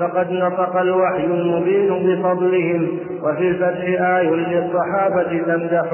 فقد 0.00 0.30
نطق 0.30 0.76
الوحي 0.76 1.24
المبين 1.24 1.88
بفضلهم 1.88 3.00
وفي 3.22 3.48
الفتح 3.48 4.02
آي 4.02 4.26
للصحابة 4.26 5.38
تمدح. 5.38 5.92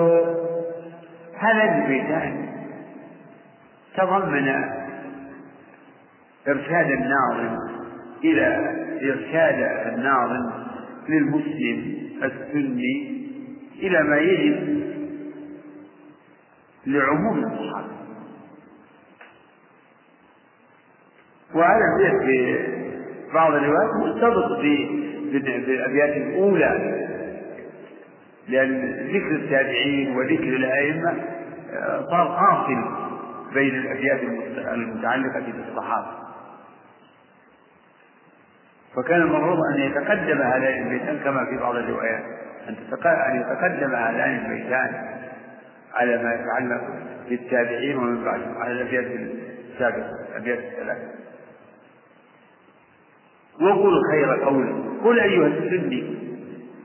هذا 1.38 1.84
البيتان 1.84 2.48
تضمن 3.96 4.48
إرشاد 6.48 6.90
الناظم 6.90 7.56
إلى 8.24 8.74
إرشاد 9.02 9.88
الناظم 9.92 10.50
للمسلم 11.08 11.94
السني 12.22 13.13
إلى 13.86 14.02
ما 14.02 14.16
يجب 14.16 14.84
لعموم 16.86 17.38
الصحابة 17.38 17.94
وهذا 21.54 21.84
البيت 21.94 22.22
في 22.22 22.64
بعض 23.34 23.52
الروايات 23.52 23.90
مرتبط 23.94 24.60
بالأبيات 25.32 26.16
الأولى 26.16 27.00
لأن 28.48 28.80
ذكر 29.08 29.30
التابعين 29.30 30.16
وذكر 30.16 30.56
الأئمة 30.56 31.14
آه، 31.72 32.06
صار 32.10 32.26
قاصل 32.28 33.04
بين 33.54 33.74
الأبيات 33.74 34.20
المتعلقة 34.74 35.52
بالصحابة. 35.52 36.10
فكان 38.96 39.20
المفروض 39.22 39.58
أن 39.74 39.80
يتقدم 39.80 40.42
هذان 40.42 40.82
البيتان 40.82 41.18
كما 41.24 41.44
في 41.44 41.56
بعض 41.56 41.76
الروايات. 41.76 42.43
أن 42.68 43.40
يتقدم 43.40 43.94
هذان 43.94 44.44
البيتان 44.44 44.94
على 45.94 46.22
ما 46.22 46.34
يتعلق 46.34 46.80
بالتابعين 47.28 47.96
ومن 47.96 48.24
بعدهم 48.24 48.58
على 48.58 48.72
الأبيات 48.72 49.06
السابقة 49.72 50.10
الأبيات 50.30 50.58
الثلاثة. 50.58 51.08
وقل 53.60 54.00
خير 54.10 54.44
قول. 54.44 54.84
قل 55.04 55.20
أيها 55.20 55.46
السني 55.46 56.16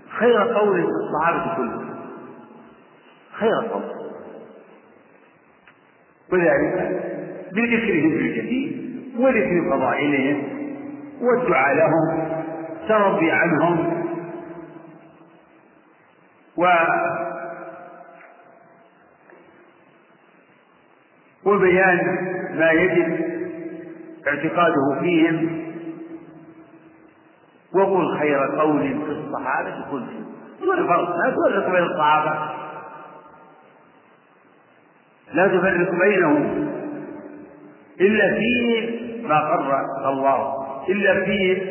خير 0.10 0.42
قول 0.42 0.86
الصحابة 0.86 1.56
كلهم. 1.56 1.96
خير 3.32 3.56
قول. 3.72 3.84
وذلك 6.32 7.02
بذكرهم 7.54 8.10
بالجديد 8.10 8.90
وذكر 9.20 9.70
فضائلهم 9.72 10.44
والدعاء 11.22 11.76
لهم 11.76 12.30
ترضي 12.88 13.32
عنهم 13.32 14.09
وبيان 21.46 22.00
ما 22.60 22.72
يجب 22.72 23.30
اعتقاده 24.28 25.00
فيهم. 25.02 25.60
وقل 27.74 28.20
خير 28.20 28.60
قول 28.60 28.82
في 28.82 29.12
الصحابة 29.12 29.86
كلهم. 29.92 30.26
دون 30.62 30.88
فرق 30.88 31.16
لا 31.16 31.32
تفرق 31.32 31.72
بين 31.72 31.84
الصحابة. 31.84 32.50
لا 35.34 35.48
تفرق 35.48 35.92
بينهم. 36.00 36.70
إلا 38.02 38.36
في 38.36 39.22
ما 39.24 39.40
فرق 39.40 40.08
الله. 40.08 40.54
إلا 40.90 41.26
في 41.26 41.62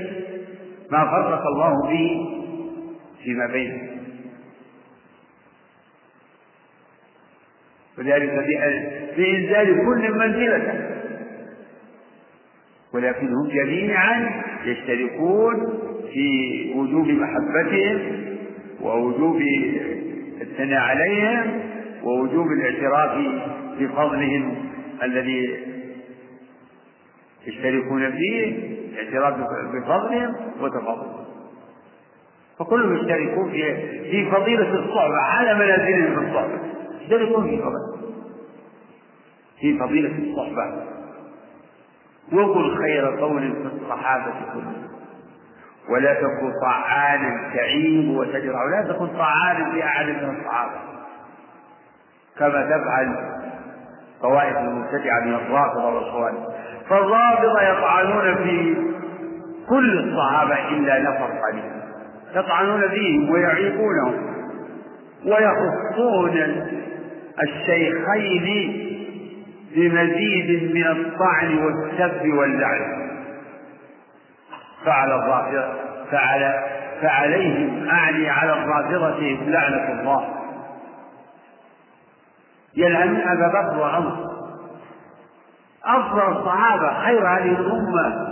ما 0.91 1.05
فرق 1.05 1.43
الله 1.47 1.89
به 1.89 2.27
فيما 3.25 3.47
بينهم. 3.47 4.08
وذلك 7.99 8.31
بإنزال 9.17 9.77
كل 9.87 10.19
منزلته 10.19 10.99
ولكنهم 12.95 13.49
جميعا 13.49 14.43
يشتركون 14.65 15.79
في 16.13 16.29
وجوب 16.77 17.09
محبتهم 17.09 18.01
ووجوب 18.83 19.43
الثناء 20.41 20.81
عليهم 20.81 21.61
ووجوب 22.03 22.47
الاعتراف 22.47 23.19
بفضلهم 23.81 24.55
الذي 25.03 25.59
يشتركون 27.47 28.11
فيه 28.13 28.57
اعتراف 28.99 29.35
بفضلهم 29.75 30.35
وتفضلهم. 30.61 31.25
فكلهم 32.59 32.97
يشتركون 32.97 33.53
في 34.11 34.31
فضيلة 34.31 34.75
الصحبة 34.75 35.17
على 35.19 35.55
منازلهم 35.55 36.15
في 36.15 36.59
يشتركون 37.09 37.45
في 37.45 37.59
فضيلة 37.59 37.99
في 39.61 39.79
فضيلة 39.79 40.19
الصحبة. 40.19 40.83
وقل 42.33 42.79
خير 42.79 43.21
قول 43.21 43.53
في 43.53 43.83
الصحابة 43.83 44.33
كلهم. 44.53 44.89
ولا 45.91 46.15
تكن 46.15 46.53
طعانا 46.63 47.51
تعيب 47.55 48.11
وتجرع. 48.11 48.65
ولا 48.65 48.93
تكن 48.93 49.07
طعانا 49.07 49.71
في 49.71 49.83
من 50.23 50.37
الصحابة. 50.41 50.81
كما 52.39 52.65
تفعل 52.65 53.39
طوائف 54.23 54.57
المبتدعة 54.57 55.21
من 55.21 55.35
الرافضة 55.35 55.95
والخوارج 55.95 56.35
فالرافضة 56.89 57.63
يطعنون 57.63 58.35
في 58.35 58.77
كل 59.69 59.99
الصحابة 59.99 60.69
إلا 60.69 60.99
نفر 61.03 61.31
قليل. 61.51 61.73
يطعنون 62.35 62.89
فيهم 62.89 63.31
ويعيبونهم. 63.31 64.29
ويخصون 65.27 66.33
الشيخين 67.43 68.89
بمزيد 69.77 70.75
من 70.75 70.87
الطعن 70.87 71.59
والسب 71.59 72.29
واللعن. 72.29 73.09
فعل 74.85 75.13
الرافضة 75.13 75.75
فعل 76.11 76.55
فعليهم 77.03 77.89
أعني 77.89 78.31
على 78.31 78.53
الرافضة 78.53 79.21
لعنة 79.47 80.01
الله. 80.01 80.29
يلعنون 82.77 83.21
أبا 83.21 83.49
بكر 83.49 83.79
وعمر. 83.79 84.17
أفضل 85.85 86.39
الصحابة 86.39 87.05
خير 87.05 87.29
هذه 87.29 87.61
الأمة. 87.61 88.29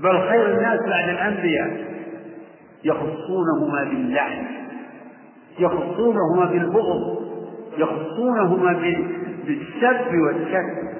بل 0.00 0.28
خير 0.28 0.46
الناس 0.46 0.80
بعد 0.88 1.08
الأنبياء. 1.08 1.84
يخصونهما 2.84 3.84
باللعن. 3.84 4.46
يخصونهما 5.58 6.44
بالبغض. 6.44 7.21
يخصونهما 7.76 8.72
بالسب 9.46 10.14
والشك 10.14 10.92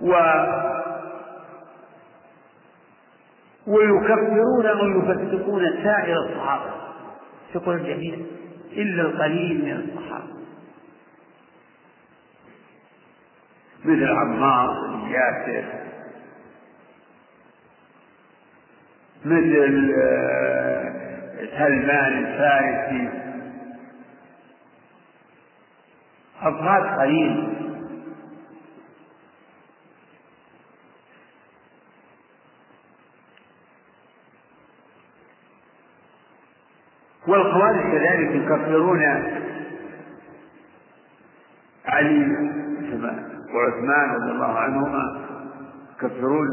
و 0.00 0.12
ويكفرون 3.66 4.66
أو 4.66 4.86
يفسقون 4.86 5.62
سائر 5.84 6.16
الصحابة. 6.16 6.70
يقول 7.54 7.76
الجميع 7.76 8.14
إلا 8.72 9.02
القليل 9.02 9.64
من 9.64 9.88
الصحابة. 9.88 10.40
مثل 13.84 14.08
عمار 14.08 14.86
بن 14.86 15.10
ياسر. 15.10 15.64
مثل 19.24 19.92
آه، 20.02 20.79
سلمان 21.40 22.24
الفارسي. 22.24 23.08
أفراد 26.42 27.00
قليل 27.00 27.56
والخوارج 37.28 37.80
كذلك 37.80 38.30
يكفرون 38.34 39.02
علي 41.86 42.50
وعثمان 43.54 44.10
رضي 44.10 44.30
الله 44.30 44.58
عنهما. 44.58 45.26
يكفرون 45.96 46.48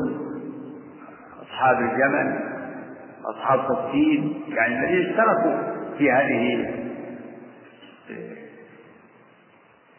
أصحاب 1.41 1.79
الجمل 1.79 2.56
أصحاب 3.27 3.59
صفين 3.59 4.41
يعني 4.47 4.79
الذين 4.79 5.09
اشتركوا 5.09 5.57
في 5.97 6.11
هذه 6.11 6.73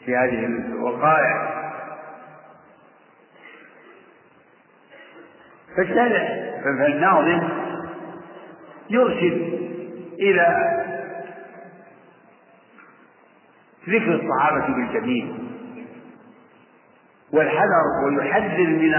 في 0.04 0.16
هذه 0.16 0.46
الوقائع. 0.46 1.58
فالشارع 5.76 6.28
فالناظم 6.64 7.48
يرشد 8.90 9.58
إلى 10.20 10.74
ذكر 13.88 14.14
الصحابة 14.14 14.66
بالجميل 14.74 15.34
والحذر 17.32 17.82
ويحذر 18.18 18.66
من 18.66 18.94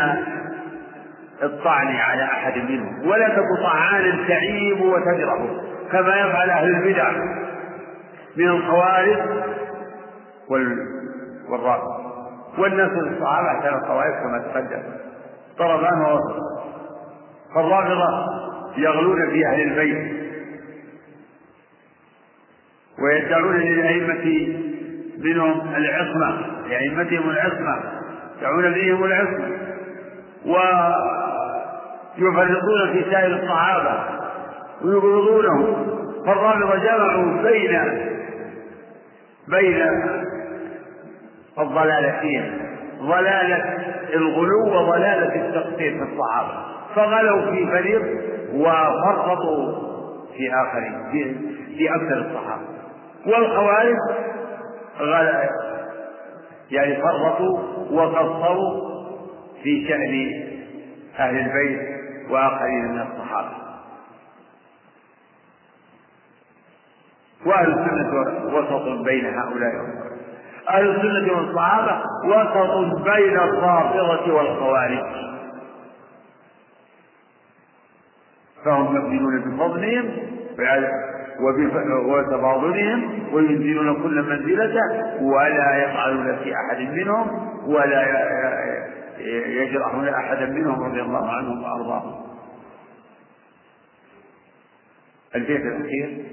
الطعن 1.43 1.87
على 1.87 2.23
أحد 2.23 2.57
منهم. 2.57 3.07
ولا 3.07 3.29
تك 3.29 3.45
طعانا 3.63 4.27
تعيب 4.27 4.81
وتجرح 4.81 5.37
كما 5.91 6.15
يفعل 6.15 6.49
أهل 6.49 6.75
البدع 6.75 7.11
من 8.37 8.47
الخوارج 8.47 9.17
والرافض. 11.49 12.09
والناس 12.57 12.91
الصحابة 12.91 13.47
أحسن 13.47 13.75
الطوائف 13.75 14.15
كما 14.23 14.39
تقدم. 14.39 14.83
طرفان 15.57 16.01
ووسط 16.01 16.35
فالرافضة 17.55 18.25
يغلون 18.77 19.29
في 19.29 19.47
أهل 19.47 19.61
البيت. 19.61 20.29
ويدعون 23.03 23.55
للأئمة 23.55 24.55
منهم 25.18 25.76
العصمة. 25.76 26.38
لأئمتهم 26.68 27.30
العصمة. 27.30 27.80
يدعون 28.38 28.73
فيهم 28.73 29.03
العصمة. 29.03 29.57
ويفرقون 32.21 32.93
في 32.93 33.11
سائر 33.11 33.35
الصحابة 33.43 33.99
ويبغضونهم 34.83 35.87
فالرافضة 36.25 36.75
جمعوا 36.75 37.41
بين 37.43 37.79
بين 39.47 39.81
الضلالتين 41.59 42.61
ضلالة 43.01 43.77
الغلو 44.13 44.67
وضلالة 44.67 45.35
التقصير 45.35 45.91
في 45.97 46.03
الصحابة 46.13 46.65
فغلوا 46.95 47.51
في 47.51 47.65
فريق 47.67 48.01
وفرطوا 48.53 49.89
في 50.37 50.49
آخرين 50.53 51.11
في, 51.11 51.35
في 51.77 51.89
أكثر 51.95 52.17
الصحابة 52.17 52.63
والخوارج 53.25 53.95
غلا 54.99 55.49
يعني 56.71 56.95
فرطوا 57.01 57.59
وقصروا 57.91 58.89
في 59.63 59.87
شأن 59.87 60.31
أهل 61.19 61.37
البيت. 61.37 61.98
وآخرين 62.30 62.85
من 62.91 63.01
الصحابة. 63.01 63.51
وأهل 67.45 67.69
السنة 67.72 68.19
وسط 68.57 69.06
بين 69.06 69.26
هؤلاء. 69.26 69.73
أهل 70.69 70.89
السنة 70.89 71.38
والصحابة 71.38 72.01
وسط 72.26 73.03
بين 73.03 73.38
الرافضة 73.38 74.34
والخوارج. 74.34 75.30
فهم 78.65 78.95
يؤمنون 78.95 79.39
بفضلهم 79.41 80.06
وتفاضلهم 82.06 83.34
وينزلون 83.34 84.03
كل 84.03 84.22
منزلته 84.22 85.22
ولا 85.23 85.77
يفعلون 85.84 86.35
في 86.43 86.53
أحد 86.56 86.80
منهم 86.81 87.49
ولا 87.65 88.01
يجرحون 89.47 90.07
أحدا 90.07 90.45
منهم 90.45 90.83
رضي 90.83 91.01
الله 91.01 91.29
عنهم 91.31 91.63
وأرضاهم 91.63 92.25
البيت 95.35 95.61
الأخير. 95.61 96.25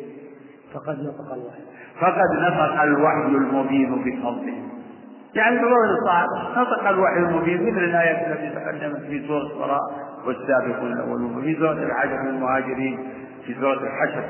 فقد 0.75 0.99
نطق 1.01 1.33
الوحي. 1.33 1.61
فقد 2.01 2.39
نطق 2.41 2.83
الوحي 2.83 3.27
المبين 3.27 3.95
بفضله. 4.05 4.63
يعني 5.35 5.59
بقول 5.59 5.91
الصحابة 5.99 6.61
نطق 6.63 6.89
الوحي 6.89 7.17
المبين 7.17 7.63
مثل 7.67 7.85
الآيات 7.85 8.27
التي 8.27 8.61
تقدمت 8.61 9.01
في 9.07 9.27
سورة 9.27 9.43
الصلاة 9.43 9.81
والسابقون 10.27 10.93
الأولون 10.93 11.37
وفي 11.39 11.55
سورة 11.57 11.73
الحشر 11.73 12.23
للمهاجرين 12.23 12.99
في 13.47 13.55
سورة 13.55 13.81
الحشر 13.81 14.25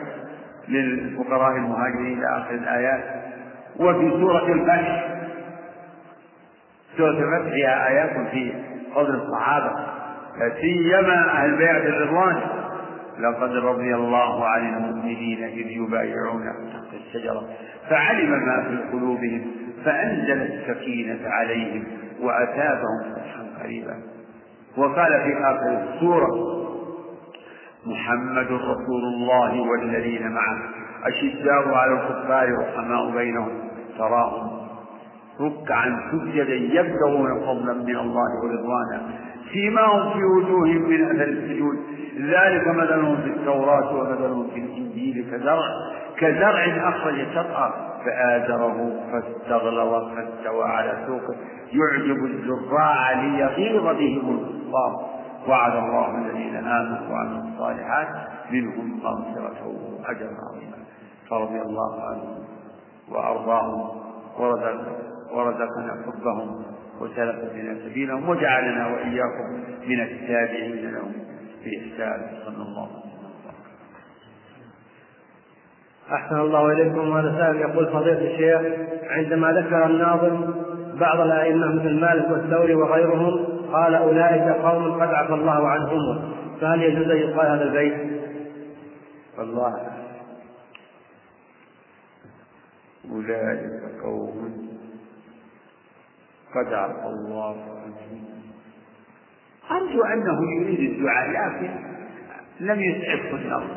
للفقراء 0.69 1.57
المهاجرين 1.57 2.19
إلى 2.19 2.39
آخر 2.39 2.55
الآيات 2.55 3.05
وفي 3.81 4.11
سورة 4.11 4.53
الفتح 4.53 5.16
الفتح 7.01 7.51
فيها 7.53 7.89
آيات 7.89 8.29
في 8.31 8.53
فضل 8.95 9.15
الصحابة. 9.15 9.71
لا 10.39 10.53
سيما 10.61 11.31
أهل 11.31 11.57
بيعة 11.57 11.77
الرضوان 11.77 12.37
لقد 13.19 13.53
رضي 13.57 13.95
الله 13.95 14.47
عن 14.47 14.75
المؤمنين 14.75 15.45
إذ 15.45 15.67
يبايعونك 15.71 16.55
تحت 16.73 16.95
الشجرة 16.95 17.43
فعلم 17.91 18.31
ما 18.31 18.63
في 18.69 18.93
قلوبهم 18.93 19.47
فأنزل 19.85 20.43
السكينة 20.43 21.29
عليهم 21.29 21.85
وأثابهم 22.21 23.13
فتحا 23.15 23.63
قريبا. 23.63 23.95
وقال 24.77 25.23
في 25.23 25.35
آخر 25.45 25.85
السورة 25.95 26.57
محمد 27.87 28.47
رسول 28.47 29.03
الله 29.15 29.61
والذين 29.61 30.33
معه 30.33 30.59
أشداء 31.05 31.69
على 31.75 31.93
الكفار 31.93 32.49
رحماء 32.59 33.11
بينهم 33.11 33.51
تراهم 33.99 34.66
ركعا 35.41 36.11
سجدا 36.13 36.55
يبتغون 36.55 37.41
فضلا 37.41 37.73
من 37.73 37.97
الله 37.97 38.31
ورضوانا. 38.43 39.03
سيماهم 39.53 40.13
في 40.13 40.25
وجوههم 40.25 40.89
من 40.89 41.05
أثر 41.05 41.29
السجود. 41.29 41.77
ذلك 42.21 42.69
مثلهم 42.69 43.17
في 43.17 43.29
التوراة 43.29 43.97
ومثلهم 43.97 44.51
في 44.51 44.61
الإنجيل 44.61 45.31
كزرع. 45.33 45.63
كزرع 46.17 46.89
أخرج 46.89 47.27
شطأه 47.35 47.73
فآزره 48.05 48.93
فاستغلظ 49.13 50.15
فاستوى 50.15 50.65
على 50.65 51.05
سوقه. 51.07 51.37
يعجب 51.73 52.25
الزراع 52.25 53.13
ليغيظ 53.13 53.83
بهم 53.83 54.39
الكفار. 54.39 55.17
وعد 55.49 55.77
الله 55.77 56.19
الذين 56.19 56.57
آمنوا 56.57 57.13
وعملوا 57.13 57.43
الصالحات 57.55 58.09
منهم 58.51 59.01
مغفرة 59.05 59.67
واجرا 59.67 60.37
عظيما 60.51 60.79
فرضي 61.31 61.61
الله 61.63 62.03
عنهم 62.03 62.45
وأرضاهم 63.11 63.89
ورزق 64.39 65.16
ورزقنا 65.33 66.05
حبهم 66.07 66.65
وسلك 67.01 67.51
بنا 67.55 67.79
سبيلهم 67.85 68.29
وجعلنا 68.29 68.87
وإياكم 68.87 69.65
من 69.87 70.01
التابعين 70.01 70.93
لهم 70.93 71.13
بإحسان. 71.65 72.29
صلى 72.45 72.63
الله 72.63 72.89
عليه 72.89 73.01
وسلم. 73.01 73.17
أحسن 76.13 76.41
الله 76.41 76.73
إليكم 76.73 77.09
وهذا 77.09 77.35
سائل 77.39 77.57
يقول 77.57 77.87
فضيلة 77.87 78.35
الشيخ 78.35 78.61
عندما 79.11 79.53
ذكر 79.53 79.87
الناظم 79.87 80.55
بعض 81.01 81.21
الأئمة 81.21 81.75
مثل 81.75 82.01
مالك 82.01 82.31
والثوري 82.31 82.75
وغيرهم 82.75 83.47
قال 83.73 83.95
أولئك 83.95 84.49
قوم 84.63 84.93
قد 85.03 85.09
عفى 85.15 85.35
الله 85.35 85.69
عنهم. 85.69 86.33
فهل 86.61 86.83
يجوز 86.83 87.11
أن 87.11 87.17
يقال 87.17 87.47
هذا 87.47 87.63
البيت؟ 87.63 88.23
والله 89.39 89.93
أولئك 93.13 94.03
قوم 94.03 94.66
قد 96.57 96.73
عفى 96.73 97.07
الله 97.07 97.57
أرجو 99.71 100.03
أنه 100.05 100.53
يريد 100.61 100.91
الدعاء 100.91 101.31
لكن 101.31 101.71
لم 102.61 102.81
يسعفه 102.81 103.37
النظر 103.37 103.77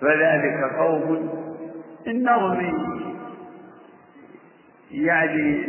فذلك 0.00 0.74
قوم 0.78 1.28
النظم 2.06 2.62
يعني 4.90 5.66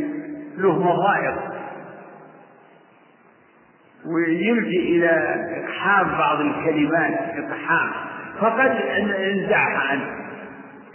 له 0.58 0.80
مضائق 0.80 1.54
ويلجئ 4.06 4.80
إلى 4.80 5.10
إقحام 5.64 6.08
بعض 6.18 6.40
الكلمات 6.40 7.20
إقحام. 7.20 7.92
فقد 8.40 8.72
انزعها 9.02 9.80
عنه. 9.80 10.06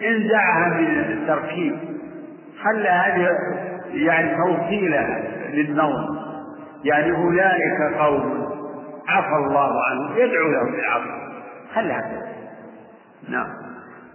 انزعها 0.03 0.69
من 0.69 0.87
التركيب. 0.87 1.79
خلى 2.63 2.89
هذه 2.89 3.29
يعني 3.95 4.37
توصيلة 4.37 5.23
للنوم 5.55 6.19
يعني 6.85 7.13
أولئك 7.17 7.99
قوم 7.99 8.49
عفى 9.09 9.35
الله 9.47 9.85
عنهم 9.85 10.17
يدعو 10.17 10.49
لهم 10.49 10.73
بالعفو. 10.73 11.11
خلها 11.75 12.29
نعم. 13.29 13.47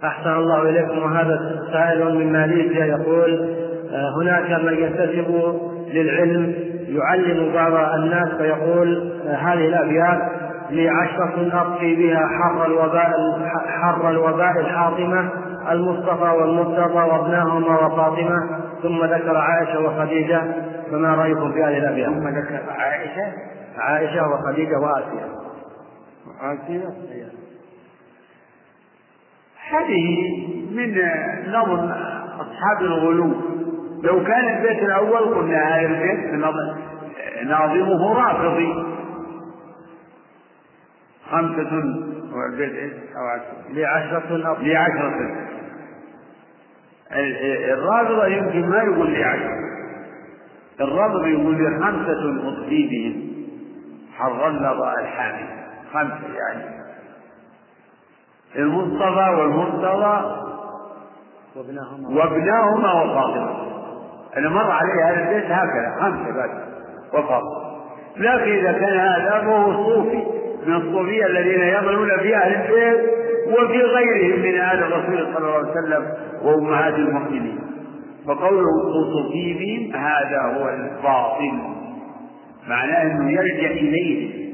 أحسن 0.04 0.30
الله 0.30 0.62
إليكم. 0.62 0.98
وهذا 0.98 1.60
سائل 1.72 2.18
من 2.18 2.32
ماليزيا 2.32 2.84
يقول 2.84 3.54
آه، 3.92 4.22
هناك 4.22 4.50
من 4.60 4.74
ينتسب 4.74 5.58
للعلم 5.92 6.54
يعلم 6.88 7.52
بعض 7.54 7.94
الناس 7.94 8.28
فيقول 8.28 9.12
آه، 9.26 9.34
هذه 9.34 9.68
الأبيات 9.68 10.22
لي 10.70 10.88
عشرة 10.88 11.62
أبقي 11.62 11.94
بها 11.94 12.20
حر 12.26 12.66
الوباء 12.66 13.12
حر 13.66 14.10
الوباء 14.10 14.60
الحاطمة 14.60 15.28
المصطفى 15.70 16.30
والمرتضى 16.40 16.98
وابناهما 16.98 17.86
وفاطمة 17.86 18.60
ثم 18.82 19.04
ذكر 19.04 19.36
عائشة 19.36 19.80
وخديجة. 19.80 20.42
فما 20.90 21.14
رأيكم 21.14 21.52
في 21.52 21.62
هذه 21.62 21.78
الأبيات؟ 21.78 22.08
ثم 22.08 22.28
ذكر 22.28 22.70
عائشة. 22.70 23.32
عائشة 23.76 24.28
وخديجة 24.28 24.78
وآسيا. 24.78 25.28
وآسيا 26.26 27.30
هذه 29.70 30.06
من 30.70 30.98
نظم 31.46 31.90
أصحاب 32.40 32.80
الغلو. 32.80 33.32
لو 34.02 34.24
كان 34.24 34.56
البيت 34.56 34.82
الأول 34.82 35.34
قلنا 35.34 35.58
هذا 35.58 35.86
البيت 35.86 36.34
ناظمه 37.44 38.14
رافضي. 38.14 38.84
خمسة 41.30 41.82
والبيت 42.34 42.74
إيش؟ 42.74 42.92
أو 42.92 43.26
عشرة. 43.26 43.72
لعشرة 43.72 44.36
لعشرة. 44.62 45.44
الرافضة 47.72 48.26
يمكن 48.26 48.68
ما 48.68 48.82
يقول 48.82 49.10
لي 49.10 49.24
الرافضة 50.80 51.26
يقول 51.26 51.54
لي 51.54 51.84
خمسة 51.84 52.48
أصلي 52.48 52.88
بهم. 52.90 53.34
حررنا 54.16 55.00
الحامي 55.00 55.48
خمسة 55.92 56.34
يعني. 56.34 56.84
المصطفى 58.56 59.30
والمرتضى 59.38 60.44
وابناهما 61.56 62.08
وابناهما 62.08 63.02
وفاطمة. 63.02 63.56
أنا 64.36 64.48
مر 64.48 64.70
علي 64.70 65.02
هذا 65.04 65.28
البيت 65.28 65.50
هكذا 65.50 65.96
خمسة 66.00 66.30
بس 66.30 66.50
وفاطمة. 67.12 67.74
لكن 68.16 68.52
إذا 68.52 68.72
كان 68.72 68.98
هذا 68.98 69.40
فهو 69.40 69.72
صوفي 69.72 70.24
من 70.66 70.74
الصوفية 70.76 71.26
الذين 71.26 71.60
يعملون 71.60 72.18
في 72.18 72.36
أهل 72.36 72.54
البيت 72.54 73.10
وفي 73.48 73.82
غيرهم 73.82 74.40
من 74.40 74.60
آل 74.60 74.82
الرسول 74.82 75.34
صلى 75.34 75.38
الله 75.38 75.54
عليه 75.54 75.70
وسلم 75.70 76.14
وأمهات 76.42 76.94
المؤمنين. 76.94 77.73
صوفي 78.26 79.54
بهم 79.54 79.96
هذا 80.00 80.40
هو 80.42 80.68
الباطل. 80.68 81.74
معناه 82.68 83.02
أنه 83.02 83.30
يرجع 83.32 83.70
إليه. 83.70 84.44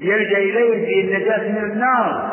يرجع 0.00 0.38
إليه 0.38 0.86
في 0.86 1.00
النجاة 1.00 1.52
من 1.52 1.70
النار. 1.72 2.32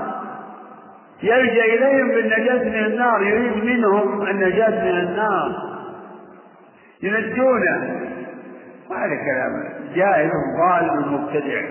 يلجأ 1.24 1.66
إليهم 1.66 2.08
بالنجاة 2.08 2.64
من 2.64 2.86
النار. 2.86 3.24
يريد 3.24 3.64
منهم 3.64 4.22
النجاة 4.22 4.70
من 4.70 5.00
النار. 5.00 5.52
ينجونه. 7.04 8.10
وهذا 8.90 9.16
كلام 9.16 9.70
جاهل 9.96 10.32
ضال 10.60 11.12
مبتدع. 11.12 11.62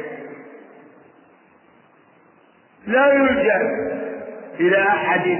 لا 2.87 3.13
يلجأ 3.13 3.61
إلى 4.61 4.83
أحد. 4.83 5.39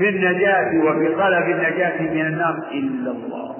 في 0.00 0.08
النجاة 0.08 0.84
وفي 0.84 1.14
طلب 1.14 1.48
النجاة 1.48 2.00
من 2.02 2.26
النار 2.26 2.54
إلا 2.72 3.10
الله. 3.10 3.56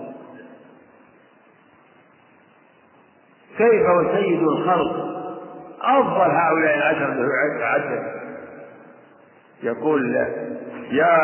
كيف 3.58 3.86
وسيد 3.98 4.42
الخلق؟ 4.42 5.10
أفضل 5.82 6.30
هؤلاء 6.30 6.76
العشرة 6.76 7.26
عدد 7.64 8.02
يقول 9.62 10.14
يا 10.90 11.20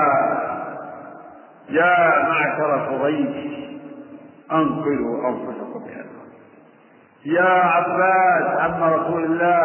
يا 1.68 2.22
معشر 2.22 2.78
قريش 2.86 3.46
أنقذوا 4.52 5.28
أنفسكم 5.28 5.82
من 5.82 5.90
النار 5.92 6.26
يا 7.24 7.50
عباس 7.64 8.60
عم 8.60 8.82
رسول 8.82 9.24
الله 9.24 9.58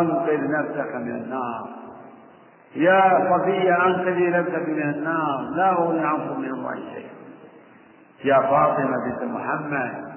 أنقذ 0.00 0.40
نفسك 0.50 0.94
من 0.94 1.10
النار. 1.10 1.73
يا 2.76 3.30
صفية 3.30 3.86
أنقذي 3.86 4.30
نفسك 4.30 4.68
من 4.68 4.82
النار. 4.82 5.50
لا 5.56 5.72
أغني 5.72 6.06
عنكم 6.06 6.40
من 6.40 6.50
الله 6.50 6.74
شيئا. 6.74 7.14
يا 8.24 8.40
فاطمة 8.40 8.96
بنت 9.06 9.22
محمد 9.22 10.14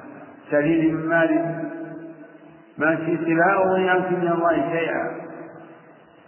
سليل 0.52 0.94
من 0.94 1.10
مالك 1.10 1.66
ما 2.78 2.96
شئت. 2.96 3.28
لا 3.28 3.54
أغني 3.54 3.90
عنك 3.90 4.12
من 4.12 4.28
الله 4.28 4.70
شيئا. 4.72 5.12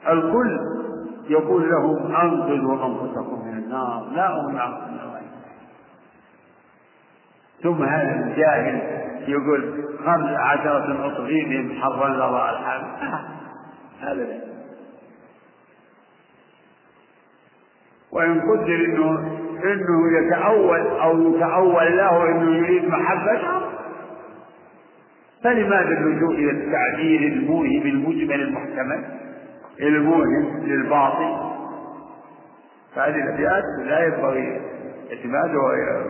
الكل 0.10 0.60
يقول 1.30 1.70
لهم 1.70 2.16
أنقذوا 2.16 2.86
أنفسكم 2.86 3.48
من 3.48 3.58
النار. 3.58 4.08
لا 4.16 4.28
أغني 4.32 4.60
عنكم 4.60 4.94
من 4.94 5.00
الله 5.00 5.20
ثم 7.64 7.84
هذا 7.84 8.26
الجاهل 8.26 8.82
يقول 9.28 9.86
خمس 10.06 10.30
عشرة 10.30 11.08
أطغيهم 11.08 11.82
حرمنا 11.82 12.28
الله 12.28 12.50
الحال 12.50 12.82
هذا 14.02 14.49
وإن 18.12 18.42
قدر 18.42 18.76
إنه 18.76 19.40
إنه 19.64 20.18
يتأول 20.18 20.80
أو 20.80 21.36
يتأول 21.36 21.98
له 21.98 22.30
إنه 22.32 22.56
يريد 22.58 22.88
محبته 22.88 23.62
فلماذا 25.44 25.90
اللجوء 25.98 26.36
إلى 26.36 26.52
التعبير 26.52 27.20
الموهم 27.34 27.82
المجمل 27.82 28.42
المحتمل؟ 28.42 29.04
الموهم 29.82 30.64
للباطل. 30.66 31.50
فهذه 32.96 33.16
الأبيات 33.16 33.64
لا 33.86 34.04
ينبغي 34.06 34.62
اعتمادها 35.12 36.04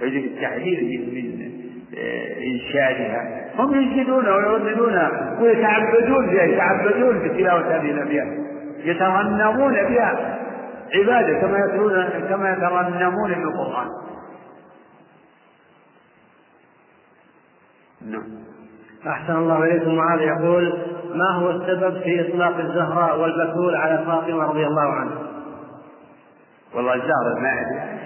يجب 0.00 0.24
التحذير 0.24 0.80
من 0.82 1.50
إنشادها 2.52 3.50
هم 3.58 3.74
ينشدون 3.74 4.28
ويرددون 4.28 4.98
ويتعبدون 5.40 6.26
بها 6.26 6.42
يتعبدون 6.44 7.18
بتلاوة 7.18 7.76
هذه 7.76 7.90
الأبيات 7.90 8.26
يترنمون 8.84 9.72
بها. 9.72 10.39
عبادة 10.94 11.40
كما 11.40 11.58
يتلون 11.58 12.08
كما 12.28 12.52
يترنمون 12.52 13.34
بالقرآن 13.34 13.88
نعم. 18.00 18.40
أحسن 19.06 19.36
الله 19.36 19.64
إليكم 19.64 19.94
معاذ 19.94 20.20
يقول 20.20 20.78
ما 21.14 21.30
هو 21.30 21.50
السبب 21.50 22.02
في 22.02 22.28
إطلاق 22.28 22.56
الزهراء 22.56 23.20
والبتول 23.20 23.74
على 23.74 24.04
فاطمة 24.06 24.44
رضي 24.44 24.66
الله 24.66 24.92
عنها؟ 24.92 25.18
والله 26.74 26.94
الزهرة 26.94 27.40
ما 27.40 27.60
أدري. 27.60 28.00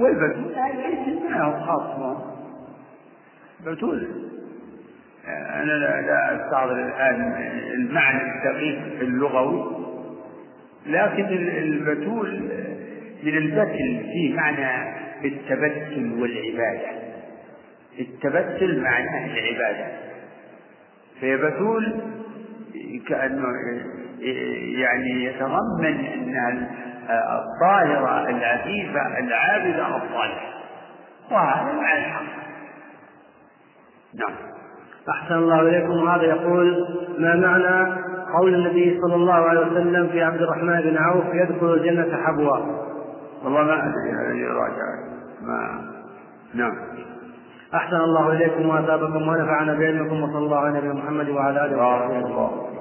والبتول؟ 0.00 0.54
ما 1.30 1.42
هو 1.42 1.66
خاص؟ 1.66 2.16
بتول 3.66 4.25
أنا 5.28 5.72
لا, 5.72 6.36
أستحضر 6.36 6.72
الآن 6.72 7.32
المعنى 7.74 8.22
الدقيق 8.22 9.00
اللغوي 9.00 9.76
لكن 10.86 11.24
البتول 11.58 12.40
من 13.22 13.36
البتل 13.36 14.00
فيه 14.12 14.34
معنى 14.34 14.96
التبتل 15.24 16.12
والعبادة. 16.20 16.90
التبتل 17.98 18.80
معناه 18.80 19.26
العبادة. 19.26 19.86
فيبتول 21.20 22.00
كأنه 23.08 23.46
يعني 24.80 25.24
يتضمن 25.24 26.04
أن 26.04 26.66
الطاهرة 27.10 28.30
العفيفة 28.30 29.18
العابدة 29.18 29.96
الصالحة. 29.96 30.52
وهذا 31.30 31.72
معنى 31.72 31.98
الحق. 31.98 32.22
نعم. 34.14 34.55
أحسن 35.10 35.34
الله 35.34 35.60
إليكم. 35.60 36.08
هذا 36.08 36.22
يقول 36.22 36.86
ما 37.18 37.34
معنى 37.36 38.02
قول 38.38 38.54
النبي 38.54 39.00
صلى 39.00 39.14
الله 39.14 39.34
عليه 39.34 39.60
وسلم 39.60 40.08
في 40.08 40.22
عبد 40.22 40.42
الرحمن 40.42 40.80
بن 40.80 40.96
عوف 40.96 41.24
يدخل 41.34 41.74
الجنة 41.74 42.16
حبوا؟ 42.16 42.56
والله 43.44 43.62
ما 43.62 43.78
أدري 43.78 44.40
يراجع 44.40 45.16
ما 45.42 45.84
نعم. 46.54 46.72
أحسن 47.74 47.96
الله 47.96 48.32
إليكم. 48.32 48.68
وأثابكم 48.68 49.28
ونفعنا 49.28 49.74
بعلمكم 49.74 50.22
وصلى 50.22 50.38
الله 50.38 50.58
على 50.58 50.78
نبينا 50.78 50.94
محمد 50.94 51.28
وعلى 51.28 51.64
آله 51.64 51.76
وصحبه 51.76 52.18
وسلم 52.18 52.76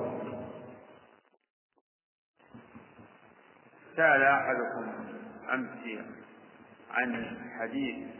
سأل 3.96 4.22
أحدكم 4.22 4.84
أمس 5.54 6.00
عن 6.92 7.26
حديث 7.60 8.15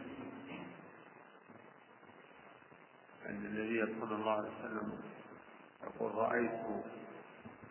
أن 3.28 3.46
النبي 3.46 4.00
صلى 4.00 4.14
الله 4.14 4.32
عليه 4.32 4.48
وسلم 4.48 4.92
يقول 5.84 6.14
رأيت 6.14 6.50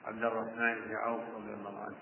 عبد 0.06 0.24
الرحمن 0.24 0.76
بن 0.86 0.96
عوف 0.96 1.22
رضي 1.36 1.54
الله 1.54 1.80
عنه 1.80 1.96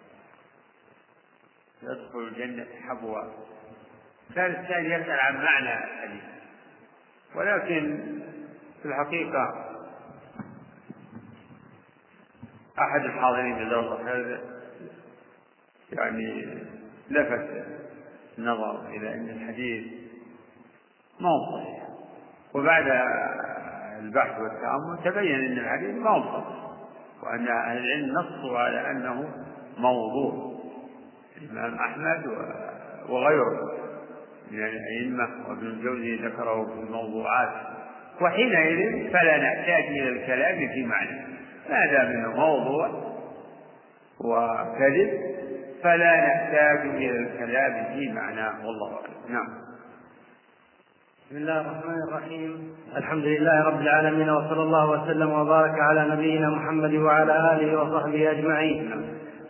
يدخل 1.84 2.20
الجنة 2.20 2.68
حبوا 2.82 3.22
كان 4.36 4.52
الثاني 4.52 4.94
يسأل 4.94 5.20
عن 5.20 5.36
معنى 5.36 5.84
الحديث. 5.84 6.24
ولكن 7.36 8.04
في 8.82 8.88
الحقيقة 8.88 9.70
أحد 12.80 13.06
الحاضرين 13.06 13.56
بدرجة 13.56 14.16
هذا 14.16 14.42
يعني 15.92 16.58
لفت 17.10 17.66
النظر 18.38 18.88
إلى 18.90 19.14
أن 19.14 19.30
الحديث 19.30 19.94
ما 21.20 21.30
هو 21.30 21.60
صحيح. 21.60 21.93
وبعد 22.56 22.84
البحث 24.00 24.40
والتأمل 24.40 25.00
تبين 25.06 25.36
أن 25.36 25.58
الحديث 25.58 26.04
صحيح 26.04 26.64
وأن 27.24 27.48
أهل 27.48 27.78
العلم 27.78 28.14
نصوا 28.20 28.60
على 28.60 28.92
أنه 28.92 29.30
موضوع. 29.78 30.54
الإمام 31.42 31.76
أحمد 31.76 32.28
وغيره 33.10 33.72
من 34.52 34.60
الأئمة 34.64 35.30
وابن 35.50 35.68
الجوزي 35.68 36.16
ذكره 36.16 36.66
في 36.66 36.74
الموضوعات. 36.74 37.50
وحينئذ 38.22 39.10
فلا 39.14 39.38
نحتاج 39.38 39.84
إلى 39.84 40.10
الكلام 40.10 40.58
في 40.74 40.86
معنى. 40.86 41.22
ما 41.70 41.86
دام 41.86 42.08
انه 42.08 42.36
موضوع 42.36 43.14
وكذب 44.20 45.10
فلا 45.84 46.28
نحتاج 46.28 46.80
إلى 46.80 47.20
الكلام 47.20 47.94
في 47.94 48.12
معناه 48.12 48.66
والله 48.66 48.94
أعلم. 48.96 49.34
نعم. 49.34 49.63
بسم 51.34 51.42
الله 51.42 51.62
الرحمن 51.62 52.04
الرحيم. 52.08 52.76
الحمد 52.98 53.24
لله 53.24 53.64
رب 53.64 53.82
العالمين 53.82 54.30
وصلى 54.30 54.62
الله 54.62 54.90
وسلم 54.90 55.30
وبارك 55.32 55.80
على 55.80 56.16
نبينا 56.16 56.50
محمد 56.50 56.94
وعلى 56.94 57.34
آله 57.54 57.82
وصحبه 57.82 58.32
أجمعين. 58.32 59.06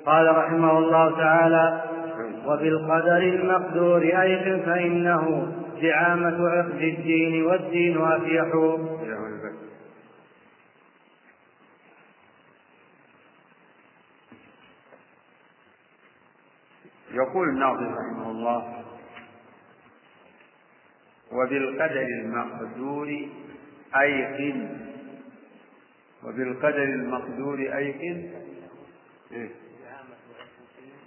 قال 0.05 0.37
رحمه 0.37 0.77
الله 0.77 1.17
تعالى 1.17 1.81
وبالقدر 2.45 3.17
المقدور 3.17 4.01
أيقن 4.01 4.65
فإنه 4.65 5.53
زعامة 5.81 6.49
عقد 6.49 6.81
الدين 6.81 7.45
والدين 7.45 8.01
أفيح 8.01 8.47
يقول 17.13 17.49
الناظم 17.49 17.93
رحمه 17.93 18.31
الله 18.31 18.82
وبالقدر 21.33 22.01
المقدور 22.01 23.27
أيقن 23.95 24.77
وبالقدر 26.23 26.83
المقدور 26.83 27.59
أيقن 27.59 28.29
إيه؟ 29.31 29.49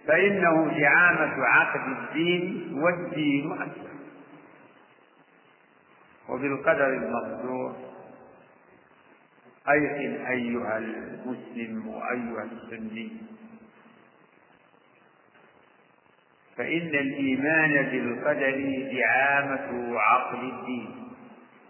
فإنه 0.06 0.80
زعامة 0.80 1.44
عقد 1.44 1.80
الدين 1.98 2.72
والدين 2.82 3.52
أكثر 3.52 3.90
وبالقدر 6.28 6.86
المقدور 6.88 7.76
أيقن 9.68 10.26
أيها 10.26 10.78
المسلم 10.78 11.88
وأيها 11.88 12.44
السني. 12.52 13.10
فإن 16.56 16.88
الإيمان 16.88 17.90
بالقدر 17.90 18.50
دعامة 18.92 19.98
عقل 20.00 20.38
الدين 20.38 21.08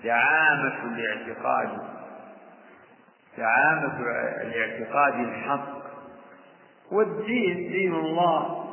دعامة 0.04 0.84
الاعتقاد 0.84 1.96
دعامة 3.38 4.00
الاعتقاد 4.42 5.14
الحق. 5.14 5.76
والدين 6.92 7.72
دين 7.72 7.94
الله 7.94 8.64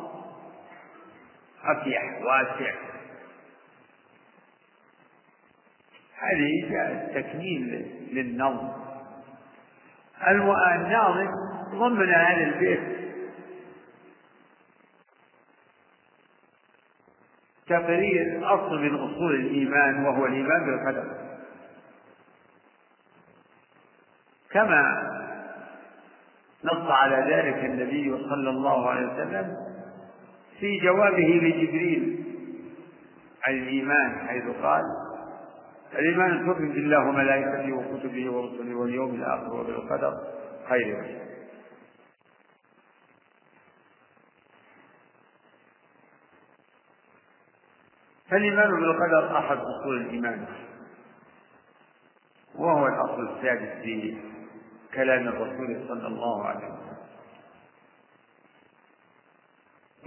أفيح 1.64 2.22
واسع. 2.22 2.74
هذه 6.20 6.70
جاء 6.70 7.12
تكميل 7.22 7.86
للنظم. 8.12 8.72
الناظم 10.28 11.28
ضمن 11.72 12.10
هذا 12.10 12.44
البيت 12.44 12.93
تقرير 17.68 18.42
أصل 18.56 18.82
من 18.82 18.96
أصول 18.96 19.36
الإيمان 19.36 20.06
وهو 20.06 20.26
الإيمان 20.26 20.66
بالقدر. 20.66 21.04
كما 24.52 25.10
نص 26.64 26.92
على 26.92 27.36
ذلك 27.36 27.66
النبي 27.66 28.18
صلى 28.30 28.50
الله 28.50 28.90
عليه 28.90 29.08
وسلم 29.08 29.56
في 30.60 30.78
جوابه 30.80 31.40
لجبريل 31.44 32.24
عن 33.48 33.54
الإيمان 33.54 34.28
حيث 34.28 34.44
قال 34.64 34.82
الإيمان 35.94 36.46
تؤمن 36.46 36.70
بالله 36.70 37.00
وملائكته 37.08 37.74
وكتبه 37.74 38.32
ورسله 38.32 38.76
واليوم 38.76 39.16
الآخر 39.16 39.54
وبالقدر 39.54 40.14
خير 40.70 41.20
فالإيمان 48.34 48.72
بالقدر 48.72 49.38
أحد 49.38 49.58
أصول 49.58 50.02
الإيمان؟ 50.02 50.46
وهو 52.56 52.88
الأصل 52.88 53.38
السادس 53.38 53.82
في 53.82 54.18
كلام 54.94 55.28
الرسول 55.28 55.86
صلى 55.88 56.08
الله 56.08 56.46
عليه 56.46 56.66
وسلم. 56.66 56.98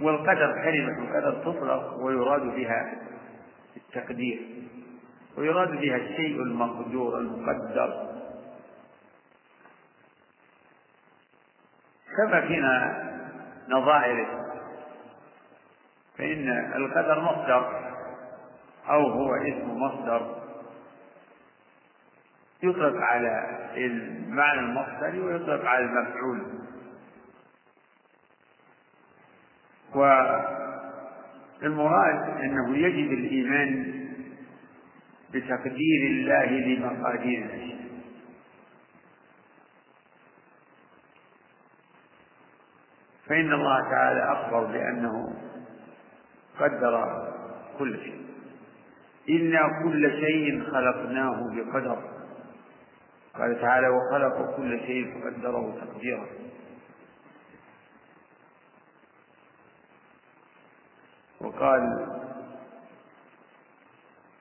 والقدر 0.01 0.63
كلمة 0.63 0.99
القدر 0.99 1.43
تطلق 1.43 1.93
ويراد 1.93 2.41
بها 2.41 2.93
التقدير 3.77 4.39
ويراد 5.37 5.71
بها 5.71 5.95
الشيء 5.95 6.41
المقدور 6.41 7.19
المقدر. 7.19 8.13
كما 12.17 12.41
فينا 12.41 13.03
نظائر 13.69 14.27
فإن 16.17 16.49
القدر 16.75 17.21
مصدر. 17.21 17.86
أو 18.89 19.01
هو 19.11 19.35
اسم 19.35 19.69
مصدر. 19.77 20.43
يطلق 22.63 23.01
على 23.01 23.59
المعنى 23.77 24.59
المصدري 24.59 25.19
ويطلق 25.19 25.65
على 25.65 25.85
المفعول. 25.85 26.41
والمراد 31.61 32.41
أنه 32.43 32.77
يجب 32.77 33.11
الإيمان 33.13 33.93
بتقدير 35.33 36.01
الله 36.09 36.45
لمقادير 36.45 37.45
الأشياء. 37.45 37.87
فإن 43.29 43.53
الله 43.53 43.89
تعالى 43.89 44.31
أخبر 44.31 44.63
بأنه 44.63 45.35
قدر 46.59 47.27
كل 47.79 47.99
شيء. 48.03 48.36
إنا 49.29 49.83
كل 49.83 50.11
شيء 50.11 50.63
خلقناه 50.63 51.41
بقدر. 51.55 51.99
قال 53.35 53.61
تعالى 53.61 53.87
وخلق 53.87 54.55
كل 54.57 54.79
شيء 54.79 55.13
فقدره 55.13 55.75
تقديرا. 55.81 56.25
وقال 61.41 61.81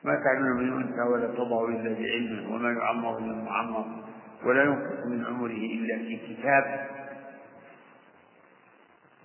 ما 0.04 0.14
تعمل 0.24 0.54
من 0.54 0.82
أنثى 0.82 1.00
ولا 1.00 1.26
تضع 1.26 1.64
إلا 1.68 1.94
بعلمه 1.94 2.54
وما 2.54 2.72
يعمر 2.72 3.18
إلا 3.18 3.34
معمر 3.34 4.04
ولا 4.44 4.62
ينقص 4.64 5.06
من 5.06 5.26
عمره 5.26 5.50
إلا 5.50 5.98
في 5.98 6.34
كتاب. 6.34 6.88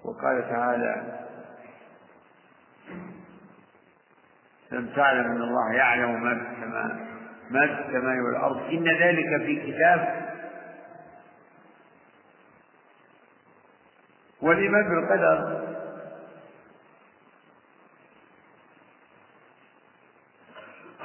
وقال 0.06 0.50
تعالى 0.50 1.22
لم 4.72 4.88
تعلم 4.96 5.26
أن 5.26 5.42
الله 5.42 5.74
يعلم 5.74 6.24
ما 6.24 6.36
في 6.36 6.42
السماء 6.42 7.12
ما 7.50 7.68
في 7.68 7.74
السماء 7.74 8.20
والأرض. 8.20 8.58
إن 8.72 8.88
ذلك 8.88 9.46
في 9.46 9.72
كتاب 9.72 10.32
والايمان 14.42 14.90
بالقدر 14.90 15.62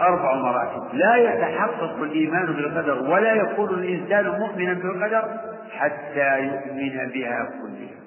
أربع 0.00 0.34
مراتب. 0.34 0.94
لا 0.94 1.16
يتحقق 1.16 2.02
الإيمان 2.02 2.46
بالقدر 2.46 3.02
ولا 3.02 3.32
يكون 3.32 3.68
الإنسان 3.68 4.28
مؤمنا 4.28 4.72
بالقدر 4.72 5.38
حتى 5.70 6.38
يؤمن 6.38 7.08
بها 7.08 7.44
كلها. 7.44 8.05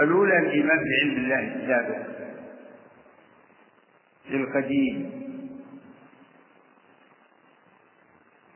الأولى 0.00 0.38
الإيمان 0.38 0.78
بعلم 0.78 1.16
الله 1.16 1.56
السابق 1.56 2.06
القديم 4.30 5.10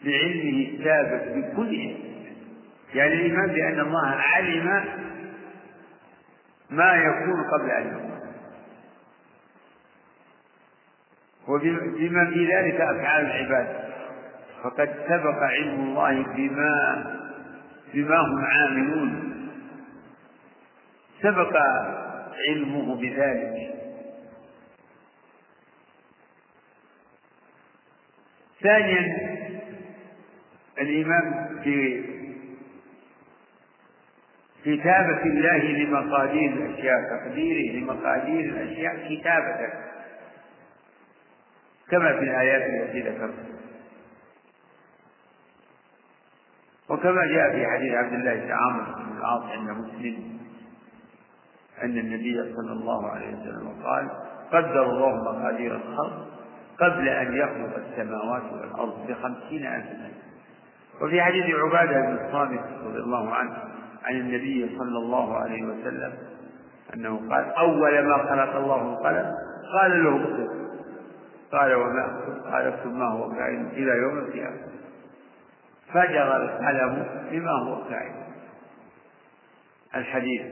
بعلمه 0.04 0.68
السابق 0.70 1.24
بكل 1.34 1.70
شيء 1.70 2.04
يعني 2.94 3.14
الإيمان 3.14 3.46
بأن 3.46 3.80
الله 3.80 4.10
علم 4.10 4.84
ما 6.70 6.94
يكون 6.94 7.42
قبل 7.52 7.70
أن 7.70 7.86
يكون. 7.86 8.20
وبما 11.48 12.30
في 12.30 12.46
ذلك 12.46 12.80
أفعال 12.80 13.26
العباد. 13.26 13.84
فقد 14.62 14.94
سبق 15.08 15.42
علم 15.42 15.80
الله 15.80 16.22
بما 16.22 17.04
بما 17.94 18.16
هم 18.16 18.44
عاملون. 18.44 19.33
سبق 21.24 21.56
علمه 22.48 22.96
بذلك. 22.96 23.74
ثانيا 28.62 29.02
الإيمان 30.80 31.58
في 31.64 32.04
كتابة 34.64 35.22
الله 35.22 35.58
لمقادير 35.58 36.52
الأشياء 36.52 37.18
تقديره 37.18 37.78
لمقادير 37.78 38.40
الأشياء 38.40 38.94
كتابة 39.08 39.72
كما 41.90 42.12
في 42.12 42.24
الآيات 42.24 42.62
التي 42.62 43.00
ذكرت. 43.00 43.34
وكما 46.88 47.26
جاء 47.26 47.50
في 47.52 47.66
حديث 47.66 47.94
عبد 47.94 48.12
الله 48.12 48.34
بن 48.34 48.52
عمرو 48.52 48.92
بن 48.92 49.18
العاص 49.18 49.42
عند 49.42 49.70
مسلم. 49.70 50.43
أن 51.82 51.98
النبي 51.98 52.54
صلى 52.56 52.72
الله 52.72 53.10
عليه 53.10 53.28
وسلم 53.28 53.82
قال 53.84 54.10
قدر 54.52 54.82
الله 54.82 55.32
مقادير 55.32 55.76
الخلق 55.76 56.26
قبل 56.80 57.08
أن 57.08 57.36
يخلق 57.36 57.76
السماوات 57.76 58.42
والأرض 58.52 59.06
بخمسين 59.08 59.66
ألف 59.66 59.86
سنة 59.86 60.12
وفي 61.02 61.22
حديث 61.22 61.44
عبادة 61.54 62.00
بن 62.00 62.26
الصامت 62.26 62.60
رضي 62.84 62.98
الله 62.98 63.34
عنه 63.34 63.56
عن 64.04 64.14
النبي 64.14 64.76
صلى 64.78 64.98
الله 64.98 65.36
عليه 65.36 65.62
وسلم 65.62 66.12
أنه 66.94 67.16
قال 67.30 67.44
أول 67.44 68.04
ما 68.04 68.16
خلق 68.18 68.56
الله 68.56 68.92
القلم 68.92 69.34
قال 69.80 70.04
له 70.04 70.16
اكتب. 70.22 70.64
قال 71.52 71.74
وما 71.74 72.04
أكتب؟ 72.06 72.52
قال 72.52 72.66
اكتب 72.66 72.92
ما 72.92 73.08
هو 73.08 73.30
كائن 73.30 73.66
إلى 73.66 73.90
يوم 74.02 74.18
القيامة. 74.18 74.56
فجر 75.92 76.36
القلم 76.36 77.06
بما 77.30 77.50
هو 77.50 77.84
كائن. 77.88 78.14
الحديث 79.94 80.42